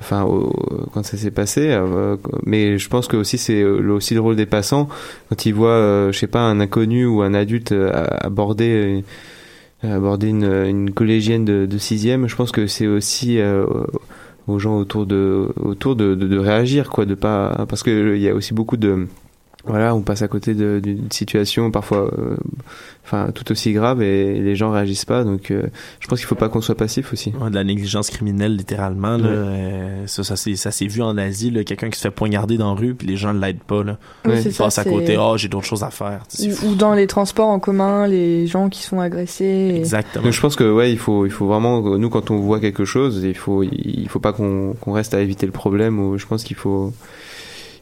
enfin, 0.00 0.24
au- 0.24 0.52
quand 0.92 1.04
ça 1.04 1.16
s'est 1.16 1.30
passé, 1.30 1.68
euh, 1.70 2.16
mais 2.44 2.78
je 2.78 2.88
pense 2.88 3.06
que 3.08 3.16
aussi 3.16 3.38
c'est 3.38 3.62
euh, 3.62 3.92
aussi 3.92 4.14
le 4.14 4.20
rôle 4.20 4.36
des 4.36 4.46
passants 4.46 4.88
quand 5.28 5.46
ils 5.46 5.54
voient, 5.54 5.70
euh, 5.70 6.12
je 6.12 6.18
sais 6.18 6.26
pas, 6.26 6.40
un 6.40 6.60
inconnu 6.60 7.06
ou 7.06 7.22
un 7.22 7.34
adulte 7.34 7.72
euh, 7.72 7.90
aborder, 8.20 9.02
euh, 9.84 9.96
aborder 9.96 10.28
une, 10.28 10.44
une 10.44 10.90
collégienne 10.92 11.44
de, 11.44 11.66
de 11.66 11.78
sixième. 11.78 12.28
Je 12.28 12.36
pense 12.36 12.52
que 12.52 12.66
c'est 12.66 12.86
aussi 12.86 13.38
aux 14.46 14.58
gens 14.58 14.78
autour 14.78 15.06
de, 15.06 15.48
autour 15.60 15.96
de, 15.96 16.14
de, 16.14 16.26
de 16.28 16.38
réagir, 16.38 16.90
quoi, 16.90 17.04
de 17.04 17.14
pas, 17.14 17.66
parce 17.68 17.82
que 17.82 18.14
il 18.14 18.22
y 18.22 18.28
a 18.28 18.34
aussi 18.34 18.54
beaucoup 18.54 18.76
de 18.76 19.06
voilà, 19.66 19.94
on 19.94 20.00
passe 20.02 20.22
à 20.22 20.28
côté 20.28 20.54
de- 20.54 20.80
d'une 20.82 21.10
situation 21.10 21.70
parfois, 21.70 22.10
euh, 22.18 22.36
enfin, 23.04 23.30
tout 23.34 23.50
aussi 23.52 23.72
grave 23.72 24.02
et 24.02 24.40
les 24.40 24.54
gens 24.56 24.70
réagissent 24.70 25.04
pas. 25.04 25.24
Donc, 25.24 25.50
euh, 25.50 25.62
je 26.00 26.06
pense 26.08 26.18
qu'il 26.18 26.26
faut 26.26 26.34
pas 26.34 26.48
qu'on 26.48 26.60
soit 26.60 26.74
passif 26.76 27.12
aussi. 27.12 27.32
Ouais, 27.40 27.50
de 27.50 27.54
la 27.54 27.64
négligence 27.64 28.10
criminelle 28.10 28.56
littéralement 28.56 29.16
là, 29.16 29.28
Ouais. 29.28 29.34
Euh, 29.36 30.06
ça 30.06 30.22
ça 30.24 30.36
s'est 30.36 30.56
ça 30.56 30.70
s'est 30.70 30.86
vu 30.86 31.02
en 31.02 31.16
Asie 31.18 31.50
là, 31.50 31.64
quelqu'un 31.64 31.90
qui 31.90 31.98
se 31.98 32.02
fait 32.02 32.10
poignarder 32.14 32.56
dans 32.58 32.74
la 32.74 32.80
rue 32.80 32.94
puis 32.94 33.06
les 33.08 33.16
gens 33.16 33.32
l'aident 33.32 33.58
pas 33.66 33.82
là 33.82 33.98
Ouais. 34.26 34.42
ils 34.42 34.52
ça, 34.52 34.64
passent 34.64 34.78
à 34.78 34.84
côté 34.84 35.16
oh 35.18 35.34
j'ai 35.36 35.48
d'autres 35.48 35.66
choses 35.66 35.82
à 35.82 35.90
faire 35.90 36.22
ou, 36.64 36.74
dans 36.74 36.94
les 36.94 37.06
transports 37.06 37.48
en 37.48 37.58
commun 37.58 38.06
les 38.06 38.46
gens 38.46 38.68
qui 38.68 38.82
sont 38.82 39.00
agressés 39.00 39.44
et- 39.44 39.76
exactement 39.76 40.24
Donc, 40.24 40.32
je 40.32 40.40
pense 40.40 40.56
que 40.56 40.70
ouais, 40.70 40.92
il 40.92 40.98
faut, 40.98 41.26
il 41.26 41.32
faut 41.32 41.46
vraiment, 41.46 41.80
nous, 41.98 42.10
quand 42.10 42.30
on 42.30 42.36
voit 42.38 42.60
quelque 42.60 42.84
chose, 42.84 43.22
il 43.24 43.34
faut, 43.36 43.62
il 43.62 44.06
faut 44.08 44.20
pas 44.20 44.32
qu'on 44.32 44.74
qu'on 44.80 44.92
reste 44.92 45.14
à 45.14 45.20
éviter 45.20 45.46
le 45.46 45.52
problème. 45.52 45.98
Ou 46.00 46.18
je 46.18 46.26
pense 46.26 46.44
qu'il 46.44 46.56
faut, 46.56 46.92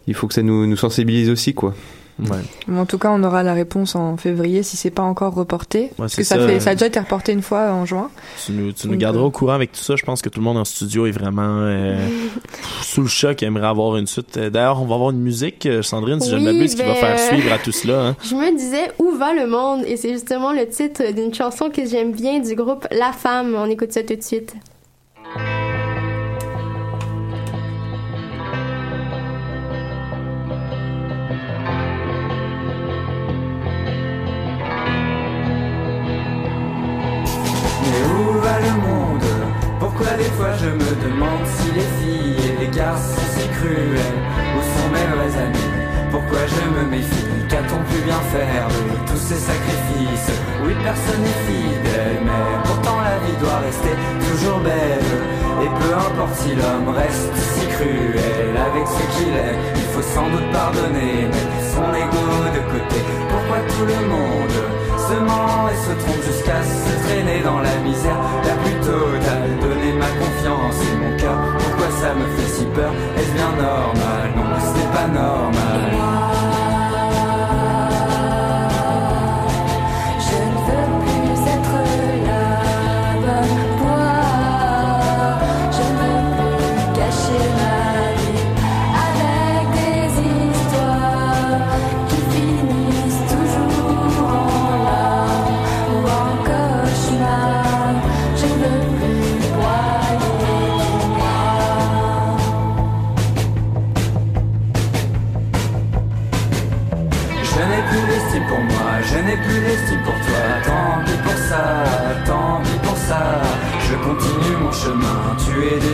il 0.07 0.15
faut 0.15 0.27
que 0.27 0.35
ça 0.35 0.43
nous, 0.43 0.67
nous 0.67 0.77
sensibilise 0.77 1.31
aussi, 1.31 1.55
quoi. 1.55 1.75
Ouais. 2.21 2.39
Mais 2.69 2.79
en 2.79 2.87
tout 2.87 2.99
cas, 2.99 3.11
on 3.11 3.23
aura 3.25 3.43
la 3.43 3.55
réponse 3.55 3.97
en 3.97 4.17
février 4.17 4.63
si 4.63 4.77
c'est 4.77 4.93
pas 4.93 5.03
encore 5.03 5.35
reporté. 5.35 5.91
parce 5.97 6.15
que 6.15 6.23
ça, 6.23 6.37
ça. 6.37 6.47
fait, 6.47 6.61
ça 6.61 6.71
a 6.71 6.75
déjà 6.75 6.87
été 6.87 7.01
reporté 7.01 7.33
une 7.33 7.43
fois 7.43 7.73
en 7.73 7.85
juin. 7.85 8.09
Tu 8.45 8.53
nous, 8.53 8.73
tu 8.73 8.87
nous 8.87 8.93
Donc, 8.93 9.01
garderas 9.01 9.25
euh, 9.25 9.29
au 9.29 9.31
courant 9.31 9.55
avec 9.55 9.73
tout 9.73 9.81
ça. 9.81 9.97
Je 9.97 10.05
pense 10.05 10.23
que 10.23 10.29
tout 10.29 10.39
le 10.39 10.45
monde 10.45 10.57
en 10.57 10.65
studio 10.65 11.07
est 11.07 11.11
vraiment 11.11 11.43
euh, 11.43 11.97
sous 12.83 13.01
le 13.01 13.09
choc 13.09 13.43
et 13.43 13.47
aimerait 13.47 13.67
avoir 13.67 13.97
une 13.97 14.07
suite. 14.07 14.37
Euh, 14.37 14.49
D'ailleurs, 14.49 14.81
on 14.81 14.87
va 14.87 14.95
avoir 14.95 15.11
une 15.11 15.21
musique, 15.21 15.69
Sandrine, 15.83 16.21
si 16.21 16.31
je 16.31 16.37
ne 16.37 16.41
Oui, 16.41 16.53
m'abuse, 16.53 16.77
qui 16.77 16.83
va 16.83 16.93
ben, 16.93 16.95
faire 16.95 17.19
suivre 17.19 17.53
à 17.53 17.59
tout 17.59 17.73
cela. 17.73 18.07
Hein. 18.07 18.17
Je 18.23 18.35
me 18.37 18.57
disais 18.57 18.93
où 19.01 19.11
va 19.11 19.35
le 19.35 19.49
monde? 19.49 19.83
Et 19.87 19.97
c'est 19.97 20.13
justement 20.13 20.53
le 20.53 20.69
titre 20.69 21.13
d'une 21.13 21.35
chanson 21.35 21.69
que 21.69 21.85
j'aime 21.85 22.13
bien 22.13 22.39
du 22.39 22.55
groupe 22.55 22.87
La 22.93 23.11
Femme. 23.13 23.57
On 23.59 23.67
écoute 23.67 23.93
ça 23.93 24.03
tout 24.05 24.15
de 24.15 24.23
suite. 24.23 24.55
Qu'a-t-on 47.49 47.81
pu 47.91 48.03
bien 48.05 48.21
faire 48.31 48.69
de 48.69 49.11
tous 49.11 49.17
ces 49.17 49.41
sacrifices 49.41 50.31
Oui, 50.65 50.75
personne 50.83 51.23
n'est 51.23 51.43
fidèle, 51.49 52.21
mais 52.23 52.45
pourtant 52.65 53.01
la 53.01 53.17
vie 53.25 53.37
doit 53.41 53.59
rester 53.65 53.95
toujours 54.21 54.59
belle. 54.61 55.11
Et 55.65 55.71
peu 55.81 55.95
importe 55.95 56.37
si 56.37 56.55
l'homme 56.55 56.95
reste 56.95 57.33
si 57.57 57.67
cruel 57.69 58.53
avec 58.53 58.87
ce 58.87 59.03
qu'il 59.17 59.33
est, 59.33 59.57
il 59.77 59.89
faut 59.95 60.03
sans 60.03 60.29
doute 60.29 60.51
pardonner, 60.53 61.25
mettre 61.25 61.59
son 61.73 61.89
ego 61.95 62.27
de 62.53 62.63
côté. 62.69 63.01
Pourquoi 63.33 63.59
tout 63.65 63.87
le 63.87 64.01
monde 64.05 64.59
se 65.09 65.17
ment 65.25 65.69
et 65.73 65.79
se 65.89 65.95
trompe 66.05 66.23
jusqu'à 66.23 66.61
se 66.63 66.93
traîner 67.07 67.41
dans 67.43 67.61
la 67.61 67.77
misère? 67.81 68.19
La 68.45 68.55
plus 68.61 68.77
totale 68.85 69.57
Donner 69.61 69.93
ma 69.95 70.11
confiance 70.21 70.77
et 70.85 70.97
mon 71.01 71.17
cœur, 71.17 71.39
pourquoi 71.59 71.89
ça 71.97 72.13
me 72.13 72.27
fait 72.37 72.51
si 72.51 72.65
peur? 72.77 72.93
Est-ce 73.17 73.33
bien 73.33 73.53
normal? 73.57 74.27
Non, 74.37 74.53
ce 74.61 74.79
n'est 74.79 74.93
pas 74.93 75.09
normal. 75.09 76.34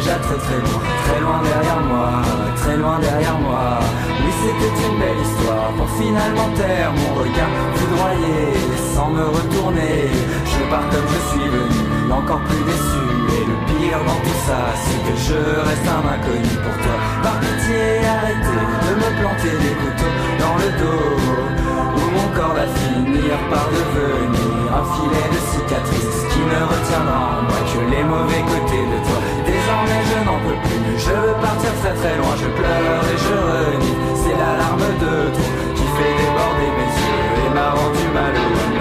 Déjà 0.00 0.16
très 0.16 0.36
très 0.36 0.60
loin, 0.60 0.80
très 1.04 1.20
loin 1.20 1.42
derrière 1.42 1.80
moi, 1.80 2.22
très 2.56 2.76
loin 2.76 2.98
derrière 2.98 3.38
moi. 3.38 3.80
Oui, 4.22 4.32
c'était 4.42 4.74
une 4.86 4.98
belle 4.98 5.20
histoire 5.26 5.70
pour 5.76 5.88
finalement 6.00 6.48
taire 6.56 6.92
mon 6.92 7.20
regard 7.20 7.52
foudroyé, 7.74 8.38
sans 8.94 9.10
me 9.10 9.24
retourner. 9.24 10.08
Je 10.52 10.70
pars 10.70 10.88
comme 10.90 11.08
je 11.14 11.20
suis 11.30 11.48
venu, 11.48 12.12
encore 12.12 12.40
plus 12.40 12.64
déçu. 12.64 13.69
Dans 13.98 14.20
tout 14.22 14.40
ça, 14.46 14.58
c'est 14.86 15.02
que 15.02 15.14
je 15.18 15.38
reste 15.66 15.86
un 15.90 16.04
inconnu 16.06 16.54
pour 16.62 16.76
toi. 16.78 16.96
Par 17.22 17.36
pitié, 17.40 18.06
arrêtez 18.06 18.62
de 18.86 18.92
me 18.94 19.08
planter 19.18 19.54
des 19.58 19.74
couteaux 19.82 20.16
dans 20.38 20.56
le 20.62 20.68
dos. 20.78 21.18
Où 21.98 22.04
mon 22.14 22.28
corps 22.36 22.54
va 22.54 22.66
finir 22.70 23.34
par 23.50 23.66
devenir 23.74 24.62
un 24.70 24.84
filet 24.94 25.28
de 25.34 25.40
cicatrices 25.50 26.22
qui 26.30 26.40
ne 26.40 26.60
retiendra 26.70 27.18
en 27.34 27.42
moi 27.50 27.60
que 27.66 27.80
les 27.90 28.04
mauvais 28.04 28.42
côtés 28.46 28.86
de 28.92 28.98
toi. 29.06 29.18
Désormais 29.42 30.02
je 30.10 30.18
n'en 30.26 30.38
peux 30.38 30.58
plus, 30.66 30.94
je 30.98 31.10
veux 31.10 31.36
partir 31.42 31.72
très 31.82 31.94
très 31.98 32.14
loin, 32.16 32.34
je 32.38 32.46
pleure 32.46 33.02
et 33.10 33.18
je 33.26 33.34
renie. 33.50 33.96
C'est 34.22 34.36
l'alarme 34.38 34.86
de 35.02 35.14
trop 35.34 35.56
qui 35.74 35.86
fait 35.98 36.14
déborder 36.20 36.70
mes 36.78 36.92
yeux 36.94 37.26
et 37.42 37.50
m'a 37.54 37.70
rendu 37.74 38.06
malheureux. 38.14 38.79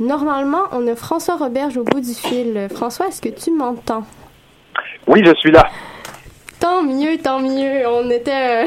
Normalement, 0.00 0.64
on 0.72 0.86
a 0.88 0.94
François 0.96 1.36
Roberge 1.36 1.76
au 1.76 1.84
bout 1.84 2.00
du 2.00 2.14
fil. 2.14 2.68
François, 2.74 3.08
est-ce 3.08 3.22
que 3.22 3.28
tu 3.28 3.50
m'entends? 3.50 4.04
Oui, 5.06 5.22
je 5.24 5.34
suis 5.34 5.50
là. 5.50 5.64
Tant 6.64 6.82
mieux, 6.82 7.18
tant 7.18 7.40
mieux. 7.40 7.86
On 7.86 8.08
était 8.08 8.64
euh, 8.64 8.66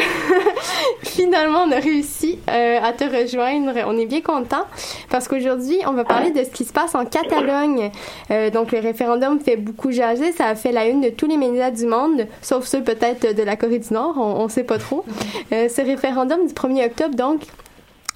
finalement 1.04 1.64
on 1.66 1.72
a 1.72 1.80
réussi 1.80 2.38
euh, 2.48 2.80
à 2.80 2.94
te 2.94 3.04
rejoindre. 3.04 3.72
On 3.88 3.98
est 3.98 4.06
bien 4.06 4.22
content 4.22 4.66
parce 5.10 5.28
qu'aujourd'hui 5.28 5.80
on 5.88 5.94
va 5.94 6.04
parler 6.04 6.30
de 6.30 6.44
ce 6.44 6.52
qui 6.52 6.64
se 6.64 6.72
passe 6.72 6.94
en 6.94 7.06
Catalogne. 7.06 7.90
Euh, 8.30 8.52
donc 8.52 8.72
le 8.72 8.80
référendum 8.80 9.40
fait 9.40 9.56
beaucoup 9.56 9.92
jaser. 9.92 10.32
Ça 10.32 10.46
a 10.46 10.54
fait 10.54 10.72
la 10.72 10.86
une 10.86 11.02
de 11.02 11.10
tous 11.10 11.26
les 11.26 11.38
médias 11.38 11.72
du 11.72 11.88
monde, 11.88 12.28
sauf 12.44 12.66
ceux 12.66 12.84
peut-être 12.84 13.36
de 13.36 13.42
la 13.42 13.56
Corée 13.56 13.80
du 13.80 13.92
Nord. 13.92 14.14
On, 14.18 14.44
on 14.44 14.48
sait 14.48 14.64
pas 14.64 14.78
trop. 14.78 15.04
Ce 15.50 15.82
référendum 15.82 16.46
du 16.46 16.54
1er 16.54 16.86
octobre 16.86 17.16
donc 17.16 17.42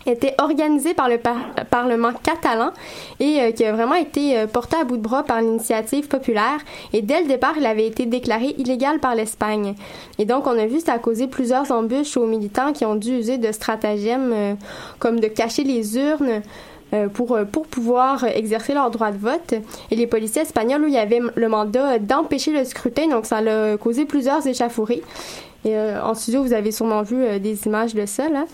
était 0.06 0.36
organisé 0.40 0.94
par 0.94 1.10
le 1.10 1.18
par- 1.18 1.38
Parlement 1.70 2.12
catalan 2.24 2.72
et 3.20 3.40
euh, 3.42 3.52
qui 3.52 3.64
a 3.66 3.72
vraiment 3.72 3.96
été 3.96 4.38
euh, 4.38 4.48
porté 4.48 4.76
à 4.78 4.84
bout 4.84 4.98
de 4.98 5.02
bras 5.02 5.24
par 5.24 5.42
l'initiative 5.42 6.08
populaire. 6.08 6.60
Et 6.94 7.02
dès 7.02 7.22
le 7.22 7.28
départ, 7.28 7.54
il 7.58 7.66
avait 7.66 7.88
été 7.88 8.06
déclaré 8.06 8.56
illégal 8.58 9.00
par 9.00 9.16
l'Espagne. 9.16 9.76
Et 10.18 10.26
donc, 10.26 10.48
on 10.48 10.58
a 10.58 10.66
vu 10.66 10.80
ça 10.80 10.94
a 10.94 11.00
causé 11.00 11.28
plusieurs 11.28 11.72
embûches 11.72 12.18
aux 12.18 12.28
militants 12.28 12.74
qui 12.74 12.86
ont 12.86 12.96
dû 12.96 13.18
user 13.20 13.38
de 13.38 13.52
stratagèmes 13.52 14.32
euh, 14.34 14.54
comme 15.00 15.20
de 15.20 15.28
cacher 15.28 15.64
les 15.64 15.98
urnes. 15.98 16.42
pour, 17.14 17.40
pour 17.54 17.68
pouvoir 17.68 18.26
exercer 18.26 18.74
leur 18.74 18.92
droit 18.92 19.12
de 19.12 19.18
vote. 19.18 19.54
Et 19.92 19.96
les 19.96 20.08
policiers 20.08 20.42
espagnols, 20.42 20.84
eux, 20.84 20.90
il 20.90 20.94
y 20.94 20.98
avait 20.98 21.22
le 21.36 21.48
mandat 21.48 22.00
d'empêcher 22.00 22.52
le 22.52 22.66
scrutin, 22.66 23.08
donc 23.08 23.26
ça 23.26 23.38
a 23.38 23.78
causé 23.78 24.04
plusieurs 24.04 24.46
échauffourées. 24.46 25.02
Euh, 25.66 26.00
en 26.02 26.14
studio, 26.16 26.42
vous 26.42 26.54
avez 26.54 26.72
sûrement 26.72 27.04
vu 27.04 27.24
euh, 27.24 27.40
des 27.40 27.68
images 27.68 27.94
de 27.94 28.06
ça. 28.06 28.30
Là. 28.30 28.46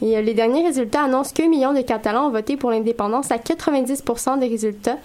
Et 0.00 0.16
euh, 0.16 0.22
les 0.22 0.34
derniers 0.34 0.64
résultats 0.64 1.02
annoncent 1.02 1.32
qu'un 1.34 1.48
million 1.48 1.72
de 1.72 1.80
Catalans 1.80 2.28
ont 2.28 2.30
voté 2.30 2.56
pour 2.56 2.70
l'indépendance 2.70 3.30
à 3.32 3.36
90% 3.36 4.38
des 4.38 4.46
résultats. 4.48 4.98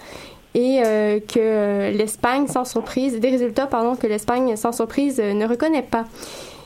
Et 0.54 0.80
que 1.28 1.96
l'Espagne, 1.96 2.48
sans 2.48 2.64
surprise, 2.64 3.20
des 3.20 3.28
résultats, 3.28 3.66
pardon, 3.66 3.94
que 3.94 4.08
l'Espagne, 4.08 4.56
sans 4.56 4.72
surprise, 4.72 5.20
ne 5.20 5.46
reconnaît 5.46 5.82
pas. 5.82 6.06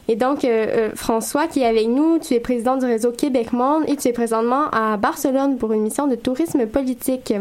Et 0.08 0.16
donc, 0.16 0.46
François, 0.94 1.46
qui 1.46 1.60
est 1.60 1.66
avec 1.66 1.88
nous, 1.88 2.18
tu 2.18 2.32
es 2.32 2.40
président 2.40 2.76
du 2.76 2.86
réseau 2.86 3.10
Québec 3.10 3.52
Monde 3.52 3.82
et 3.88 3.96
tu 3.96 4.08
es 4.08 4.12
présentement 4.12 4.70
à 4.72 4.96
Barcelone 4.96 5.58
pour 5.58 5.72
une 5.72 5.82
mission 5.82 6.06
de 6.06 6.14
tourisme 6.14 6.66
politique. 6.66 7.34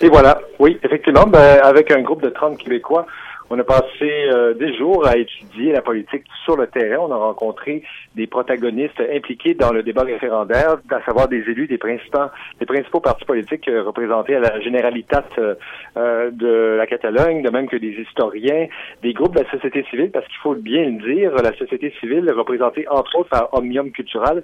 Et 0.00 0.08
voilà, 0.08 0.40
oui, 0.58 0.78
effectivement, 0.82 1.26
ben, 1.26 1.60
avec 1.62 1.92
un 1.92 2.00
groupe 2.00 2.22
de 2.22 2.30
30 2.30 2.58
Québécois, 2.58 3.06
on 3.50 3.58
a 3.58 3.64
passé 3.64 4.10
euh, 4.32 4.54
des 4.54 4.74
jours 4.76 5.06
à 5.06 5.16
étudier 5.16 5.72
la 5.72 5.80
politique 5.82 6.24
sur 6.44 6.56
le 6.56 6.66
terrain. 6.66 7.04
On 7.08 7.12
a 7.12 7.16
rencontré 7.16 7.82
des 8.14 8.26
protagonistes 8.26 9.00
impliqués 9.14 9.54
dans 9.54 9.72
le 9.72 9.82
débat 9.82 10.02
référendaire, 10.02 10.76
à 10.90 11.00
savoir 11.04 11.28
des 11.28 11.38
élus 11.48 11.66
des 11.68 11.78
principaux, 11.78 12.18
des 12.58 12.66
principaux 12.66 13.00
partis 13.00 13.24
politiques 13.24 13.68
euh, 13.68 13.82
représentés 13.82 14.34
à 14.34 14.40
la 14.40 14.60
Généralitat 14.60 15.24
euh, 15.38 15.54
euh, 15.96 16.30
de 16.32 16.76
la 16.76 16.86
Catalogne, 16.86 17.42
de 17.42 17.50
même 17.50 17.68
que 17.68 17.76
des 17.76 17.94
historiens, 18.00 18.66
des 19.02 19.12
groupes 19.12 19.34
de 19.36 19.40
la 19.44 19.50
société 19.50 19.84
civile, 19.90 20.10
parce 20.10 20.26
qu'il 20.26 20.38
faut 20.38 20.54
bien 20.54 20.84
le 20.86 21.14
dire, 21.14 21.32
la 21.36 21.52
société 21.56 21.92
civile 22.00 22.30
représentée 22.32 22.86
entre 22.88 23.16
autres 23.18 23.28
par 23.30 23.48
Omnium 23.54 23.90
Cultural 23.92 24.42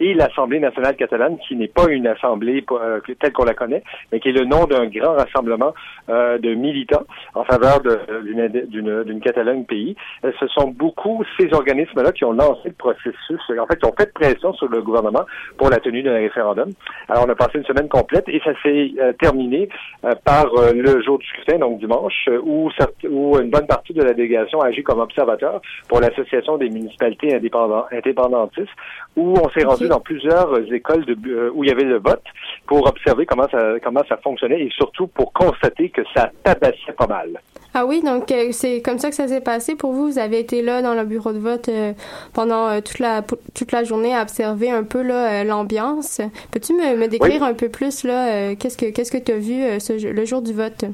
et 0.00 0.14
l'Assemblée 0.14 0.60
nationale 0.60 0.96
catalane, 0.96 1.38
qui 1.48 1.56
n'est 1.56 1.68
pas 1.68 1.86
une 1.88 2.06
assemblée 2.06 2.64
euh, 2.70 3.00
telle 3.20 3.32
qu'on 3.32 3.44
la 3.44 3.54
connaît, 3.54 3.82
mais 4.12 4.20
qui 4.20 4.28
est 4.28 4.32
le 4.32 4.44
nom 4.44 4.66
d'un 4.66 4.86
grand 4.86 5.14
rassemblement 5.14 5.72
de 6.08 6.54
militants 6.54 7.04
en 7.34 7.44
faveur 7.44 7.80
de- 7.80 7.98
d'une 8.24 8.43
d'une- 8.48 9.20
Catalogne 9.20 9.64
pays. 9.64 9.96
Euh, 10.24 10.32
Ce 10.40 10.46
sont 10.48 10.68
beaucoup 10.68 11.24
ces 11.38 11.52
organismes-là 11.54 12.12
qui 12.12 12.24
ont 12.24 12.32
lancé 12.32 12.68
le 12.68 12.72
processus, 12.74 13.40
en 13.58 13.66
fait, 13.66 13.78
qui 13.78 13.86
ont 13.86 13.94
fait 13.98 14.12
pression 14.12 14.52
sur 14.52 14.68
le 14.68 14.82
gouvernement 14.82 15.24
pour 15.56 15.70
la 15.70 15.78
tenue 15.78 16.02
d'un 16.02 16.14
référendum. 16.14 16.70
Alors, 17.08 17.24
on 17.26 17.30
a 17.30 17.34
passé 17.34 17.58
une 17.58 17.64
semaine 17.64 17.88
complète 17.88 18.28
et 18.28 18.40
ça 18.44 18.52
s'est 18.62 18.90
euh, 19.00 19.12
terminé 19.14 19.68
euh, 20.04 20.12
par 20.24 20.46
euh, 20.58 20.72
le 20.74 21.02
jour 21.02 21.18
du 21.18 21.26
scrutin, 21.26 21.58
donc 21.58 21.78
dimanche, 21.78 22.28
où, 22.42 22.68
une 23.40 23.50
bonne 23.50 23.66
partie 23.66 23.94
de 23.94 24.02
la 24.02 24.12
délégation 24.12 24.60
a 24.60 24.66
agi 24.66 24.82
comme 24.82 25.00
observateur 25.00 25.60
pour 25.88 26.00
l'Association 26.00 26.58
des 26.58 26.68
municipalités 26.68 27.34
indépendant- 27.34 27.86
indépendantistes, 27.92 28.68
où 29.16 29.34
on 29.42 29.48
s'est 29.50 29.64
rendu 29.64 29.88
dans 29.88 30.00
plusieurs 30.00 30.50
écoles 30.72 31.04
de, 31.06 31.50
où 31.54 31.64
il 31.64 31.70
y 31.70 31.72
avait 31.72 31.84
le 31.84 31.98
vote 31.98 32.24
pour 32.66 32.86
observer 32.86 33.24
comment 33.26 33.48
ça, 33.48 33.74
comment 33.82 34.02
ça 34.08 34.16
fonctionnait 34.18 34.60
et 34.60 34.70
surtout 34.70 35.06
pour 35.06 35.32
constater 35.32 35.88
que 35.88 36.02
ça 36.14 36.30
tabassait 36.42 36.92
pas 36.98 37.06
mal. 37.06 37.40
Ah 37.76 37.86
oui, 37.86 38.02
donc 38.02 38.30
euh, 38.30 38.50
c'est 38.52 38.80
comme 38.82 38.98
ça 39.00 39.10
que 39.10 39.16
ça 39.16 39.26
s'est 39.26 39.40
passé 39.40 39.74
pour 39.74 39.92
vous. 39.92 40.06
Vous 40.12 40.18
avez 40.20 40.38
été 40.38 40.62
là 40.62 40.80
dans 40.80 40.94
le 40.94 41.04
bureau 41.04 41.32
de 41.32 41.38
vote 41.40 41.68
euh, 41.68 41.92
pendant 42.32 42.68
euh, 42.68 42.80
toute 42.80 43.00
la 43.00 43.22
toute 43.22 43.72
la 43.72 43.82
journée 43.82 44.14
à 44.14 44.22
observer 44.22 44.70
un 44.70 44.84
peu 44.84 45.02
là 45.02 45.42
l'ambiance. 45.42 46.20
Peux-tu 46.52 46.72
me, 46.74 46.96
me 46.96 47.08
décrire 47.08 47.42
Oui. 47.42 47.48
un 47.48 47.54
peu 47.54 47.68
plus 47.68 48.04
là 48.04 48.54
qu'est-ce 48.54 48.76
que 48.78 48.86
qu'est-ce 48.86 49.10
que 49.10 49.18
tu 49.18 49.32
as 49.32 49.38
vu 49.38 49.60
euh, 49.62 49.80
ce, 49.80 49.92
le 49.92 50.24
jour 50.24 50.40
du 50.40 50.52
vote? 50.52 50.84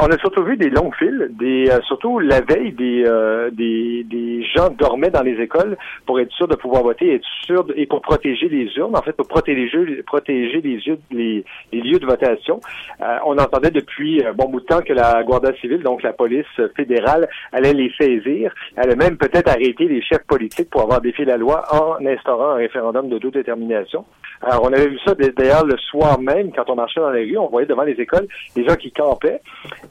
On 0.00 0.10
a 0.10 0.18
surtout 0.18 0.42
vu 0.44 0.56
des 0.56 0.68
longues 0.70 0.94
files, 0.96 1.28
des 1.38 1.70
euh, 1.70 1.80
surtout 1.86 2.18
la 2.18 2.40
veille 2.42 2.72
des, 2.72 3.04
euh, 3.06 3.50
des 3.50 4.04
des 4.04 4.42
gens 4.44 4.68
dormaient 4.70 5.10
dans 5.10 5.22
les 5.22 5.40
écoles 5.40 5.76
pour 6.06 6.20
être 6.20 6.32
sûr 6.32 6.46
de 6.48 6.54
pouvoir 6.56 6.82
voter, 6.82 7.14
être 7.14 7.26
sûr 7.46 7.64
de- 7.64 7.74
et 7.76 7.86
pour 7.86 8.02
protéger 8.02 8.48
les 8.48 8.66
urnes, 8.76 8.94
en 8.96 9.02
fait 9.02 9.12
pour 9.12 9.26
protéger 9.26 10.02
protéger 10.06 10.60
les 10.60 10.76
yeux 10.86 10.98
les, 11.10 11.44
les 11.72 11.80
lieux 11.80 11.98
de 11.98 12.06
votation. 12.06 12.60
Euh, 13.00 13.16
on 13.24 13.38
entendait 13.38 13.70
depuis 13.70 14.22
un 14.24 14.34
bon 14.34 14.48
bout 14.50 14.60
de 14.60 14.66
temps 14.66 14.82
que 14.82 14.92
la 14.92 15.22
Guardia 15.22 15.52
civile, 15.60 15.82
donc 15.82 16.02
la 16.02 16.12
police 16.12 16.46
fédérale, 16.76 17.28
allait 17.52 17.72
les 17.72 17.90
saisir, 17.98 18.52
allait 18.76 18.96
même 18.96 19.16
peut-être 19.16 19.48
arrêter 19.48 19.86
les 19.86 20.02
chefs 20.02 20.26
politiques 20.26 20.68
pour 20.70 20.82
avoir 20.82 21.00
défié 21.00 21.24
la 21.24 21.36
loi 21.38 21.64
en 21.72 22.04
instaurant 22.04 22.50
un 22.50 22.56
référendum 22.56 23.08
de 23.08 23.18
d'autodétermination. 23.20 24.04
Alors, 24.42 24.62
on 24.64 24.72
avait 24.72 24.88
vu 24.88 24.98
ça 25.04 25.14
d'ailleurs 25.14 25.66
le 25.66 25.76
soir 25.76 26.18
même, 26.18 26.50
quand 26.52 26.64
on 26.70 26.74
marchait 26.74 27.00
dans 27.00 27.10
les 27.10 27.24
rues, 27.24 27.36
on 27.36 27.48
voyait 27.48 27.66
devant 27.66 27.82
les 27.82 27.92
écoles 27.92 28.26
des 28.56 28.64
gens 28.66 28.76
qui 28.76 28.90
campaient. 28.90 29.40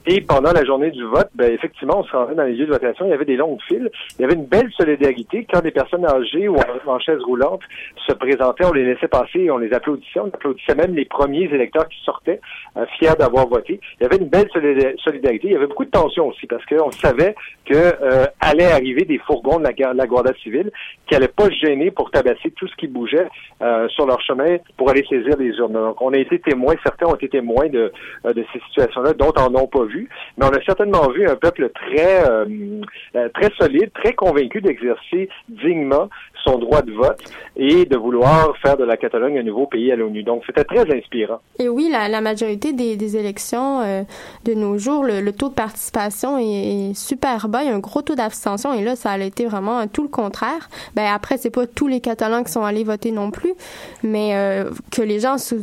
Et 0.06 0.20
pendant 0.20 0.52
la 0.52 0.64
journée 0.64 0.90
du 0.90 1.04
vote, 1.04 1.28
ben, 1.34 1.52
effectivement, 1.52 2.00
on 2.00 2.04
se 2.04 2.16
rendait 2.16 2.34
dans 2.34 2.44
les 2.44 2.54
lieux 2.54 2.66
de 2.66 2.72
votation, 2.72 3.06
il 3.06 3.10
y 3.10 3.12
avait 3.12 3.24
des 3.24 3.36
longues 3.36 3.60
files, 3.68 3.90
il 4.18 4.22
y 4.22 4.24
avait 4.24 4.34
une 4.34 4.46
belle 4.46 4.70
solidarité. 4.76 5.46
Quand 5.52 5.60
des 5.60 5.70
personnes 5.70 6.06
âgées 6.06 6.48
ou 6.48 6.56
en, 6.86 6.98
chaise 6.98 7.20
roulante 7.22 7.60
se 8.06 8.12
présentaient, 8.12 8.64
on 8.64 8.72
les 8.72 8.84
laissait 8.84 9.08
passer 9.08 9.40
et 9.40 9.50
on 9.50 9.58
les 9.58 9.72
applaudissait. 9.72 10.20
On 10.20 10.26
applaudissait 10.26 10.74
même 10.74 10.94
les 10.94 11.04
premiers 11.04 11.44
électeurs 11.44 11.88
qui 11.88 12.00
sortaient, 12.04 12.40
euh, 12.76 12.84
fiers 12.98 13.16
d'avoir 13.18 13.46
voté. 13.48 13.80
Il 14.00 14.02
y 14.02 14.06
avait 14.06 14.16
une 14.16 14.28
belle 14.28 14.48
solida- 14.48 14.96
solidarité. 15.02 15.48
Il 15.48 15.52
y 15.52 15.56
avait 15.56 15.66
beaucoup 15.66 15.84
de 15.84 15.90
tension 15.90 16.28
aussi, 16.28 16.46
parce 16.46 16.64
qu'on 16.66 16.90
savait 16.90 17.34
que 17.64 17.74
euh, 17.74 18.26
arriver 18.40 19.04
des 19.04 19.18
fourgons 19.18 19.58
de 19.58 19.64
la, 19.64 19.92
la 19.94 20.06
Guardia 20.06 20.32
civile 20.42 20.70
qui 21.06 21.14
allaient 21.14 21.28
pas 21.28 21.46
se 21.46 21.66
gêner 21.66 21.90
pour 21.90 22.10
tabasser 22.10 22.50
tout 22.52 22.66
ce 22.68 22.76
qui 22.76 22.86
bougeait 22.86 23.28
euh, 23.62 23.88
sur 23.88 24.06
leur 24.06 24.20
chemin 24.20 24.56
pour 24.76 24.90
aller 24.90 25.04
saisir 25.08 25.36
les 25.38 25.50
urnes. 25.56 25.72
Donc, 25.72 26.00
on 26.00 26.12
a 26.12 26.18
été 26.18 26.38
témoins, 26.38 26.74
certains 26.82 27.06
ont 27.06 27.14
été 27.14 27.28
témoins 27.28 27.68
de, 27.68 27.92
euh, 28.26 28.32
de 28.32 28.44
ces 28.52 28.60
situations-là, 28.60 29.12
d'autres 29.14 29.42
en 29.42 29.54
ont 29.54 29.66
pas 29.70 29.84
vu, 29.84 30.08
mais 30.36 30.46
on 30.46 30.50
a 30.50 30.62
certainement 30.62 31.08
vu 31.10 31.26
un 31.26 31.36
peuple 31.36 31.70
très 31.70 32.28
euh, 32.28 32.44
euh, 33.16 33.28
très 33.34 33.50
solide, 33.58 33.90
très 33.94 34.12
convaincu 34.12 34.60
d'exercer 34.60 35.28
dignement 35.48 36.08
son 36.44 36.58
droit 36.58 36.82
de 36.82 36.92
vote 36.92 37.18
et 37.56 37.84
de 37.84 37.96
vouloir 37.96 38.56
faire 38.58 38.76
de 38.76 38.84
la 38.84 38.96
Catalogne 38.96 39.38
un 39.38 39.42
nouveau 39.42 39.66
pays 39.66 39.90
à 39.92 39.96
l'ONU. 39.96 40.22
Donc, 40.22 40.42
c'était 40.46 40.64
très 40.64 40.90
inspirant. 40.96 41.40
Et 41.58 41.68
oui, 41.68 41.88
la, 41.90 42.08
la 42.08 42.20
majorité 42.20 42.72
des, 42.72 42.96
des 42.96 43.16
élections 43.16 43.80
euh, 43.80 44.02
de 44.44 44.54
nos 44.54 44.78
jours, 44.78 45.04
le, 45.04 45.20
le 45.20 45.32
taux 45.32 45.48
de 45.48 45.54
participation 45.54 46.38
est, 46.38 46.90
est 46.90 46.94
super 46.94 47.48
bas. 47.48 47.62
Il 47.62 47.68
y 47.68 47.72
a 47.72 47.74
un 47.74 47.78
gros 47.80 48.02
taux 48.02 48.14
d'abstention 48.14 48.72
et 48.72 48.82
là, 48.84 48.96
ça 48.96 49.10
a 49.10 49.18
été 49.18 49.46
vraiment 49.46 49.86
tout 49.86 50.02
le 50.02 50.08
contraire. 50.08 50.68
Ben 50.94 51.06
après, 51.14 51.36
c'est 51.36 51.50
pas 51.50 51.66
tous 51.66 51.88
les 51.88 52.00
Catalans 52.00 52.42
qui 52.44 52.52
sont 52.52 52.64
allés 52.64 52.84
voter 52.84 53.10
non 53.12 53.30
plus, 53.30 53.52
mais 54.02 54.30
euh, 54.34 54.70
que 54.92 55.02
les 55.02 55.18
gens 55.20 55.38
se, 55.38 55.54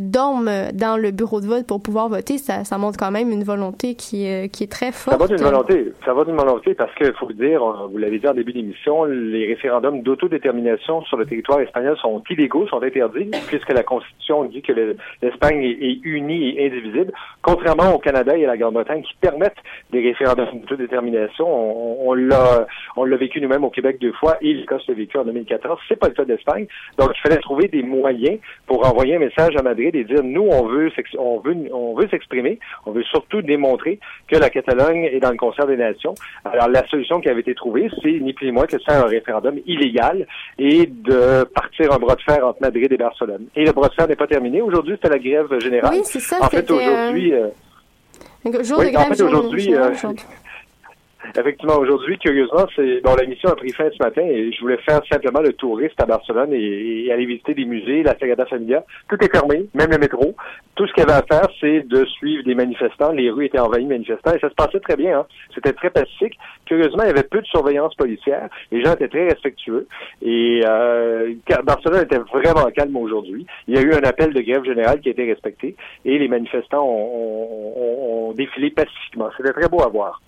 dorment 0.00 0.72
dans 0.72 0.96
le 0.96 1.10
bureau 1.10 1.40
de 1.40 1.46
vote 1.46 1.66
pour 1.66 1.80
pouvoir 1.82 2.08
voter, 2.08 2.38
ça, 2.38 2.64
ça 2.64 2.78
montre 2.78 2.98
quand 2.98 3.10
même 3.10 3.30
une 3.30 3.44
volonté 3.44 3.94
qui, 3.94 4.26
est- 4.26 4.48
qui 4.52 4.64
est 4.64 4.70
très 4.70 4.86
Ça 4.92 5.12
forte. 5.12 5.20
va 5.20 5.26
d'une 5.28 5.36
volonté. 5.44 5.92
Ça 6.04 6.12
va 6.14 6.24
d'une 6.24 6.36
volonté 6.36 6.74
parce 6.74 6.92
que, 6.94 7.12
faut 7.14 7.28
le 7.28 7.34
dire, 7.34 7.62
on- 7.62 7.88
vous 7.88 7.98
l'avez 7.98 8.18
dit 8.18 8.26
en 8.28 8.34
début 8.34 8.52
d'émission, 8.52 9.04
les 9.04 9.46
référendums 9.46 10.02
d'autodétermination 10.16 11.02
sur 11.02 11.16
le 11.16 11.26
territoire 11.26 11.60
espagnol 11.60 11.96
sont 11.98 12.22
illégaux, 12.30 12.66
sont 12.68 12.82
interdits, 12.82 13.30
puisque 13.48 13.72
la 13.72 13.82
Constitution 13.82 14.44
dit 14.44 14.62
que 14.62 14.72
le- 14.72 14.96
l'Espagne 15.22 15.62
est, 15.62 16.00
unie 16.04 16.58
et 16.58 16.66
indivisible, 16.66 17.12
contrairement 17.42 17.94
au 17.94 17.98
Canada 17.98 18.36
et 18.36 18.44
à 18.44 18.48
la 18.48 18.56
Grande-Bretagne 18.56 19.02
qui 19.02 19.14
permettent 19.20 19.56
des 19.90 20.00
référendums 20.00 20.60
d'autodétermination. 20.60 21.46
On, 21.46 22.10
on 22.10 22.14
l'a, 23.04 23.16
vécu 23.16 23.40
nous-mêmes 23.40 23.64
au 23.64 23.70
Québec 23.70 23.98
deux 24.00 24.12
fois 24.12 24.36
et 24.40 24.52
l'Écosse 24.52 24.86
l'a 24.88 24.94
vécu 24.94 25.16
en 25.18 25.24
2014. 25.24 25.78
C'est 25.88 25.98
pas 25.98 26.08
le 26.08 26.14
cas 26.14 26.24
d'Espagne. 26.24 26.66
Donc, 26.98 27.10
il 27.16 27.20
fallait 27.20 27.40
trouver 27.40 27.68
des 27.68 27.82
moyens 27.82 28.38
pour 28.66 28.86
envoyer 28.86 29.16
un 29.16 29.20
message 29.20 29.56
à 29.56 29.62
Madrid 29.62 29.94
et 29.94 30.04
dire, 30.04 30.22
nous, 30.22 30.42
on 30.50 30.66
veut, 30.66 30.90
on 31.18 31.38
veut, 31.40 31.56
on 31.72 31.94
veut 31.94 32.08
s'exprimer. 32.08 32.58
On 32.84 32.92
veut 32.92 33.04
surtout 33.04 33.42
démontrer 33.42 33.98
que 34.28 34.36
la 34.36 34.50
Catalogne 34.50 35.04
est 35.04 35.20
dans 35.20 35.30
le 35.30 35.36
concert 35.36 35.66
des 35.66 35.76
nations. 35.76 36.14
Alors, 36.44 36.68
la 36.68 36.86
solution 36.88 37.20
qui 37.20 37.28
avait 37.28 37.40
été 37.40 37.54
trouvée, 37.54 37.88
c'est 38.02 38.18
ni 38.20 38.32
plus 38.32 38.46
ni 38.46 38.52
moins 38.52 38.66
que 38.66 38.78
faire 38.78 39.04
un 39.04 39.08
référendum 39.08 39.58
illégal 39.66 40.05
et 40.58 40.86
de 40.86 41.44
partir 41.44 41.92
un 41.92 41.98
bras 41.98 42.14
de 42.14 42.22
fer 42.22 42.46
entre 42.46 42.60
Madrid 42.60 42.90
et 42.90 42.96
Barcelone. 42.96 43.46
Et 43.54 43.64
le 43.64 43.72
bras 43.72 43.88
de 43.88 43.94
fer 43.94 44.08
n'est 44.08 44.16
pas 44.16 44.26
terminé. 44.26 44.62
Aujourd'hui, 44.62 44.94
c'était 44.94 45.08
la 45.08 45.18
grève 45.18 45.58
générale. 45.60 45.90
Oui, 45.94 46.00
c'est 46.04 46.20
ça, 46.20 46.38
En 46.40 46.48
fait, 46.48 46.70
aujourd'hui, 46.70 47.32
euh, 47.32 47.48
Un 48.44 48.62
jour 48.62 48.78
oui, 48.78 48.86
de 48.86 48.90
grève 48.92 49.10
en 49.10 49.14
fait, 49.14 49.22
aujourd'hui, 49.22 49.74
euh, 49.74 49.90
aujourd'hui. 49.92 50.24
Effectivement, 51.38 51.76
aujourd'hui, 51.76 52.16
curieusement, 52.18 52.64
c'est 52.74 53.02
bon, 53.02 53.14
la 53.14 53.26
mission 53.26 53.50
a 53.50 53.56
pris 53.56 53.70
fin 53.72 53.90
ce 53.90 54.02
matin 54.02 54.22
et 54.22 54.50
je 54.52 54.60
voulais 54.62 54.78
faire 54.78 55.00
simplement 55.10 55.40
le 55.40 55.52
touriste 55.52 56.00
à 56.00 56.06
Barcelone 56.06 56.50
et, 56.54 57.12
aller 57.12 57.26
visiter 57.26 57.52
des 57.52 57.66
musées, 57.66 58.02
la 58.02 58.18
Sagrada 58.18 58.46
Familia. 58.46 58.82
Tout 59.10 59.22
est 59.22 59.30
fermé, 59.30 59.66
même 59.74 59.90
le 59.90 59.98
métro. 59.98 60.34
Tout 60.76 60.86
ce 60.86 60.92
qu'il 60.94 61.02
y 61.02 61.06
avait 61.06 61.18
à 61.18 61.22
faire, 61.22 61.46
c'est 61.60 61.80
de 61.86 62.04
suivre 62.06 62.42
des 62.44 62.54
manifestants. 62.54 63.12
Les 63.12 63.30
rues 63.30 63.46
étaient 63.46 63.58
envahies 63.58 63.84
de 63.84 63.90
manifestants 63.90 64.32
et 64.34 64.38
ça 64.38 64.48
se 64.48 64.54
passait 64.54 64.80
très 64.80 64.96
bien. 64.96 65.20
Hein. 65.20 65.26
C'était 65.54 65.72
très 65.74 65.90
pacifique. 65.90 66.38
Curieusement, 66.64 67.02
il 67.02 67.08
y 67.08 67.10
avait 67.10 67.22
peu 67.22 67.40
de 67.42 67.46
surveillance 67.46 67.94
policière. 67.96 68.48
Les 68.72 68.82
gens 68.82 68.94
étaient 68.94 69.08
très 69.08 69.24
respectueux 69.28 69.86
et 70.22 70.62
euh, 70.66 71.34
Barcelone 71.64 72.02
était 72.02 72.18
vraiment 72.18 72.70
calme 72.74 72.96
aujourd'hui. 72.96 73.46
Il 73.68 73.74
y 73.74 73.78
a 73.78 73.82
eu 73.82 73.92
un 73.92 74.04
appel 74.08 74.32
de 74.32 74.40
grève 74.40 74.64
générale 74.64 75.00
qui 75.00 75.08
a 75.08 75.12
été 75.12 75.24
respecté 75.26 75.76
et 76.06 76.18
les 76.18 76.28
manifestants 76.28 76.82
ont, 76.86 77.74
ont- 77.76 78.28
ont 78.28 78.32
défilé 78.32 78.70
pacifiquement. 78.70 79.28
C'était 79.36 79.52
très 79.52 79.68
beau 79.68 79.82
à 79.82 79.88
voir. 79.88 80.20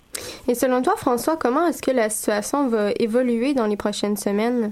Et 0.47 0.55
selon 0.55 0.81
toi, 0.81 0.95
François, 0.97 1.37
comment 1.37 1.67
est-ce 1.67 1.81
que 1.81 1.91
la 1.91 2.09
situation 2.09 2.67
va 2.67 2.91
évoluer 2.99 3.53
dans 3.53 3.67
les 3.67 3.77
prochaines 3.77 4.17
semaines? 4.17 4.71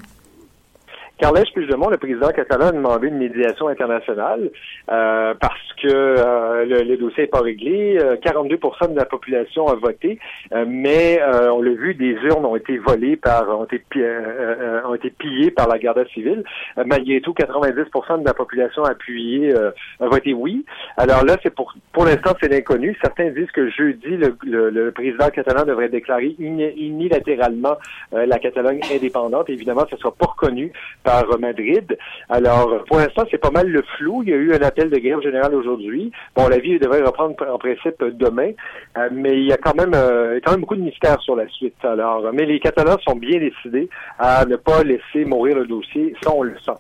Carles 1.18 1.44
Puigdemont, 1.54 1.90
le 1.90 1.98
président 1.98 2.30
catalan, 2.30 2.68
a 2.68 2.72
demandé 2.72 3.08
une 3.08 3.18
médiation 3.18 3.68
internationale 3.68 4.52
euh, 4.92 5.34
parce 5.40 5.74
que 5.82 5.88
euh, 5.88 6.66
le, 6.66 6.84
le 6.84 6.98
dossier 6.98 7.24
n'est 7.24 7.28
pas 7.30 7.42
réglé. 7.42 7.98
Euh, 8.00 8.16
42% 8.18 8.92
de 8.92 8.96
la 8.96 9.06
population 9.06 9.68
a 9.68 9.76
voté, 9.76 10.20
euh, 10.54 10.66
mais 10.68 11.20
euh, 11.22 11.52
on 11.52 11.62
l'a 11.62 11.72
vu, 11.72 11.96
des 11.96 12.12
urnes 12.24 12.46
ont 12.46 12.56
été 12.56 12.78
volées 12.78 13.16
par, 13.16 13.50
ont 13.60 13.66
été, 13.66 13.82
euh, 13.98 14.82
ont 14.86 14.94
été 14.96 15.10
pillées 15.10 15.52
par 15.52 15.68
la 15.68 15.80
garde 15.80 16.06
civile. 16.14 16.44
Malgré 16.86 17.20
tout, 17.22 17.34
90% 17.34 18.22
de 18.22 18.26
la 18.26 18.34
population 18.34 18.84
a 18.84 18.92
appuyé, 18.92 19.54
a 19.56 20.08
voté 20.08 20.34
oui. 20.34 20.66
Alors 20.98 21.24
là, 21.26 21.38
c'est 21.42 21.54
pour, 21.54 21.74
pour 21.94 22.06
l'instant, 22.06 22.34
c'est 22.40 22.50
l'inconnu. 22.50 22.96
Certains 23.02 23.30
disent 23.32 23.52
que 23.52 23.70
jeudi, 23.70 24.18
le, 24.18 24.36
le- 24.46 24.70
le 24.70 24.92
président 24.92 25.30
catalan 25.30 25.66
devrait 25.66 25.90
déclarer 25.90 26.36
uni- 26.40 26.74
unilatéralement 26.78 27.78
la 28.12 28.38
Catalogne 28.40 28.82
indépendante. 28.94 29.50
Évidemment, 29.50 29.86
ce 29.90 29.96
ne 29.96 30.00
sera 30.00 30.12
pas 30.12 30.28
reconnu 30.28 30.72
par 31.08 31.40
Madrid. 31.40 31.98
Alors, 32.30 32.84
pour 32.88 32.98
l'instant, 32.98 33.24
c'est 33.32 33.38
pas 33.38 33.52
mal 33.52 33.68
le 33.70 33.82
flou. 33.98 34.24
Il 34.24 34.30
y 34.30 34.34
a 34.34 34.36
eu 34.36 34.54
un 34.54 34.62
appel 34.62 34.90
de 34.90 34.98
grève 34.98 35.22
générale 35.22 35.56
aujourd'hui. 35.56 36.12
Bon, 36.36 36.48
la 36.50 36.60
vie 36.60 36.78
devrait 36.80 37.02
reprendre 37.02 37.36
en 37.50 37.58
principe 37.58 38.04
demain, 38.26 38.52
euh, 38.98 39.08
mais 39.12 39.34
il 39.42 39.46
y 39.48 39.54
a 39.54 39.58
quand 39.58 39.76
même, 39.76 39.94
euh, 39.96 40.40
quand 40.44 40.52
même 40.52 40.62
beaucoup 40.62 40.76
de 40.76 40.82
mystères 40.82 41.22
sur 41.22 41.36
la 41.38 41.48
suite. 41.48 41.76
Alors, 41.84 42.24
mais 42.34 42.46
les 42.46 42.60
Catalans 42.60 42.98
sont 43.08 43.16
bien 43.16 43.40
décidés 43.40 43.88
à 44.20 44.44
ne 44.46 44.58
pas 44.58 44.84
laisser 44.84 45.24
mourir 45.26 45.56
le 45.56 45.66
dossier. 45.66 46.14
Ça, 46.22 46.32
on 46.36 46.44
le 46.44 46.56
sent. 46.60 46.72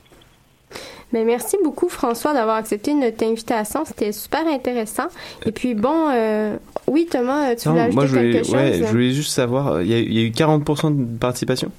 Ben, 1.13 1.25
merci 1.25 1.55
beaucoup, 1.63 1.87
François, 1.87 2.33
d'avoir 2.33 2.57
accepté 2.57 2.93
notre 2.93 3.23
invitation. 3.25 3.85
C'était 3.85 4.11
super 4.11 4.45
intéressant. 4.45 5.07
Et 5.45 5.53
puis, 5.53 5.73
bon, 5.73 6.09
euh, 6.13 6.57
oui, 6.87 7.07
Thomas, 7.09 7.55
tu 7.55 7.69
voulais 7.69 7.81
ajouter 7.81 7.95
moi, 7.95 8.05
je 8.07 8.15
voulais, 8.17 8.31
quelque 8.33 8.45
chose? 8.45 8.55
ouais, 8.55 8.73
je 8.73 8.83
voulais 8.91 9.11
juste 9.11 9.31
savoir, 9.31 9.81
il 9.81 9.87
y, 9.87 9.93
a- 9.93 9.99
il 9.99 10.13
y 10.13 10.19
a 10.21 10.27
eu 10.27 10.31
40% 10.31 10.91
de 10.91 11.17
participation? 11.17 11.71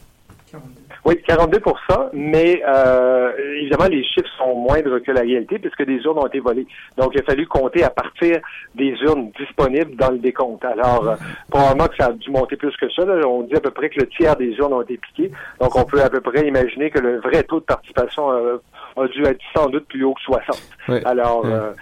Oui, 1.08 1.20
42% 1.26 2.10
mais 2.12 2.62
euh, 2.66 3.32
évidemment, 3.60 3.88
les 3.88 4.04
chiffres 4.04 4.28
sont 4.38 4.54
moindres 4.54 5.00
que 5.02 5.10
la 5.12 5.20
réalité 5.22 5.58
puisque 5.58 5.84
des 5.84 5.96
urnes 6.04 6.18
ont 6.18 6.26
été 6.26 6.40
volées. 6.40 6.66
Donc, 6.96 7.12
il 7.14 7.20
a 7.20 7.24
fallu 7.24 7.46
compter 7.46 7.82
à 7.82 7.90
partir 7.90 8.38
des 8.74 8.90
urnes 9.02 9.30
disponibles 9.38 9.96
dans 9.96 10.10
le 10.10 10.18
décompte. 10.18 10.64
Alors, 10.64 11.08
euh, 11.08 11.14
probablement 11.50 11.88
que 11.88 11.96
ça 11.96 12.06
a 12.06 12.12
dû 12.12 12.30
monter 12.30 12.56
plus 12.56 12.76
que 12.76 12.88
ça. 12.90 13.04
là. 13.04 13.26
On 13.26 13.42
dit 13.42 13.54
à 13.56 13.60
peu 13.60 13.70
près 13.70 13.88
que 13.88 14.00
le 14.00 14.06
tiers 14.08 14.36
des 14.36 14.50
urnes 14.58 14.72
ont 14.74 14.82
été 14.82 14.96
piquées. 14.98 15.30
Donc, 15.60 15.74
on 15.76 15.84
peut 15.84 16.00
à 16.02 16.10
peu 16.10 16.20
près 16.20 16.46
imaginer 16.46 16.90
que 16.90 16.98
le 16.98 17.20
vrai 17.20 17.42
taux 17.42 17.60
de 17.60 17.64
participation 17.64 18.30
euh, 18.32 18.56
a 18.96 19.06
dû 19.08 19.22
être 19.24 19.40
sans 19.56 19.68
doute 19.68 19.86
plus 19.88 20.04
haut 20.04 20.14
que 20.14 20.22
60. 20.22 20.62
Ouais. 20.88 21.02
Alors, 21.06 21.44
euh, 21.46 21.72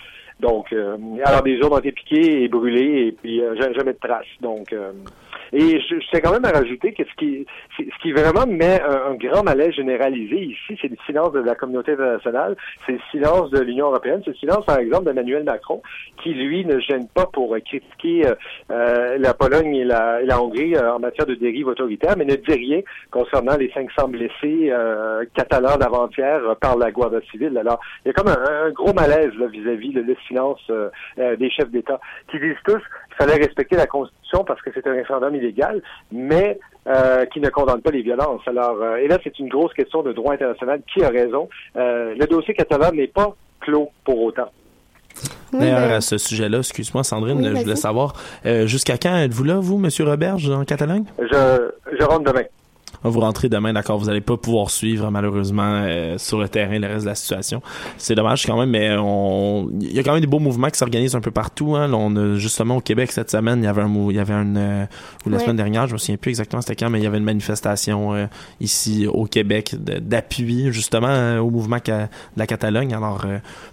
donc, 0.40 0.72
euh, 0.72 0.96
alors 1.24 1.42
des 1.42 1.52
urnes 1.54 1.72
ont 1.72 1.78
été 1.78 1.92
piquées 1.92 2.42
et 2.42 2.48
brûlées 2.48 3.06
et 3.08 3.12
puis 3.12 3.40
euh, 3.40 3.56
ja- 3.56 3.72
jamais 3.72 3.92
de 3.94 3.98
traces. 3.98 4.26
Donc, 4.40 4.72
euh, 4.72 4.92
et 5.52 5.80
je, 5.80 6.00
je 6.00 6.08
tiens 6.10 6.20
quand 6.20 6.32
même 6.32 6.44
à 6.44 6.50
rajouter 6.50 6.92
que 6.92 7.04
ce 7.04 7.14
qui, 7.16 7.46
ce 7.76 8.02
qui 8.02 8.12
vraiment 8.12 8.46
met 8.46 8.80
un, 8.82 9.14
grand 9.14 9.42
malaise 9.42 9.72
généralisé 9.72 10.36
ici, 10.36 10.78
c'est 10.80 10.88
le 10.88 10.96
silence 11.06 11.32
de 11.32 11.40
la 11.40 11.54
communauté 11.54 11.92
internationale, 11.92 12.56
c'est 12.84 12.92
le 12.92 13.00
silence 13.10 13.50
de 13.50 13.60
l'Union 13.60 13.86
européenne, 13.86 14.20
c'est 14.24 14.30
le 14.30 14.36
silence, 14.36 14.64
par 14.64 14.78
exemple, 14.78 15.04
d'Emmanuel 15.04 15.44
Macron, 15.44 15.82
qui, 16.22 16.34
lui, 16.34 16.64
ne 16.64 16.78
gêne 16.80 17.08
pas 17.08 17.26
pour 17.26 17.56
critiquer 17.64 18.26
euh, 18.26 18.34
euh, 18.70 19.18
la 19.18 19.34
Pologne 19.34 19.74
et 19.74 19.84
la, 19.84 20.22
et 20.22 20.26
la 20.26 20.42
Hongrie 20.42 20.76
euh, 20.76 20.94
en 20.94 20.98
matière 20.98 21.26
de 21.26 21.34
dérive 21.34 21.68
autoritaire, 21.68 22.16
mais 22.16 22.24
ne 22.24 22.36
dit 22.36 22.52
rien 22.52 22.80
concernant 23.10 23.56
les 23.56 23.70
500 23.72 24.08
blessés 24.08 24.70
euh, 24.70 25.24
catalans 25.34 25.76
d'avant-hier 25.76 26.40
euh, 26.44 26.54
par 26.54 26.76
la 26.76 26.90
Guardia 26.90 27.20
civile. 27.30 27.56
Alors, 27.58 27.80
il 28.04 28.08
y 28.08 28.10
a 28.10 28.14
comme 28.14 28.28
un, 28.28 28.66
un 28.66 28.70
gros 28.70 28.92
malaise 28.92 29.32
vis-à-vis 29.52 29.92
de 29.92 30.00
le 30.00 30.16
silence 30.26 30.60
euh, 30.70 30.90
des 31.36 31.50
chefs 31.50 31.70
d'État, 31.70 32.00
qui 32.30 32.38
disent 32.38 32.56
tous 32.64 32.82
fallait 33.16 33.36
respecter 33.36 33.76
la 33.76 33.86
Constitution 33.86 34.44
parce 34.44 34.60
que 34.62 34.70
c'est 34.74 34.86
un 34.86 34.92
référendum 34.92 35.34
illégal, 35.34 35.82
mais 36.12 36.58
euh, 36.86 37.24
qui 37.26 37.40
ne 37.40 37.48
condamne 37.48 37.80
pas 37.80 37.90
les 37.90 38.02
violences. 38.02 38.42
Alors, 38.46 38.80
euh, 38.80 38.96
et 38.96 39.08
là, 39.08 39.18
c'est 39.24 39.38
une 39.38 39.48
grosse 39.48 39.72
question 39.74 40.02
de 40.02 40.12
droit 40.12 40.34
international. 40.34 40.80
Qui 40.92 41.02
a 41.02 41.08
raison? 41.08 41.48
Euh, 41.76 42.14
le 42.18 42.26
dossier 42.26 42.54
catalan 42.54 42.92
n'est 42.92 43.08
pas 43.08 43.34
clos 43.60 43.90
pour 44.04 44.22
autant. 44.22 44.50
D'ailleurs, 45.52 45.92
à 45.92 46.00
ce 46.00 46.18
sujet-là, 46.18 46.58
excuse-moi, 46.58 47.02
Sandrine, 47.02 47.38
Oui, 47.38 47.56
je 47.56 47.62
voulais 47.62 47.76
savoir, 47.76 48.12
euh, 48.44 48.66
jusqu'à 48.66 48.98
quand 48.98 49.16
êtes-vous 49.16 49.44
là, 49.44 49.58
vous, 49.58 49.78
Monsieur 49.78 50.04
Roberge, 50.04 50.50
en 50.50 50.64
Catalogne? 50.64 51.04
Je, 51.18 51.70
je 51.98 52.04
rentre 52.04 52.24
demain. 52.24 52.44
Vous 53.08 53.20
rentrez 53.20 53.48
demain, 53.48 53.72
d'accord. 53.72 53.98
Vous 53.98 54.06
n'allez 54.06 54.20
pas 54.20 54.36
pouvoir 54.36 54.70
suivre, 54.70 55.10
malheureusement, 55.10 55.82
euh, 55.84 56.18
sur 56.18 56.38
le 56.38 56.48
terrain 56.48 56.78
le 56.78 56.86
reste 56.86 57.04
de 57.04 57.08
la 57.10 57.14
situation. 57.14 57.62
C'est 57.98 58.14
dommage 58.14 58.46
quand 58.46 58.58
même, 58.58 58.70
mais 58.70 58.96
on, 58.98 59.68
il 59.80 59.92
y 59.94 59.98
a 59.98 60.02
quand 60.02 60.12
même 60.12 60.20
des 60.20 60.26
beaux 60.26 60.38
mouvements 60.38 60.68
qui 60.68 60.78
s'organisent 60.78 61.14
un 61.14 61.20
peu 61.20 61.30
partout. 61.30 61.76
Hein. 61.76 61.88
Là, 61.88 61.96
on 61.96 62.14
a 62.16 62.36
justement 62.36 62.76
au 62.76 62.80
Québec 62.80 63.12
cette 63.12 63.30
semaine, 63.30 63.60
il 63.60 63.64
y 63.64 63.68
avait 63.68 63.82
un, 63.82 63.92
il 64.10 64.16
y 64.16 64.18
avait 64.18 64.34
une, 64.34 64.56
euh, 64.58 64.84
ou 65.24 65.30
la 65.30 65.36
Ouais. 65.36 65.42
semaine 65.42 65.56
dernière, 65.56 65.86
je 65.86 65.92
me 65.94 65.98
souviens 65.98 66.16
plus 66.16 66.30
exactement 66.30 66.62
c'était 66.62 66.76
quand, 66.76 66.90
mais 66.90 66.98
il 67.00 67.04
y 67.04 67.06
avait 67.06 67.18
une 67.18 67.24
manifestation 67.24 68.14
euh, 68.14 68.26
ici 68.60 69.06
au 69.06 69.24
Québec 69.26 69.74
d'appui 69.78 70.72
justement 70.72 71.38
au 71.38 71.50
mouvement 71.50 71.76
de 71.84 72.06
la 72.36 72.46
Catalogne. 72.46 72.92
Alors, 72.94 73.24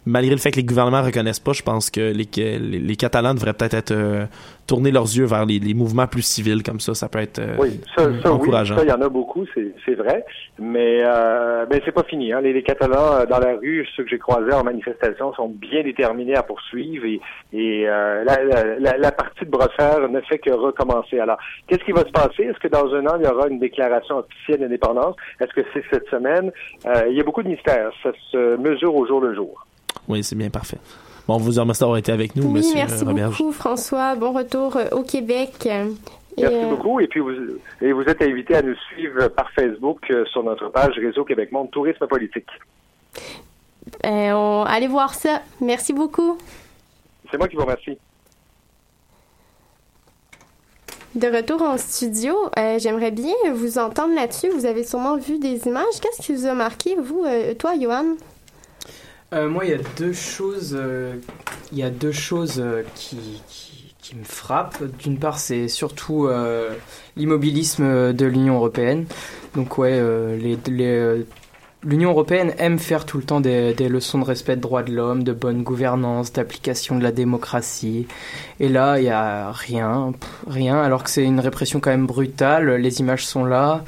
malgré 0.06 0.32
le 0.36 0.40
fait 0.40 0.52
que 0.52 0.58
les 0.58 0.64
gouvernements 0.64 1.02
reconnaissent 1.02 1.40
pas, 1.40 1.54
je 1.54 1.62
pense 1.62 1.90
que 1.90 2.02
les, 2.12 2.28
les, 2.36 2.60
les 2.60 2.96
Catalans 2.96 3.34
devraient 3.34 3.54
peut-être 3.54 3.74
être, 3.74 4.28
tourner 4.66 4.92
leurs 4.92 5.04
yeux 5.04 5.26
vers 5.26 5.46
les, 5.46 5.60
les 5.60 5.74
mouvements 5.74 6.08
plus 6.08 6.22
civils 6.22 6.64
comme 6.64 6.80
ça. 6.80 6.94
Ça 6.94 7.10
peut 7.10 7.20
être 7.20 7.40
euh, 7.40 7.56
Oui, 7.60 7.80
ça, 7.98 8.04
ça 8.04 8.10
oui, 8.10 8.28
encourageant. 8.28 8.78
ça, 8.78 8.84
il 8.84 8.90
y 8.90 8.94
en 8.94 9.02
a 9.02 9.10
beaucoup, 9.10 9.46
c'est 9.54 9.96
vrai, 9.96 10.26
mais 10.60 11.04
euh, 11.06 11.66
ben, 11.66 11.82
c'est 11.84 11.92
pas 11.92 12.04
fini. 12.04 12.32
Hein. 12.34 12.42
Les, 12.42 12.54
les 12.54 12.64
Catalans 12.64 13.14
euh, 13.20 13.26
dans 13.26 13.40
la 13.40 13.56
rue, 13.58 13.86
ceux 13.96 14.04
que 14.04 14.10
j'ai 14.10 14.20
croisés 14.20 14.54
en 14.54 14.64
manifestation, 14.64 15.34
sont 15.34 15.50
bien 15.50 15.84
déterminés 15.84 16.36
à 16.36 16.44
poursuivre 16.44 17.06
et, 17.06 17.20
et 17.52 17.88
euh, 17.88 18.24
la, 18.24 18.78
la- 18.80 18.98
la, 18.98 19.12
partie 19.12 19.46
de 19.46 19.50
brosseur 19.50 20.08
ne 20.10 20.22
fait 20.22 20.40
que 20.40 20.52
recommencer. 20.52 21.20
Alors, 21.20 21.38
qu'est-ce 21.68 21.84
qui 21.84 21.92
va 21.92 22.02
se 22.06 22.12
passer? 22.12 22.44
Est-ce 22.44 22.60
que 22.60 22.68
dans 22.70 22.94
un 22.94 23.06
an, 23.08 23.18
il 23.20 23.26
y 23.26 23.30
aura 23.30 23.48
une 23.48 23.60
déclaration 23.60 24.20
officielle 24.20 24.62
d'indépendance? 24.62 25.16
Est-ce 25.40 25.54
que 25.54 25.66
c'est 25.74 25.84
cette 25.92 26.08
semaine? 26.10 26.52
Euh, 26.86 27.04
il 27.10 27.18
y 27.18 27.20
a 27.20 27.24
beaucoup 27.24 27.44
de 27.44 27.50
mystères. 27.50 27.92
Ça 28.02 28.12
se 28.32 28.56
mesure 28.58 28.96
au 28.96 29.06
jour 29.06 29.20
le 29.22 29.36
jour. 29.36 29.66
Oui, 30.08 30.24
c'est 30.24 30.36
bien 30.38 30.50
parfait. 30.50 30.78
Bon, 31.28 31.36
on 31.36 31.38
vous 31.38 31.52
remercie 31.60 31.80
d'avoir 31.82 31.98
été 31.98 32.12
avec 32.12 32.36
nous, 32.36 32.44
Oui, 32.48 32.54
Monsieur 32.56 32.76
merci 32.76 33.04
Roberge. 33.04 33.38
beaucoup, 33.38 33.52
François. 33.54 34.16
Bon 34.16 34.34
retour 34.34 34.76
euh, 34.76 34.90
au 34.92 35.04
Québec. 35.04 35.52
Et, 35.66 36.42
Merci 36.42 36.56
euh, 36.56 36.70
beaucoup. 36.70 37.00
Et 37.00 37.08
puis, 37.08 37.22
vous, 37.22 37.32
et 37.82 37.92
vous 37.94 38.02
êtes 38.04 38.22
invité 38.22 38.56
à 38.56 38.62
nous 38.62 38.76
suivre 38.94 39.28
par 39.30 39.50
Facebook 39.52 40.00
euh, 40.12 40.26
sur 40.26 40.44
notre 40.44 40.70
page 40.70 40.96
Réseau 40.98 41.24
Québec 41.24 41.52
Monde 41.52 41.72
Tourisme 41.72 42.06
Politique. 42.08 42.48
euh, 44.06 44.32
on- 44.34 44.64
allez 44.68 44.88
voir 44.88 45.14
ça. 45.14 45.42
Merci 45.62 45.94
beaucoup. 45.94 46.38
C'est 47.32 47.38
moi 47.38 47.48
qui 47.48 47.56
vous 47.56 47.62
remercie. 47.64 47.98
De 51.16 51.28
retour 51.28 51.62
en 51.62 51.78
studio, 51.78 52.36
euh, 52.58 52.80
j'aimerais 52.80 53.12
bien 53.12 53.36
vous 53.54 53.78
entendre 53.78 54.16
là-dessus. 54.16 54.50
Vous 54.50 54.66
avez 54.66 54.84
sûrement 54.84 55.16
vu 55.16 55.38
des 55.40 55.68
images. 55.68 56.00
Qu'est-ce 56.02 56.22
qui 56.26 56.34
vous 56.34 56.48
a 56.48 56.54
marqué, 56.56 56.96
vous, 56.96 57.24
euh, 57.26 57.54
toi, 57.54 57.74
Johan? 57.80 58.16
Euh, 59.34 59.50
moi, 59.50 59.66
il 59.66 59.72
y 59.72 59.74
a 59.74 59.80
deux 59.98 60.14
choses, 60.14 60.76
euh, 60.78 61.16
y 61.72 61.82
a 61.82 61.90
deux 61.90 62.12
choses 62.12 62.60
euh, 62.60 62.84
qui, 62.94 63.42
qui, 64.00 64.16
me 64.16 64.24
frappent. 64.24 64.84
D'une 65.00 65.18
part, 65.18 65.40
c'est 65.40 65.68
surtout 65.68 66.30
l'immobilisme 67.16 68.14
de 68.14 68.26
l'Union 68.28 68.56
européenne. 68.58 69.06
Donc, 69.56 69.80
ouais, 69.80 70.00
l'Union 71.84 72.12
européenne 72.12 72.54
aime 72.60 72.78
faire 72.78 73.08
tout 73.08 73.18
le 73.18 73.24
temps 73.24 73.42
des, 73.42 73.74
des 73.74 73.90
leçons 73.90 74.20
de 74.20 74.24
respect 74.24 74.56
de 74.56 74.62
droits 74.62 74.84
de 74.84 74.94
l'homme, 74.94 75.24
de 75.24 75.34
bonne 75.34 75.64
gouvernance, 75.64 76.32
d'application 76.32 77.00
de 77.00 77.02
la 77.02 77.12
démocratie. 77.12 78.06
Et 78.60 78.70
là, 78.70 79.00
il 79.00 79.06
y 79.06 79.10
a 79.10 79.52
rien, 79.52 80.14
rien. 80.48 80.80
Alors 80.80 81.04
que 81.04 81.10
c'est 81.10 81.24
une 81.24 81.40
répression 81.40 81.80
quand 81.80 81.90
même 81.90 82.06
brutale. 82.06 82.76
Les 82.76 83.00
images 83.00 83.26
sont 83.26 83.46
là. 83.46 83.84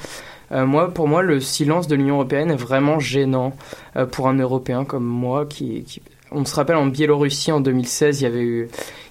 Euh, 0.51 0.65
moi, 0.65 0.93
pour 0.93 1.07
moi, 1.07 1.21
le 1.21 1.39
silence 1.39 1.87
de 1.87 1.95
l'Union 1.95 2.15
européenne 2.15 2.51
est 2.51 2.55
vraiment 2.55 2.99
gênant 2.99 3.53
euh, 3.95 4.05
pour 4.05 4.27
un 4.27 4.37
Européen 4.37 4.85
comme 4.85 5.05
moi. 5.05 5.45
Qui, 5.45 5.85
On 6.31 6.45
se 6.45 6.55
rappelle 6.55 6.75
en 6.75 6.87
Biélorussie 6.87 7.51
en 7.51 7.61
2016, 7.61 8.21
il 8.21 8.23
y 8.23 8.27
avait 8.27 8.41
eu, 8.41 8.67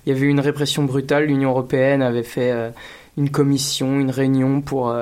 il 0.06 0.12
y 0.12 0.16
avait 0.16 0.26
eu 0.26 0.28
une 0.28 0.40
répression 0.40 0.84
brutale. 0.84 1.26
L'Union 1.26 1.50
européenne 1.50 2.02
avait 2.02 2.22
fait 2.22 2.52
euh, 2.52 2.70
une 3.16 3.30
commission, 3.30 3.98
une 4.00 4.10
réunion 4.10 4.60
pour 4.60 4.94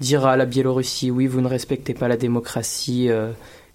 dire 0.00 0.26
à 0.26 0.36
la 0.36 0.46
Biélorussie 0.46 1.10
oui, 1.10 1.26
vous 1.26 1.40
ne 1.40 1.48
respectez 1.48 1.92
pas 1.92 2.06
la 2.06 2.16
démocratie, 2.16 3.10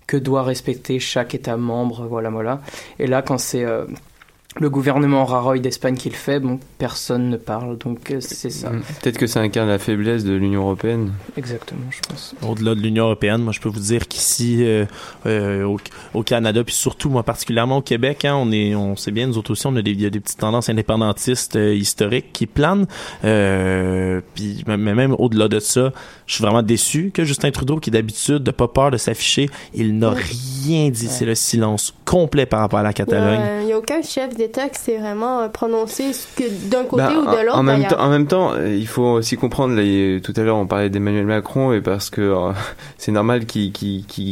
que 0.08 0.16
doit 0.16 0.43
respecter 0.43 0.99
chaque 0.99 1.36
État 1.36 1.58
membre, 1.58 2.08
voilà, 2.08 2.30
voilà. 2.30 2.62
Et 2.97 3.08
là, 3.08 3.22
quand 3.22 3.38
c'est 3.38 3.66
le 4.60 4.70
gouvernement 4.70 5.26
Rajoy 5.26 5.60
d'Espagne 5.60 5.95
qui 5.95 6.10
le 6.10 6.16
fait, 6.16 6.39
bon, 6.39 6.60
personne 6.78 7.30
ne 7.30 7.38
parle, 7.38 7.78
donc 7.78 8.12
euh, 8.12 8.18
c'est 8.20 8.49
ça. 8.49 8.70
Mm. 8.70 8.82
Peut-être 9.01 9.18
que 9.18 9.28
ça 9.28 9.39
incarne 9.41 9.68
la 9.68 9.80
faiblesse 9.80 10.24
de 10.24 10.34
l'Union 10.34 10.62
européenne. 10.62 11.14
Exactement, 11.38 11.82
je 11.89 11.99
pense. 12.08 12.36
Au-delà 12.47 12.76
de 12.76 12.80
l'Union 12.80 13.06
européenne, 13.06 13.41
moi 13.41 13.51
je 13.51 13.60
peux 13.60 13.70
vous 13.70 13.80
dire 13.80 14.08
qu'ici 14.08 14.64
euh, 14.64 14.86
euh, 15.26 15.64
au, 15.64 15.80
au 16.14 16.24
Canada, 16.24 16.64
puis 16.64 16.76
surtout 16.76 17.10
moi 17.10 17.24
particulièrement 17.24 17.78
au 17.78 17.82
Québec, 17.82 18.26
hein, 18.26 18.36
on 18.36 18.51
est, 18.51 18.76
on 18.76 18.95
sait 18.95 19.12
bien 19.12 19.28
nous 19.28 19.38
autres 19.38 19.51
aussi, 19.51 19.66
on 19.68 19.76
a 19.76 19.82
des, 19.82 19.91
il 19.91 20.01
y 20.01 20.06
a 20.06 20.10
des 20.10 20.20
petites 20.20 20.39
tendances 20.39 20.70
indépendantistes 20.70 21.56
euh, 21.56 21.74
historiques 21.74 22.32
qui 22.34 22.45
planent. 22.45 22.86
Euh, 23.24 24.22
puis 24.36 24.64
mais 24.68 24.78
même 24.78 25.16
au-delà 25.18 25.47
de 25.47 25.60
ça, 25.60 25.91
je 26.26 26.36
suis 26.36 26.43
vraiment 26.43 26.64
déçu 26.64 27.12
que 27.14 27.24
Justin 27.24 27.51
Trudeau, 27.51 27.78
qui 27.78 27.91
d'habitude 27.91 28.45
n'a 28.45 28.54
pas 28.54 28.68
peur 28.68 28.91
de 28.91 28.97
s'afficher, 28.97 29.49
il 29.74 29.97
n'a 29.97 30.12
rien 30.12 30.89
dit. 30.89 31.08
C'est 31.08 31.26
le 31.26 31.36
silence 31.36 31.93
complet 32.06 32.45
par 32.45 32.60
rapport 32.60 32.80
à 32.80 32.84
la 32.84 32.91
Il 32.91 32.93
Catalogne. 32.93 33.66
n'y 33.66 33.74
a, 33.74 33.78
aucun 33.78 34.01
chef 34.01 34.36
qui 34.48 34.80
s'est 34.80 34.98
vraiment 34.98 35.41
euh, 35.41 35.48
prononcé 35.48 36.14
ce 36.14 36.28
que 36.36 36.44
d'un 36.70 36.84
côté 36.84 37.04
Bah, 37.04 37.14
ou 37.18 37.26
de 37.36 37.46
l'autre. 37.46 37.58
en, 37.58 37.64
même 37.64 37.86
temps, 37.88 38.00
en 38.00 38.10
même 38.10 38.28
temps, 38.28 38.54
euh, 38.54 38.76
il 38.76 38.88
faut 38.88 39.04
aussi 39.04 39.38
comprendre, 39.38 39.76
là, 39.76 40.20
tout 40.22 40.34
à 40.36 40.41
l'heure 40.44 40.58
on 40.58 40.66
parlait 40.68 40.89
d'Emmanuel 40.89 41.26
Macron, 41.26 41.74
et 41.74 41.82
parce 41.82 42.10
que 42.10 42.22
euh, 42.22 42.52
c'est 42.98 43.12
normal 43.12 43.46
qu'ils 43.46 43.72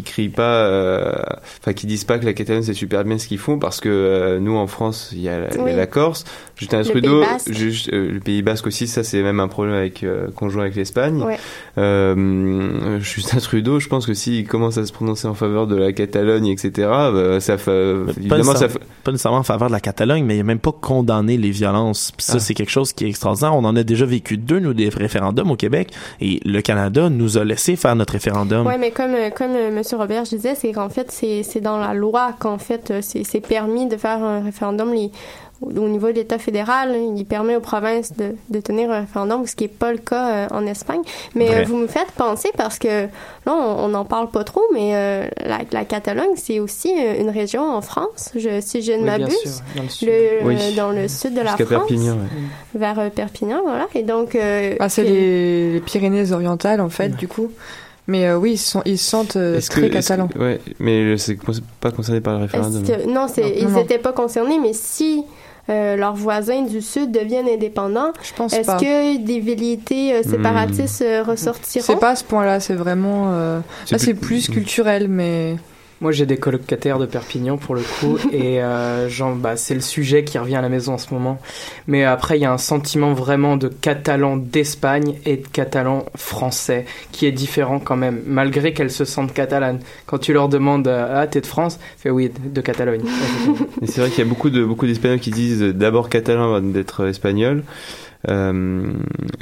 crient 0.04 0.30
pas, 0.30 0.66
euh, 0.66 1.14
enfin 1.62 1.74
qu'ils 1.74 1.90
disent 1.90 2.04
pas 2.04 2.20
que 2.20 2.26
la 2.26 2.34
Catalogne 2.34 2.64
c'est 2.64 2.74
super 2.74 3.04
bien 3.04 3.18
ce 3.18 3.28
qu'ils 3.28 3.38
font, 3.40 3.60
parce 3.60 3.80
que 3.80 3.90
euh, 3.90 4.40
nous 4.40 4.56
en 4.56 4.68
France, 4.68 5.10
il 5.14 5.22
y 5.22 5.30
a, 5.30 5.40
la- 5.40 5.48
il 5.52 5.56
y 5.58 5.60
a 5.60 5.64
Oui. 5.64 5.76
la 5.76 5.88
Corse, 5.88 6.24
Justin 6.56 6.80
Le 6.80 6.86
Trudeau, 6.86 7.24
juste, 7.48 7.92
euh, 7.92 8.12
le 8.14 8.20
Pays 8.20 8.42
Basque 8.42 8.68
aussi, 8.68 8.88
ça 8.88 9.04
c'est 9.04 9.22
même 9.24 9.40
un 9.40 9.48
problème 9.48 9.76
avec 9.76 10.04
euh, 10.04 10.28
conjoint 10.36 10.64
avec 10.64 10.76
l'Espagne. 10.76 11.22
Ouais. 11.24 11.38
Euh, 11.78 13.00
Justin 13.02 13.38
Trudeau, 13.40 13.80
je 13.80 13.88
pense 13.88 14.06
que 14.06 14.14
s'il 14.14 14.48
commence 14.48 14.78
à 14.78 14.86
se 14.86 14.92
prononcer 14.94 15.28
en 15.28 15.34
faveur 15.34 15.68
de 15.68 15.76
la 15.76 15.92
Catalogne, 15.94 16.48
etc., 16.48 16.72
bah, 16.90 17.40
ça 17.40 17.58
fait, 17.58 17.72
pas, 18.06 18.12
évidemment, 18.18 18.38
nécessairement, 18.38 18.60
ça 18.60 18.70
fait, 18.70 18.80
pas 19.04 19.12
nécessairement 19.12 19.38
en 19.40 19.44
faveur 19.44 19.68
de 19.70 19.74
la 19.74 19.80
Catalogne, 19.80 19.92
mais 20.06 20.38
il 20.38 20.40
a 20.40 20.44
même 20.44 20.60
pas 20.60 20.72
condamné 20.72 21.38
les 21.38 21.52
violences. 21.52 22.12
Puis 22.16 22.26
ça, 22.26 22.34
Ah. 22.36 22.40
c'est 22.40 22.54
quelque 22.54 22.70
chose 22.72 22.94
qui 22.94 23.06
est 23.06 23.10
extraordinaire. 23.10 23.56
On 23.56 23.64
en 23.66 23.76
a 23.76 23.84
déjà 23.84 24.06
vécu 24.06 24.38
deux, 24.38 24.60
nous, 24.60 24.74
des 24.74 24.90
référendums 24.90 25.52
au 25.52 25.56
Québec, 25.56 25.92
et 26.20 26.40
le 26.46 26.62
Canada 26.62 27.10
nous 27.10 27.38
a 27.38 27.44
laissé 27.44 27.76
faire 27.76 27.96
notre 27.96 28.14
référendum. 28.14 28.66
Oui, 28.68 28.74
mais 28.80 28.92
comme, 28.92 29.14
euh, 29.14 29.30
comme 29.30 29.52
euh, 29.52 29.70
M. 29.70 29.82
Robert 29.98 30.26
je 30.26 30.36
disais, 30.36 30.56
c'est 30.56 30.72
qu'en 30.72 30.90
fait, 30.90 31.12
c'est 31.12 31.44
c'est 31.44 31.62
dans 31.62 31.78
la 31.80 31.94
loi 31.94 32.34
qu'en 32.40 32.58
fait, 32.58 32.92
euh, 32.92 33.00
c'est 33.02 33.24
c'est 33.24 33.42
permis 33.42 33.88
de 33.88 33.98
faire 33.98 34.24
un 34.24 34.42
référendum 34.44 34.94
les- 34.94 35.12
au 35.62 35.70
au 35.70 35.88
niveau 35.88 36.08
de 36.08 36.14
l'État 36.14 36.38
fédéral. 36.38 36.96
Il 37.16 37.26
permet 37.26 37.56
aux 37.56 37.60
provinces 37.62 38.12
de, 38.14 38.36
de 38.50 38.60
tenir 38.60 38.92
un 38.92 39.02
référendum, 39.02 39.46
ce 39.46 39.56
qui 39.56 39.64
n'est 39.66 39.68
pas 39.70 39.92
le 39.92 39.98
cas 40.00 40.30
euh, 40.30 40.48
en 40.52 40.66
Espagne. 40.66 41.02
Mais 41.36 41.50
euh, 41.54 41.64
vous 41.66 41.78
me 41.78 41.88
faites 41.88 42.12
penser 42.18 42.50
parce 42.58 42.78
que 42.80 43.04
là, 43.46 43.54
on 43.54 43.88
n'en 43.90 44.06
parle 44.06 44.30
pas 44.30 44.44
trop, 44.44 44.62
mais 44.74 44.92
euh, 44.96 45.28
la, 45.46 45.60
la 45.72 45.86
Catalogne, 45.86 46.36
c'est 46.36 46.60
aussi 46.60 46.92
une 47.20 47.30
région 47.30 47.64
en 47.64 47.82
France, 47.82 48.32
je, 48.36 48.60
si 48.62 48.82
je 48.82 48.92
ne 48.94 48.98
Oui, 49.00 49.04
m'abuse. 49.06 49.64
dans 49.76 49.84
le 49.84 49.90
sud. 49.90 50.08
Le- 50.08 50.46
Oui. 50.48 50.56
euh, 50.60 50.76
dans 50.76 50.92
le 50.92 51.08
sud 51.08 51.34
de 51.34 51.42
la 51.42 51.52
jusqu'à 51.52 51.66
France, 51.66 51.80
Perpignan. 51.88 52.14
ouais. 52.16 52.80
vers 52.80 53.00
euh, 53.00 53.10
Perpignan, 53.10 53.62
voilà. 53.64 53.88
Et 53.96 54.04
donc, 54.04 54.36
euh, 54.36 54.76
Ah, 54.80 54.90
c'est 54.90 55.04
puis- 55.04 55.12
les, 55.14 55.74
les 55.74 55.80
Pyrénées 55.82 56.32
orientales, 56.32 56.82
en 56.82 56.90
fait, 56.90 57.04
Ouais. 57.12 57.18
du 57.18 57.28
coup. 57.28 57.52
Mais 58.08 58.26
euh, 58.28 58.36
oui, 58.38 58.54
ils, 58.54 58.58
sont, 58.58 58.82
ils 58.86 58.98
se 58.98 59.10
sentent 59.10 59.36
euh, 59.36 59.58
Est-ce 59.58 59.70
très 59.70 59.82
que- 59.82 59.96
est-ce 59.96 60.10
que- 60.10 60.16
catalans. 60.18 60.30
Ouais, 60.44 60.60
mais 60.80 61.18
c'est 61.18 61.38
pas 61.80 61.92
concerné 61.92 62.20
par 62.20 62.34
le 62.36 62.42
référendum. 62.42 62.84
Que- 62.84 63.08
non, 63.08 63.28
c'est, 63.32 63.42
Non, 63.44 63.50
ils 63.58 63.68
n'étaient 63.74 64.00
pas 64.00 64.12
concernés, 64.12 64.58
mais 64.60 64.74
si 64.74 65.24
euh, 65.72 65.96
leurs 65.96 66.16
voisins 66.16 66.62
du 66.64 66.82
Sud 66.82 67.12
deviennent 67.12 67.48
indépendants, 67.48 68.12
Je 68.22 68.34
pense 68.34 68.54
est-ce 68.54 68.68
pas. 68.68 68.78
que 68.78 69.18
des 69.18 69.40
velléités 69.40 70.14
euh, 70.16 70.24
séparatistes 70.24 71.02
euh, 71.02 71.24
ressortiront? 71.24 71.86
C'est 71.86 72.00
pas 72.00 72.10
à 72.12 72.16
ce 72.16 72.24
point-là, 72.24 72.60
c'est 72.60 72.74
vraiment. 72.76 73.32
euh, 73.32 73.60
C'est 73.86 73.94
Là, 73.94 74.00
c'est 74.00 74.14
plus 74.14 74.50
culturel, 74.50 75.08
mais. 75.08 75.56
Moi, 76.02 76.12
j'ai 76.12 76.26
des 76.26 76.38
colocataires 76.38 76.98
de 76.98 77.06
Perpignan 77.06 77.58
pour 77.58 77.76
le 77.76 77.82
coup, 77.82 78.18
et 78.34 78.62
euh, 78.62 79.08
genre, 79.08 79.36
bah, 79.36 79.56
c'est 79.56 79.76
le 79.76 79.82
sujet 79.82 80.24
qui 80.24 80.38
revient 80.40 80.56
à 80.56 80.62
la 80.62 80.70
maison 80.70 80.94
en 80.94 80.98
ce 80.98 81.14
moment. 81.14 81.40
Mais 81.88 82.04
après, 82.04 82.38
il 82.38 82.42
y 82.42 82.46
a 82.46 82.52
un 82.52 82.58
sentiment 82.58 83.14
vraiment 83.14 83.56
de 83.56 83.68
catalan 83.68 84.36
d'Espagne 84.36 85.16
et 85.26 85.38
de 85.38 85.48
catalan 85.48 86.06
français 86.16 86.86
qui 87.12 87.28
est 87.28 87.32
différent 87.32 87.80
quand 87.80 87.96
même, 87.96 88.22
malgré 88.26 88.74
qu'elles 88.74 88.92
se 88.92 89.06
sentent 89.06 89.34
catalanes. 89.34 89.80
Quand 90.08 90.18
tu 90.18 90.34
leur 90.34 90.50
demandes 90.50 90.88
euh, 90.88 91.22
Ah, 91.22 91.28
t'es 91.28 91.40
de 91.42 91.46
France? 91.46 91.80
Fait 91.98 92.10
oui, 92.10 92.32
de, 92.44 92.62
Catalogne. 92.62 93.02
C'est 93.86 94.02
vrai 94.02 94.10
qu'il 94.10 94.20
y 94.24 94.28
a 94.28 94.30
beaucoup 94.30 94.50
de 94.50 94.64
beaucoup 94.64 94.88
d'Espagnols 94.88 95.20
qui 95.20 95.32
disent 95.32 95.62
d'abord 95.62 96.10
catalan 96.10 96.56
avant 96.56 96.62
d'être 96.62 97.06
espagnol. 97.08 97.64
Euh, 98.30 98.92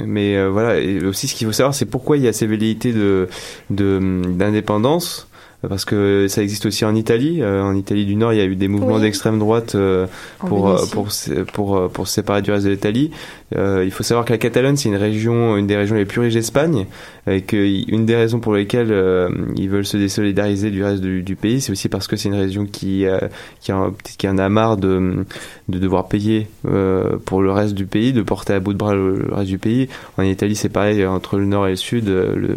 mais 0.04 0.36
euh, 0.36 0.48
voilà, 0.48 0.78
et 0.78 1.04
aussi 1.04 1.28
ce 1.28 1.34
qu'il 1.34 1.46
faut 1.46 1.52
savoir, 1.52 1.74
c'est 1.74 1.84
pourquoi 1.86 2.16
il 2.16 2.22
y 2.22 2.28
a 2.28 2.32
ces 2.32 2.46
velléités 2.46 2.92
de 2.92 3.28
de- 3.70 4.22
d'indépendance. 4.26 5.28
Parce 5.68 5.84
que 5.84 6.26
ça 6.28 6.42
existe 6.42 6.64
aussi 6.66 6.84
en 6.84 6.94
Italie. 6.94 7.42
Euh, 7.42 7.62
en 7.62 7.74
Italie 7.74 8.06
du 8.06 8.16
Nord, 8.16 8.32
il 8.32 8.38
y 8.38 8.42
a 8.42 8.46
eu 8.46 8.56
des 8.56 8.68
mouvements 8.68 8.94
Oui. 8.96 9.02
d'extrême 9.02 9.38
droite 9.38 9.74
euh, 9.74 10.06
pour, 10.38 10.70
euh, 10.70 10.78
pour, 10.90 11.08
pour, 11.52 11.90
pour 11.90 12.08
se 12.08 12.14
séparer 12.14 12.40
du 12.42 12.50
reste 12.50 12.64
de 12.64 12.70
l'Italie. 12.70 13.10
Euh, 13.56 13.82
il 13.84 13.90
faut 13.90 14.02
savoir 14.02 14.24
que 14.24 14.32
la 14.32 14.38
Catalogne, 14.38 14.76
c'est 14.76 14.88
une 14.88 14.96
région, 14.96 15.56
une 15.56 15.66
des 15.66 15.76
régions 15.76 15.96
les 15.96 16.04
plus 16.06 16.20
riches 16.22 16.34
d'Espagne, 16.34 16.86
et 17.26 17.42
qu'une 17.42 18.06
des 18.06 18.16
raisons 18.16 18.38
pour 18.40 18.54
lesquelles 18.54 18.90
euh, 18.92 19.28
ils 19.56 19.68
veulent 19.68 19.84
se 19.84 19.96
désolidariser 19.96 20.70
du 20.70 20.82
reste 20.84 21.02
du, 21.02 21.22
du 21.22 21.36
pays, 21.36 21.60
c'est 21.60 21.72
aussi 21.72 21.88
parce 21.88 22.06
que 22.06 22.16
c'est 22.16 22.28
une 22.28 22.36
région 22.36 22.64
qui, 22.64 23.04
euh, 23.06 23.18
qui, 23.60 23.72
en, 23.72 23.92
qui 24.16 24.28
en 24.28 24.38
a 24.38 24.48
marre 24.48 24.76
de, 24.78 25.26
de 25.68 25.78
devoir 25.78 26.08
payer 26.08 26.46
euh, 26.66 27.16
pour 27.26 27.42
le 27.42 27.50
reste 27.50 27.74
du 27.74 27.86
pays, 27.86 28.12
de 28.12 28.22
porter 28.22 28.54
à 28.54 28.60
bout 28.60 28.72
de 28.72 28.78
bras 28.78 28.94
le, 28.94 29.18
le 29.28 29.34
reste 29.34 29.48
du 29.50 29.58
pays. 29.58 29.88
En 30.16 30.22
Italie, 30.22 30.54
c'est 30.56 30.68
pareil, 30.70 31.04
entre 31.04 31.36
le 31.36 31.44
nord 31.44 31.66
et 31.66 31.70
le 31.70 31.76
sud, 31.76 32.06
le, 32.08 32.54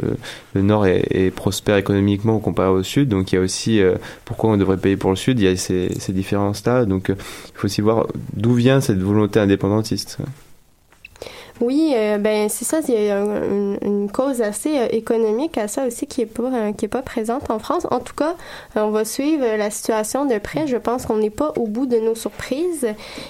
le 0.53 0.61
nord 0.61 0.85
est, 0.85 1.05
est 1.09 1.31
prospère 1.31 1.75
économiquement 1.77 2.37
comparé 2.39 2.69
au 2.69 2.83
sud, 2.83 2.92
donc 3.01 3.31
il 3.31 3.35
y 3.35 3.37
a 3.37 3.41
aussi 3.41 3.81
euh, 3.81 3.95
pourquoi 4.25 4.51
on 4.51 4.57
devrait 4.57 4.77
payer 4.77 4.97
pour 4.97 5.09
le 5.09 5.15
sud, 5.15 5.39
il 5.39 5.45
y 5.45 5.47
a 5.47 5.55
ces, 5.55 5.89
ces 5.99 6.13
différences-là, 6.13 6.85
donc 6.85 7.09
euh, 7.09 7.15
il 7.17 7.57
faut 7.57 7.65
aussi 7.65 7.81
voir 7.81 8.07
d'où 8.33 8.53
vient 8.53 8.81
cette 8.81 9.01
volonté 9.01 9.39
indépendantiste. 9.39 10.19
Oui, 11.61 11.93
euh, 11.95 12.17
ben 12.17 12.49
c'est 12.49 12.65
ça, 12.65 12.79
il 12.87 12.93
y 12.93 13.09
a 13.11 13.19
une, 13.19 14.09
cause 14.11 14.41
assez 14.41 14.79
euh, 14.79 14.87
économique 14.91 15.57
à 15.57 15.67
ça 15.67 15.85
aussi 15.85 16.07
qui 16.07 16.21
est 16.21 16.25
pas 16.25 16.73
qui 16.73 16.85
est 16.85 16.89
pas 16.89 17.03
présente 17.03 17.49
en 17.51 17.59
France. 17.59 17.85
En 17.91 17.99
tout 17.99 18.15
cas, 18.15 18.35
on 18.75 18.89
va 18.89 19.05
suivre 19.05 19.45
la 19.45 19.69
situation 19.69 20.25
de 20.25 20.37
près. 20.39 20.67
Je 20.67 20.77
pense 20.77 21.05
qu'on 21.05 21.17
n'est 21.17 21.29
pas 21.29 21.53
au 21.55 21.67
bout 21.67 21.85
de 21.85 21.97
nos 21.97 22.15
surprises 22.15 22.87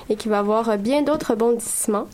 et 0.09 0.16
qu'il 0.16 0.32
va 0.32 0.38
y 0.38 0.39
avoir 0.39 0.78
bien 0.78 1.01
d'autres 1.01 1.32
rebondissements. 1.32 2.07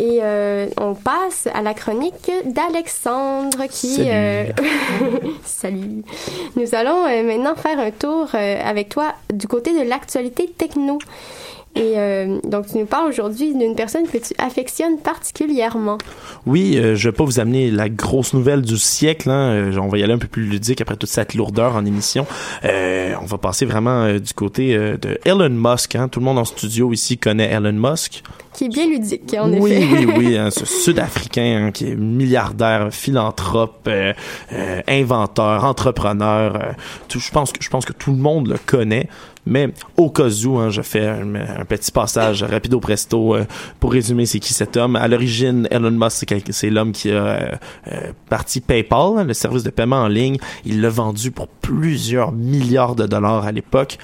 Et 0.00 0.20
euh, 0.22 0.68
on 0.76 0.94
passe 0.94 1.48
à 1.52 1.62
la 1.62 1.74
chronique 1.74 2.30
d'Alexandre 2.44 3.66
qui... 3.68 3.94
Salut. 3.96 4.08
euh, 4.12 4.44
Salut. 5.44 6.02
Nous 6.56 6.74
allons 6.74 7.04
euh, 7.06 7.22
maintenant 7.24 7.56
faire 7.56 7.80
un 7.80 7.90
tour 7.90 8.28
avec 8.34 8.88
toi 8.90 9.14
du 9.32 9.48
côté 9.48 9.72
de 9.72 9.88
l'actualité 9.88 10.48
techno. 10.56 10.98
Et 11.78 11.94
euh, 11.96 12.40
donc, 12.44 12.66
tu 12.66 12.78
nous 12.78 12.86
parles 12.86 13.08
aujourd'hui 13.08 13.54
d'une 13.54 13.76
personne 13.76 14.06
que 14.08 14.18
tu 14.18 14.34
affectionnes 14.38 14.98
particulièrement. 14.98 15.98
Oui, 16.46 16.76
euh, 16.76 16.96
je 16.96 17.08
vais 17.08 17.14
pas 17.14 17.24
vous 17.24 17.38
amener 17.38 17.70
la 17.70 17.88
grosse 17.88 18.34
nouvelle 18.34 18.62
du 18.62 18.76
siècle. 18.76 19.30
Hein. 19.30 19.50
Euh, 19.52 19.78
on 19.78 19.86
va 19.88 19.98
y 19.98 20.02
aller 20.02 20.12
un 20.12 20.18
peu 20.18 20.26
plus 20.26 20.44
ludique 20.44 20.80
après 20.80 20.96
toute 20.96 21.08
cette 21.10 21.34
lourdeur 21.34 21.76
en 21.76 21.84
émission. 21.84 22.26
On 22.64 23.26
va 23.26 23.38
passer 23.38 23.66
vraiment 23.66 24.12
du 24.14 24.32
côté 24.34 24.76
de 24.76 25.18
Elon 25.24 25.50
Musk. 25.50 25.96
Hein. 25.96 26.08
Tout 26.08 26.20
le 26.20 26.24
monde 26.24 26.38
en 26.38 26.44
studio 26.44 26.92
ici 26.92 27.18
connaît 27.18 27.50
Elon 27.50 27.72
Musk. 27.72 28.22
Qui 28.58 28.64
est 28.64 28.68
bien 28.70 28.88
ludique, 28.88 29.36
en 29.38 29.52
oui, 29.52 29.70
effet. 29.70 30.04
oui, 30.04 30.14
oui, 30.16 30.36
hein, 30.36 30.50
ce 30.50 30.64
Sud-Africain 30.84 31.66
hein, 31.66 31.70
qui 31.70 31.86
est 31.86 31.94
milliardaire, 31.94 32.88
philanthrope, 32.90 33.86
euh, 33.86 34.12
euh, 34.52 34.80
inventeur, 34.88 35.64
entrepreneur. 35.64 36.56
euh, 36.56 36.72
tout, 37.06 37.20
je 37.20 37.30
pense 37.30 37.52
que 37.52 37.62
je 37.62 37.70
pense 37.70 37.84
que 37.84 37.92
tout 37.92 38.10
le 38.10 38.16
monde 38.18 38.48
le 38.48 38.58
connaît. 38.58 39.06
Mais 39.48 39.70
au 39.96 40.10
cas 40.10 40.28
où, 40.44 40.58
hein, 40.58 40.68
je 40.68 40.82
fais 40.82 41.06
un, 41.06 41.34
un 41.34 41.64
petit 41.64 41.90
passage 41.90 42.42
rapido 42.42 42.80
presto 42.80 43.34
euh, 43.34 43.46
pour 43.80 43.92
résumer 43.92 44.26
c'est 44.26 44.40
qui 44.40 44.52
cet 44.52 44.76
homme. 44.76 44.94
À 44.94 45.08
l'origine, 45.08 45.66
Elon 45.70 45.90
Musk, 45.90 46.34
c'est 46.50 46.68
l'homme 46.68 46.92
qui 46.92 47.10
a 47.10 47.14
euh, 47.14 47.50
euh, 47.90 48.12
parti 48.28 48.60
PayPal, 48.60 49.18
hein, 49.18 49.24
le 49.24 49.32
service 49.32 49.62
de 49.62 49.70
paiement 49.70 50.02
en 50.02 50.08
ligne. 50.08 50.36
Il 50.66 50.82
l'a 50.82 50.90
vendu 50.90 51.30
pour 51.30 51.48
plusieurs 51.48 52.32
milliards 52.32 52.94
de 52.94 53.06
dollars 53.06 53.46
à 53.46 53.52
l'époque. 53.52 53.98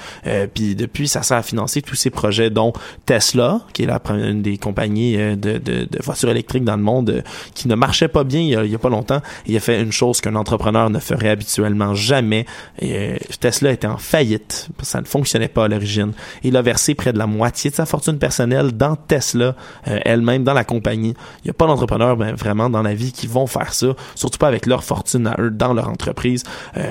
Puis 0.55 0.74
depuis, 0.74 1.09
ça 1.09 1.22
sert 1.22 1.36
à 1.36 1.42
financer 1.42 1.82
tous 1.82 1.94
ses 1.94 2.11
projets, 2.11 2.48
dont 2.50 2.72
Tesla, 3.05 3.61
qui 3.74 3.82
est 3.82 3.86
la 3.86 3.98
première 3.98 4.28
une 4.28 4.42
des 4.45 4.59
compagnies 4.59 5.16
euh, 5.16 5.34
de, 5.34 5.88
voitures 6.03 6.30
électriques 6.30 6.64
dans 6.64 6.76
le 6.76 6.82
monde, 6.82 7.11
euh, 7.11 7.22
qui 7.55 7.66
ne 7.66 7.74
marchait 7.74 8.09
pas 8.09 8.22
bien 8.22 8.40
il 8.40 8.70
y 8.70 8.74
a, 8.74 8.78
pas 8.78 8.88
longtemps. 8.88 9.20
Il 9.47 9.57
a 9.57 9.61
fait 9.61 9.80
une 9.80 9.90
chose 9.90 10.20
qu'un 10.20 10.36
entrepreneur 10.36 10.90
ne 10.90 11.01
ferait 11.01 11.30
habituellement 11.30 11.95
jamais. 11.95 12.47
Euh, 12.82 13.16
Tesla 13.40 13.72
était 13.72 13.86
en 13.86 13.97
faillite. 13.97 14.68
Ça 14.82 15.01
ne 15.01 15.07
fonctionnait 15.07 15.49
pas 15.49 15.64
à 15.64 15.68
l'origine. 15.68 16.12
Il 16.42 16.57
a 16.57 16.62
versé 16.62 16.95
près 16.95 17.12
de 17.12 17.18
la 17.18 17.26
moitié 17.26 17.70
de 17.70 17.74
sa 17.74 17.86
fortune 17.86 18.18
personnelle 18.18 18.72
dans 18.72 18.97
Tesla, 18.97 19.57
elle-même, 19.84 20.45
dans 20.45 20.53
la 20.53 20.64
compagnie. 20.64 21.14
Il 21.42 21.47
n'y 21.47 21.51
a 21.51 21.55
pas 21.55 21.66
d'entrepreneurs 21.66 22.16
ben, 22.16 22.34
vraiment 22.34 22.68
dans 22.68 22.82
la 22.82 22.95
vie 22.95 23.12
qui 23.12 23.26
vont 23.26 23.47
faire 23.47 23.72
ça, 23.72 23.88
surtout 24.14 24.38
pas 24.38 24.49
avec 24.49 24.66
leur 24.66 24.84
fortune 24.84 25.26
à 25.26 25.36
eux 25.40 25.51
dans 25.51 25.72
leur 25.72 25.88
entreprise. 25.88 26.42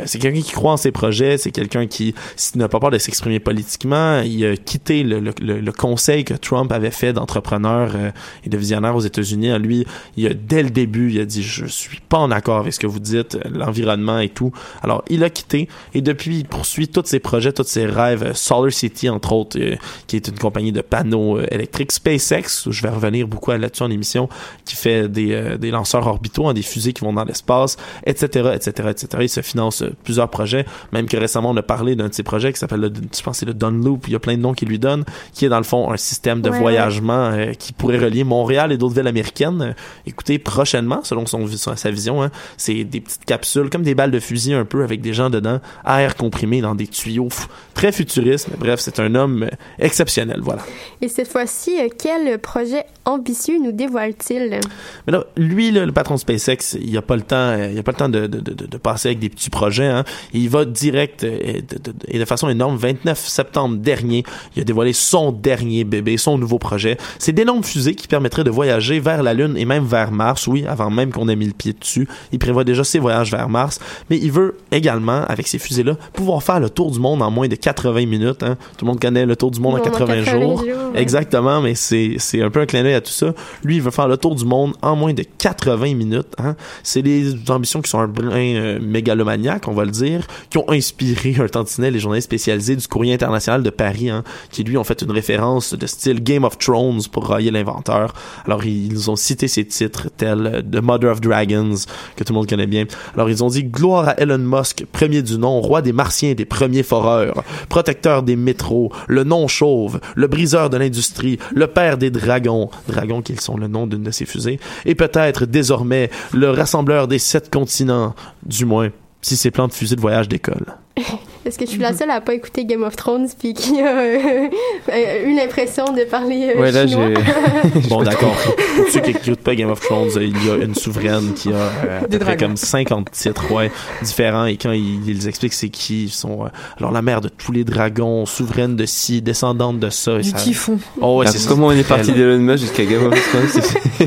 C'est 0.05 0.19
quelqu'un 0.19 0.41
qui 0.41 0.51
croit 0.51 0.73
en 0.73 0.77
ses 0.77 0.91
projets, 0.91 1.37
c'est 1.37 1.51
quelqu'un 1.51 1.85
qui 1.85 2.15
n'a 2.55 2.67
pas 2.67 2.79
peur 2.79 2.91
de 2.91 2.97
s'exprimer 2.97 3.39
politiquement. 3.39 4.21
Il 4.21 4.43
a 4.45 4.57
quitté 4.57 5.03
le 5.03 5.71
conseil 5.71 6.23
que 6.23 6.33
Trump 6.33 6.71
avait 6.71 6.91
fait 6.91 7.13
d'entrepreneurs 7.13 7.42
euh, 7.51 8.11
et 8.45 8.49
de 8.49 8.57
visionnaires 8.57 8.95
aux 8.95 9.01
États-Unis. 9.01 9.57
Lui, 9.59 9.85
il 10.17 10.27
a, 10.27 10.33
dès 10.33 10.63
le 10.63 10.69
début, 10.69 11.11
il 11.11 11.19
a 11.19 11.25
dit 11.25 11.43
je 11.43 11.65
suis 11.65 11.99
pas 12.09 12.17
en 12.17 12.31
accord 12.31 12.57
avec 12.59 12.73
ce 12.73 12.79
que 12.79 12.87
vous 12.87 12.99
dites, 12.99 13.35
euh, 13.35 13.39
l'environnement 13.51 14.19
et 14.19 14.29
tout. 14.29 14.51
Alors, 14.81 15.03
il 15.09 15.23
a 15.23 15.29
quitté 15.29 15.67
et 15.93 16.01
depuis, 16.01 16.39
il 16.39 16.45
poursuit 16.45 16.87
tous 16.87 17.05
ses 17.05 17.19
projets, 17.19 17.51
tous 17.53 17.63
ses 17.63 17.85
rêves. 17.85 18.33
Solar 18.33 18.71
City, 18.71 19.09
entre 19.09 19.33
autres, 19.33 19.59
euh, 19.59 19.75
qui 20.07 20.15
est 20.15 20.27
une 20.27 20.37
compagnie 20.39 20.71
de 20.71 20.81
panneaux 20.81 21.39
électriques. 21.39 21.91
SpaceX, 21.91 22.69
je 22.69 22.81
vais 22.81 22.89
revenir 22.89 23.27
beaucoup 23.27 23.51
à- 23.51 23.57
là-dessus 23.57 23.83
en 23.83 23.91
émission, 23.91 24.29
qui 24.65 24.75
fait 24.75 25.07
des, 25.09 25.57
des 25.59 25.71
lanceurs 25.71 26.07
orbitaux, 26.07 26.47
hein, 26.47 26.53
des 26.53 26.61
fusées 26.61 26.93
qui 26.93 27.03
vont 27.03 27.13
dans 27.13 27.23
l'espace, 27.25 27.77
etc., 28.05 28.51
etc., 28.55 28.89
etc. 28.91 29.07
Il 29.21 29.29
se 29.29 29.41
finance 29.41 29.83
plusieurs 30.03 30.29
projets, 30.29 30.65
même 30.91 31.07
que 31.07 31.17
récemment 31.17 31.51
on 31.51 31.57
a 31.57 31.61
parlé 31.63 31.95
d'un 31.95 32.07
de 32.09 32.13
ces 32.13 32.23
projets 32.23 32.51
qui 32.53 32.59
s'appelle, 32.59 32.81
le, 32.81 32.91
je 33.15 33.21
pense 33.21 33.37
c'est 33.39 33.45
le 33.45 33.53
Dunloop, 33.53 34.07
il 34.07 34.13
y 34.13 34.15
a 34.15 34.19
plein 34.19 34.35
de 34.35 34.41
noms 34.41 34.53
qui 34.53 34.65
lui 34.65 34.79
donnent, 34.79 35.03
qui 35.33 35.45
est 35.45 35.49
dans 35.49 35.57
le 35.57 35.63
fond 35.63 35.91
un 35.91 35.97
système 35.97 36.41
de 36.41 36.49
Ouais, 36.49 36.59
voyagement 36.59 37.31
euh, 37.33 37.53
qui 37.53 37.73
pourrait 37.73 37.97
relier 37.97 38.23
Montréal 38.23 38.71
et 38.71 38.77
d'autres 38.77 38.95
villes 38.95 39.07
américaines. 39.07 39.61
Euh, 39.61 39.73
écoutez, 40.05 40.39
prochainement, 40.39 41.01
selon 41.03 41.25
son, 41.25 41.47
sa 41.47 41.91
vision, 41.91 42.23
hein, 42.23 42.31
c'est 42.57 42.83
des 42.83 43.01
petites 43.01 43.25
capsules, 43.25 43.69
comme 43.69 43.83
des 43.83 43.95
balles 43.95 44.11
de 44.11 44.19
fusil 44.19 44.53
un 44.53 44.65
peu, 44.65 44.83
avec 44.83 45.01
des 45.01 45.13
gens 45.13 45.29
dedans, 45.29 45.59
à 45.83 46.01
air 46.01 46.15
comprimé 46.15 46.61
dans 46.61 46.75
des 46.75 46.87
tuyaux, 46.87 47.29
très 47.73 47.91
futuriste, 47.91 48.47
mais 48.51 48.57
bref, 48.57 48.79
c'est 48.79 48.99
un 48.99 49.15
homme 49.15 49.43
euh, 49.43 49.49
exceptionnel, 49.79 50.39
voilà. 50.41 50.61
Et 51.01 51.07
cette 51.07 51.27
fois-ci, 51.27 51.77
quel 51.97 52.39
projet 52.39 52.85
ambitieux 53.05 53.59
nous 53.61 53.71
dévoile-t-il? 53.71 54.59
Mais 55.07 55.13
là, 55.13 55.25
lui, 55.37 55.71
là, 55.71 55.85
le 55.85 55.91
patron 55.91 56.15
de 56.15 56.19
SpaceX, 56.19 56.77
il 56.81 56.95
a 56.97 57.01
pas 57.01 57.15
le 57.15 57.21
temps, 57.21 57.55
il 57.55 57.77
a 57.77 57.83
pas 57.83 57.91
le 57.91 57.97
temps 57.97 58.09
de, 58.09 58.27
de, 58.27 58.39
de, 58.39 58.53
de 58.53 58.77
passer 58.77 59.09
avec 59.09 59.19
des 59.19 59.29
petits 59.29 59.49
projets. 59.49 59.87
Hein. 59.87 60.03
Il 60.33 60.49
va 60.49 60.65
direct 60.65 61.23
et 61.23 61.63
et 62.07 62.19
de 62.19 62.25
façon 62.25 62.49
énorme. 62.49 62.77
29 62.77 63.17
septembre 63.19 63.77
dernier, 63.77 64.23
il 64.55 64.61
a 64.61 64.65
dévoilé 64.65 64.93
son 64.93 65.31
dernier 65.31 65.83
bébé, 65.83 66.17
son 66.17 66.37
nouveau 66.37 66.59
projet. 66.59 66.97
C'est 67.23 67.31
d'énormes 67.31 67.63
fusées 67.63 67.95
qui 67.95 68.09
permettraient 68.09 68.43
de 68.43 68.49
voyager 68.49 68.99
vers 68.99 69.23
la 69.23 69.33
Lune 69.33 69.55
et 69.55 69.63
même 69.63 69.85
vers 69.85 70.11
Mars. 70.11 70.45
Oui, 70.45 70.65
avant 70.67 70.89
même 70.89 71.09
qu'on 71.09 71.29
ait 71.29 71.37
mis 71.37 71.45
le 71.45 71.53
pied 71.53 71.71
dessus, 71.71 72.05
il 72.33 72.37
prévoit 72.37 72.65
déjà 72.65 72.83
ses 72.83 72.99
voyages 72.99 73.31
vers 73.31 73.47
Mars. 73.47 73.79
Mais 74.09 74.17
il 74.17 74.29
veut 74.29 74.57
également, 74.73 75.23
avec 75.29 75.47
ces 75.47 75.57
fusées-là, 75.57 75.95
pouvoir 76.11 76.43
faire 76.43 76.59
le 76.59 76.69
tour 76.69 76.91
du 76.91 76.99
monde 76.99 77.21
en 77.21 77.31
moins 77.31 77.47
de 77.47 77.55
80 77.55 78.07
minutes. 78.07 78.43
Hein. 78.43 78.57
Tout 78.77 78.83
le 78.83 78.91
monde 78.91 78.99
connaît 78.99 79.25
le 79.25 79.37
tour 79.37 79.51
du 79.51 79.61
monde 79.61 79.75
en 79.75 79.77
Monde 79.77 79.87
en 79.87 79.91
80, 79.91 80.15
80 80.25 80.31
jours. 80.41 80.57
jours, 80.57 80.67
ouais. 80.67 81.01
Exactement, 81.01 81.61
mais 81.61 81.75
c'est 81.75 82.15
c'est 82.17 82.41
un 82.41 82.49
peu 82.49 82.59
un 82.59 82.65
clin 82.65 82.83
d'œil 82.83 82.95
à 82.95 82.99
tout 82.99 83.13
ça. 83.13 83.33
Lui, 83.63 83.77
il 83.77 83.81
veut 83.81 83.91
faire 83.91 84.09
le 84.09 84.17
tour 84.17 84.35
du 84.35 84.43
monde 84.43 84.73
en 84.81 84.97
moins 84.97 85.13
de 85.13 85.23
80 85.23 85.95
minutes. 85.95 86.35
Hein. 86.37 86.57
C'est 86.83 87.03
des 87.03 87.35
ambitions 87.49 87.81
qui 87.81 87.89
sont 87.89 87.99
un 87.99 88.09
brin 88.09 88.35
euh, 88.35 88.79
mégalomaniaque, 88.81 89.69
on 89.69 89.73
va 89.73 89.85
le 89.85 89.91
dire, 89.91 90.27
qui 90.49 90.57
ont 90.57 90.69
inspiré 90.69 91.37
un 91.39 91.47
tantinet 91.47 91.89
les 91.89 91.99
journalistes 91.99 92.27
spécialisés 92.27 92.75
du 92.75 92.85
Courrier 92.85 93.13
international 93.13 93.63
de 93.63 93.69
Paris, 93.69 94.09
hein, 94.09 94.25
qui 94.51 94.65
lui 94.65 94.75
ont 94.75 94.83
fait 94.83 95.01
une 95.01 95.11
référence 95.11 95.73
de 95.73 95.87
style 95.87 96.21
Game 96.21 96.43
of 96.43 96.57
Thrones 96.57 97.03
pour 97.13 97.27
railler 97.27 97.51
l'inventeur. 97.51 98.13
Alors 98.45 98.65
ils 98.65 99.09
ont 99.09 99.15
cité 99.15 99.47
ces 99.47 99.65
titres 99.65 100.09
tels 100.17 100.65
The 100.69 100.81
Mother 100.81 101.11
of 101.11 101.21
Dragons 101.21 101.75
que 102.17 102.23
tout 102.25 102.33
le 102.33 102.39
monde 102.39 102.49
connaît 102.49 102.67
bien. 102.67 102.85
Alors 103.13 103.29
ils 103.29 103.41
ont 103.43 103.47
dit 103.47 103.63
gloire 103.63 104.09
à 104.09 104.19
Elon 104.19 104.39
Musk, 104.39 104.85
premier 104.91 105.21
du 105.21 105.37
nom, 105.37 105.61
roi 105.61 105.81
des 105.81 105.93
martiens 105.93 106.31
et 106.31 106.35
des 106.35 106.45
premiers 106.45 106.83
foreurs, 106.83 107.43
protecteur 107.69 108.23
des 108.23 108.35
métros, 108.35 108.91
le 109.07 109.23
non 109.23 109.47
chauve, 109.47 110.01
le 110.15 110.27
briseur 110.27 110.69
de 110.69 110.77
l'industrie, 110.77 111.39
le 111.53 111.67
père 111.67 111.97
des 111.97 112.11
dragons, 112.11 112.69
dragons 112.87 113.21
qui 113.21 113.35
sont 113.37 113.55
le 113.55 113.67
nom 113.67 113.87
d'une 113.87 114.03
de 114.03 114.11
ses 114.11 114.25
fusées, 114.25 114.59
et 114.85 114.95
peut-être 114.95 115.45
désormais 115.45 116.09
le 116.33 116.49
rassembleur 116.49 117.07
des 117.07 117.19
sept 117.19 117.49
continents, 117.53 118.15
du 118.45 118.65
moins 118.65 118.89
si 119.21 119.37
ses 119.37 119.51
plans 119.51 119.67
de 119.67 119.73
fusée 119.73 119.95
de 119.95 120.01
voyage 120.01 120.27
décollent. 120.27 120.75
Est-ce 121.45 121.57
que 121.59 121.65
je 121.65 121.71
suis 121.71 121.79
la 121.79 121.93
seule 121.93 122.09
à 122.09 122.21
pas 122.21 122.33
écouter 122.33 122.65
Game 122.65 122.83
of 122.83 122.95
Thrones 122.95 123.27
puis 123.37 123.53
qui 123.53 123.81
a 123.81 123.97
euh, 123.97 124.47
euh, 124.89 125.25
eu 125.25 125.35
l'impression 125.35 125.85
de 125.93 126.03
parler 126.03 126.53
euh, 126.55 126.61
Ouais, 126.61 126.71
là, 126.71 126.87
chinois? 126.87 127.09
j'ai. 127.09 127.79
Bon, 127.89 128.03
d'accord. 128.03 128.35
Pour 128.77 128.87
ceux 128.89 128.99
qui 129.01 129.13
n'écoutent 129.13 129.39
pas 129.39 129.55
Game 129.55 129.69
of 129.69 129.79
Thrones, 129.81 130.09
euh, 130.15 130.23
il 130.23 130.45
y 130.45 130.49
a 130.49 130.55
une 130.55 130.75
souveraine 130.75 131.33
qui 131.33 131.49
a 131.49 131.55
euh, 131.55 132.01
à 132.03 132.07
peu 132.07 132.19
près 132.19 132.37
comme 132.37 132.55
50 132.55 133.11
titres 133.11 133.51
ouais, 133.51 133.71
différents. 134.01 134.45
Et 134.45 134.57
quand 134.57 134.71
ils, 134.71 135.07
ils 135.09 135.27
expliquent 135.27 135.53
c'est 135.53 135.69
qui, 135.69 136.05
ils 136.05 136.09
sont 136.11 136.45
euh, 136.45 136.49
alors 136.77 136.91
la 136.91 137.01
mère 137.01 137.21
de 137.21 137.29
tous 137.29 137.51
les 137.51 137.63
dragons, 137.63 138.25
souveraine 138.25 138.75
de 138.75 138.85
ci, 138.85 139.21
descendante 139.21 139.79
de 139.79 139.89
ça. 139.89 140.13
Et 140.19 140.21
Du 140.21 140.29
ça... 140.29 140.37
typhon. 140.37 140.79
Oh, 141.01 141.17
ouais, 141.19 141.25
Ah, 141.27 141.31
c'est 141.31 141.47
comment 141.47 141.67
on 141.67 141.71
est 141.71 141.87
parti 141.87 142.11
d'Elon 142.13 142.39
Musk 142.39 142.63
jusqu'à 142.63 142.85
Game 142.85 143.05
of 143.07 143.29
Thrones 143.29 143.63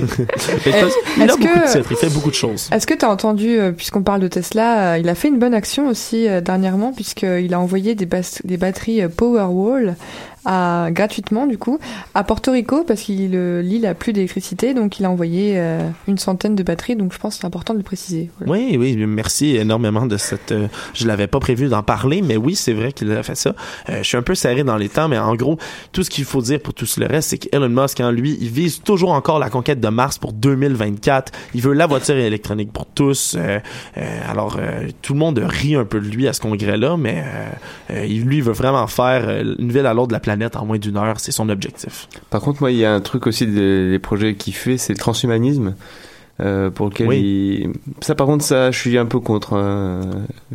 il 1.16 1.22
a 1.22 1.26
beaucoup 1.26 1.42
de 1.42 1.72
titres, 1.72 1.88
il 1.90 1.96
fait 1.96 2.12
beaucoup 2.12 2.30
de 2.30 2.34
choses. 2.34 2.68
Est-ce 2.72 2.86
que 2.86 2.94
tu 2.94 3.04
as 3.04 3.10
entendu, 3.10 3.58
euh, 3.58 3.72
puisqu'on 3.72 4.02
parle 4.02 4.20
de 4.20 4.28
Tesla, 4.28 4.92
euh, 4.94 4.98
il 4.98 5.08
a 5.08 5.14
fait 5.14 5.28
une 5.28 5.38
bonne 5.38 5.54
action 5.54 5.88
aussi 5.88 6.28
euh, 6.28 6.40
dernièrement, 6.40 6.92
puisqu'il 7.26 7.54
a 7.54 7.60
envoyé 7.60 7.94
des 7.94 8.06
batteries 8.56 9.02
euh, 9.02 9.08
Powerwall 9.08 9.96
à, 10.46 10.88
gratuitement, 10.92 11.46
du 11.46 11.58
coup, 11.58 11.78
à 12.14 12.22
Porto 12.22 12.52
Rico, 12.52 12.84
parce 12.84 13.02
qu'il 13.02 13.32
l'île 13.32 13.84
a 13.84 13.94
plus 13.94 14.12
d'électricité, 14.12 14.72
donc 14.74 14.98
il 15.00 15.04
a 15.04 15.10
envoyé 15.10 15.54
euh, 15.56 15.80
une 16.06 16.18
centaine 16.18 16.54
de 16.54 16.62
batteries, 16.62 16.94
donc 16.94 17.12
je 17.12 17.18
pense 17.18 17.34
que 17.34 17.40
c'est 17.40 17.46
important 17.46 17.74
de 17.74 17.78
le 17.78 17.84
préciser. 17.84 18.30
Oui, 18.46 18.76
oui, 18.78 18.96
merci 19.06 19.56
énormément 19.56 20.06
de 20.06 20.16
cette. 20.16 20.52
euh, 20.52 20.68
je 20.94 21.06
l'avais 21.06 21.26
pas 21.26 21.40
prévu 21.40 21.68
d'en 21.68 21.82
parler, 21.82 22.22
mais 22.22 22.36
oui, 22.36 22.54
c'est 22.54 22.72
vrai 22.72 22.92
qu'il 22.92 23.10
a 23.10 23.22
fait 23.24 23.34
ça. 23.34 23.54
Euh, 23.90 23.98
je 23.98 24.04
suis 24.04 24.16
un 24.16 24.22
peu 24.22 24.36
serré 24.36 24.62
dans 24.62 24.76
les 24.76 24.88
temps, 24.88 25.08
mais 25.08 25.18
en 25.18 25.34
gros, 25.34 25.58
tout 25.90 26.04
ce 26.04 26.10
qu'il 26.10 26.24
faut 26.24 26.42
dire 26.42 26.60
pour 26.60 26.74
tout 26.74 26.86
le 26.96 27.06
reste, 27.06 27.30
c'est 27.30 27.38
qu'Elon 27.38 27.68
Musk, 27.68 27.98
en 28.00 28.12
lui, 28.12 28.38
il 28.40 28.48
vise 28.48 28.80
toujours 28.82 29.10
encore 29.10 29.40
la 29.40 29.50
conquête 29.50 29.80
de 29.80 29.88
Mars 29.88 30.18
pour 30.18 30.32
2024. 30.32 31.32
Il 31.54 31.62
veut 31.62 31.72
la 31.72 31.88
voiture 31.88 32.14
électronique 32.16 32.72
pour 32.72 32.86
tous. 32.86 33.34
Euh, 33.36 33.58
alors, 34.30 34.60
tout 35.02 35.12
le 35.12 35.18
monde 35.18 35.42
rit 35.44 35.74
un 35.74 35.84
peu 35.84 36.00
de 36.00 36.06
lui 36.06 36.28
à 36.28 36.32
ce 36.32 36.40
congrès-là, 36.40 36.96
mais 36.96 37.24
lui, 37.90 38.36
il 38.36 38.42
veut 38.42 38.52
vraiment 38.52 38.86
faire 38.86 39.28
une 39.58 39.72
ville 39.72 39.86
à 39.86 39.92
l'autre 39.92 40.08
de 40.08 40.12
la 40.12 40.20
planète 40.20 40.35
en 40.56 40.66
moins 40.66 40.78
d'une 40.78 40.96
heure. 40.96 41.20
C'est 41.20 41.32
son 41.32 41.48
objectif. 41.48 42.08
Par 42.30 42.40
contre, 42.40 42.60
moi, 42.60 42.70
il 42.70 42.78
y 42.78 42.84
a 42.84 42.94
un 42.94 43.00
truc 43.00 43.26
aussi 43.26 43.46
des 43.46 43.98
projets 43.98 44.34
qu'il 44.34 44.54
fait, 44.54 44.78
c'est 44.78 44.92
le 44.92 44.98
transhumanisme. 44.98 45.74
Euh, 46.38 46.68
pour 46.68 46.86
lequel 46.90 47.10
il... 47.14 47.70
ça 48.02 48.14
par 48.14 48.26
contre 48.26 48.44
ça 48.44 48.70
je 48.70 48.78
suis 48.78 48.98
un 48.98 49.06
peu 49.06 49.20
contre 49.20 49.54
hein. 49.56 50.00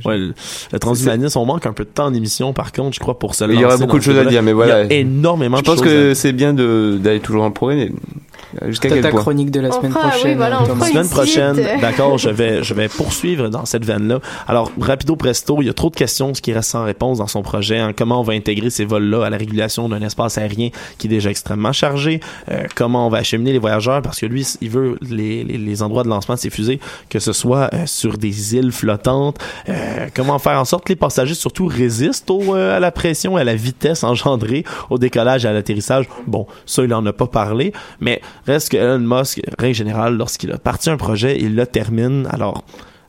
Ouais, 0.06 0.16
le, 0.20 0.34
le 0.72 0.80
transhumanisme, 0.80 1.40
on 1.40 1.46
manque 1.46 1.66
un 1.66 1.74
peu 1.74 1.86
de 1.86 1.90
temps 1.90 2.06
en 2.06 2.14
émission, 2.14 2.54
par 2.54 2.72
contre, 2.72 2.94
je 2.94 3.00
crois, 3.00 3.18
pour 3.18 3.34
se 3.34 3.46
il 3.46 3.60
y 3.60 3.66
aura 3.66 3.78
beaucoup 3.78 3.98
de 3.98 4.04
choses 4.04 4.18
à 4.20 4.26
dire 4.26 4.44
mais 4.44 4.54
voilà 4.54 4.84
Il 4.84 4.92
y 4.92 4.96
a 4.96 5.00
énormément 5.00 5.58
je 5.58 5.62
de 5.64 5.66
pense 5.66 5.80
choses 5.80 5.88
à 5.88 5.90
que 5.92 6.14
c'est 6.14 6.34
bien 6.34 6.54
de 6.54 7.00
d'aller 7.02 7.20
toujours 7.20 7.42
dans 7.42 7.48
le 7.48 7.54
progrès 7.54 7.76
mais 7.76 7.92
jusqu'à 8.70 8.90
T'as 8.90 8.96
quel 8.96 9.04
ta 9.06 9.10
point 9.10 9.22
chronique 9.22 9.50
de 9.50 9.60
la 9.60 9.70
On 9.70 9.72
semaine 9.72 9.92
fera- 9.92 10.04
oui, 10.06 10.10
prochaine. 10.12 10.38
voilà, 10.38 10.62
on 10.62 10.66
Thomas. 10.66 10.86
fera 10.86 10.90
semaine 11.04 11.10
prochaine, 11.10 11.80
d'accord, 11.82 12.18
je 12.20 12.30
vais, 12.30 12.64
je 12.64 12.74
vais 12.74 12.88
poursuivre 12.90 13.48
dans 13.50 13.66
cette 13.66 13.86
veine-là. 13.86 14.20
Alors, 14.48 14.72
rapido 14.80 15.16
presto, 15.16 15.58
il 15.62 15.68
y 15.68 15.70
a 15.70 15.74
trop 15.74 15.90
de 15.90 15.96
questions, 15.96 16.34
ce 16.34 16.42
qui 16.42 16.52
reste 16.52 16.70
sans 16.72 16.84
réponse 16.84 17.20
dans 17.20 17.28
son 17.28 17.42
projet. 17.44 17.80
hein. 17.80 17.94
Comment 17.98 18.20
on 18.20 18.24
va 18.24 18.34
intégrer 18.34 18.70
ces 18.70 18.84
vols-là 18.84 19.26
à 19.26 19.30
la 19.30 19.38
régulation 19.38 19.88
d'un 19.90 20.02
espace 20.02 20.38
aérien 20.38 20.70
qui 20.98 21.08
est 21.08 21.10
déjà 21.10 21.30
extrêmement 21.30 21.72
chargé? 21.72 22.20
Euh, 22.52 22.64
comment 22.76 23.08
on 23.08 23.10
va 23.10 23.20
acheminer 23.20 23.54
les 23.54 23.60
voyageurs? 23.60 24.02
Parce 24.02 24.20
que 24.20 24.26
lui, 24.26 24.46
il 24.60 24.70
veut 24.70 24.98
les, 25.10 25.46
les, 25.46 25.58
les 25.58 25.71
endroits 25.82 26.04
de 26.04 26.10
lancement 26.10 26.36
de 26.36 26.40
ses 26.40 26.50
fusées, 26.50 26.80
que 27.10 27.20
ce 27.20 27.34
soit 27.34 27.70
euh, 27.74 27.86
sur 27.86 28.18
des 28.18 28.56
îles 28.56 28.72
flottantes. 28.72 29.38
Euh, 29.70 30.08
comment 30.14 30.40
faire 30.40 30.60
en 30.60 30.66
sorte 30.66 30.86
que 30.86 30.92
les 30.92 30.98
passagers 30.98 31.34
surtout 31.34 31.68
résistent 31.68 32.32
euh, 32.32 32.78
à 32.78 32.80
la 32.80 32.92
pression 32.92 33.38
et 33.38 33.42
à 33.42 33.44
la 33.44 33.56
vitesse 33.56 34.04
engendrée 34.04 34.64
au 34.90 34.98
décollage 34.98 35.46
et 35.46 35.48
à 35.48 35.54
l'atterrissage? 35.54 36.08
Bon, 36.28 36.48
ça, 36.66 36.84
il 36.84 36.94
en 36.94 37.06
a 37.06 37.14
pas 37.14 37.28
parlé, 37.28 37.74
mais 38.00 38.22
reste 38.46 38.70
que 38.70 38.78
Elon 38.78 39.00
Musk, 39.00 39.42
règle 39.58 39.76
générale, 39.76 40.16
lorsqu'il 40.18 40.52
a 40.52 40.58
parti 40.58 40.90
un 40.90 40.98
projet, 40.98 41.38
il 41.40 41.56
le 41.56 41.66
termine. 41.66 42.28
Alors, 42.32 42.64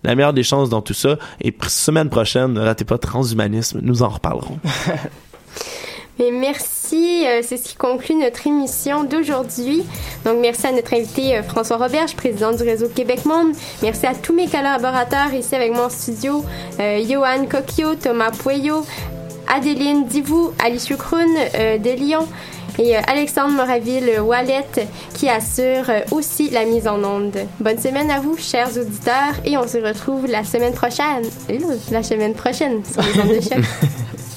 la 0.05 0.15
meilleure 0.15 0.33
des 0.33 0.43
chances 0.43 0.69
dans 0.69 0.83
tout 0.83 0.95
ça. 0.95 1.17
Et 1.41 1.55
semaine 1.69 2.09
prochaine, 2.09 2.53
ne 2.53 2.61
ratez 2.61 2.85
pas 2.85 2.99
Transhumanisme, 2.99 3.81
nous 3.83 4.03
en 4.03 4.09
reparlerons. 4.09 4.59
Mais 6.19 6.31
merci, 6.31 7.27
euh, 7.27 7.41
c'est 7.43 7.57
ce 7.57 7.71
qui 7.71 7.75
conclut 7.75 8.15
notre 8.15 8.47
émission 8.47 9.05
d'aujourd'hui. 9.05 9.83
Donc 10.25 10.39
merci 10.41 10.67
à 10.67 10.73
notre 10.73 10.93
invité 10.95 11.37
euh, 11.37 11.43
François 11.43 11.79
Roberge, 11.79 12.15
président 12.15 12.53
du 12.53 12.63
réseau 12.63 12.89
Québec 12.89 13.25
Monde. 13.25 13.55
Merci 13.83 14.07
à 14.07 14.15
tous 14.15 14.35
mes 14.35 14.47
collaborateurs 14.47 15.33
ici 15.33 15.55
avec 15.55 15.73
moi 15.73 15.87
en 15.87 15.91
studio, 15.91 16.45
euh, 16.81 17.03
Johan 17.09 17.47
Coquio, 17.51 17.95
Thomas 17.95 18.31
Pueyo, 18.31 18.85
Adeline 19.49 20.07
Divou, 20.07 20.53
Alice 20.63 20.87
Choucroune 20.89 21.37
euh, 21.55 21.79
de 21.79 21.91
Lyon 21.91 22.29
et 22.79 22.97
euh, 22.97 23.01
Alexandre 23.07 23.55
Moraville-Wallet 23.55 24.89
qui 25.15 25.29
assure 25.29 25.91
aussi 26.11 26.51
la 26.51 26.65
mise 26.65 26.89
en 26.89 27.03
onde. 27.05 27.37
Bonne 27.61 27.79
semaine 27.79 28.11
à 28.11 28.21
vous, 28.21 28.37
chers 28.37 28.77
auditeurs, 28.77 29.35
et 29.45 29.57
on 29.57 29.67
se 29.67 29.79
retrouve 29.79 30.27
la 30.27 30.45
semaine 30.45 30.73
prochaine. 30.73 31.25
La 31.91 32.03
semaine 32.03 32.35
prochaine 32.35 32.83
sur 32.85 33.03
les 33.03 33.21
ondes 33.21 33.29
de. 33.29 33.63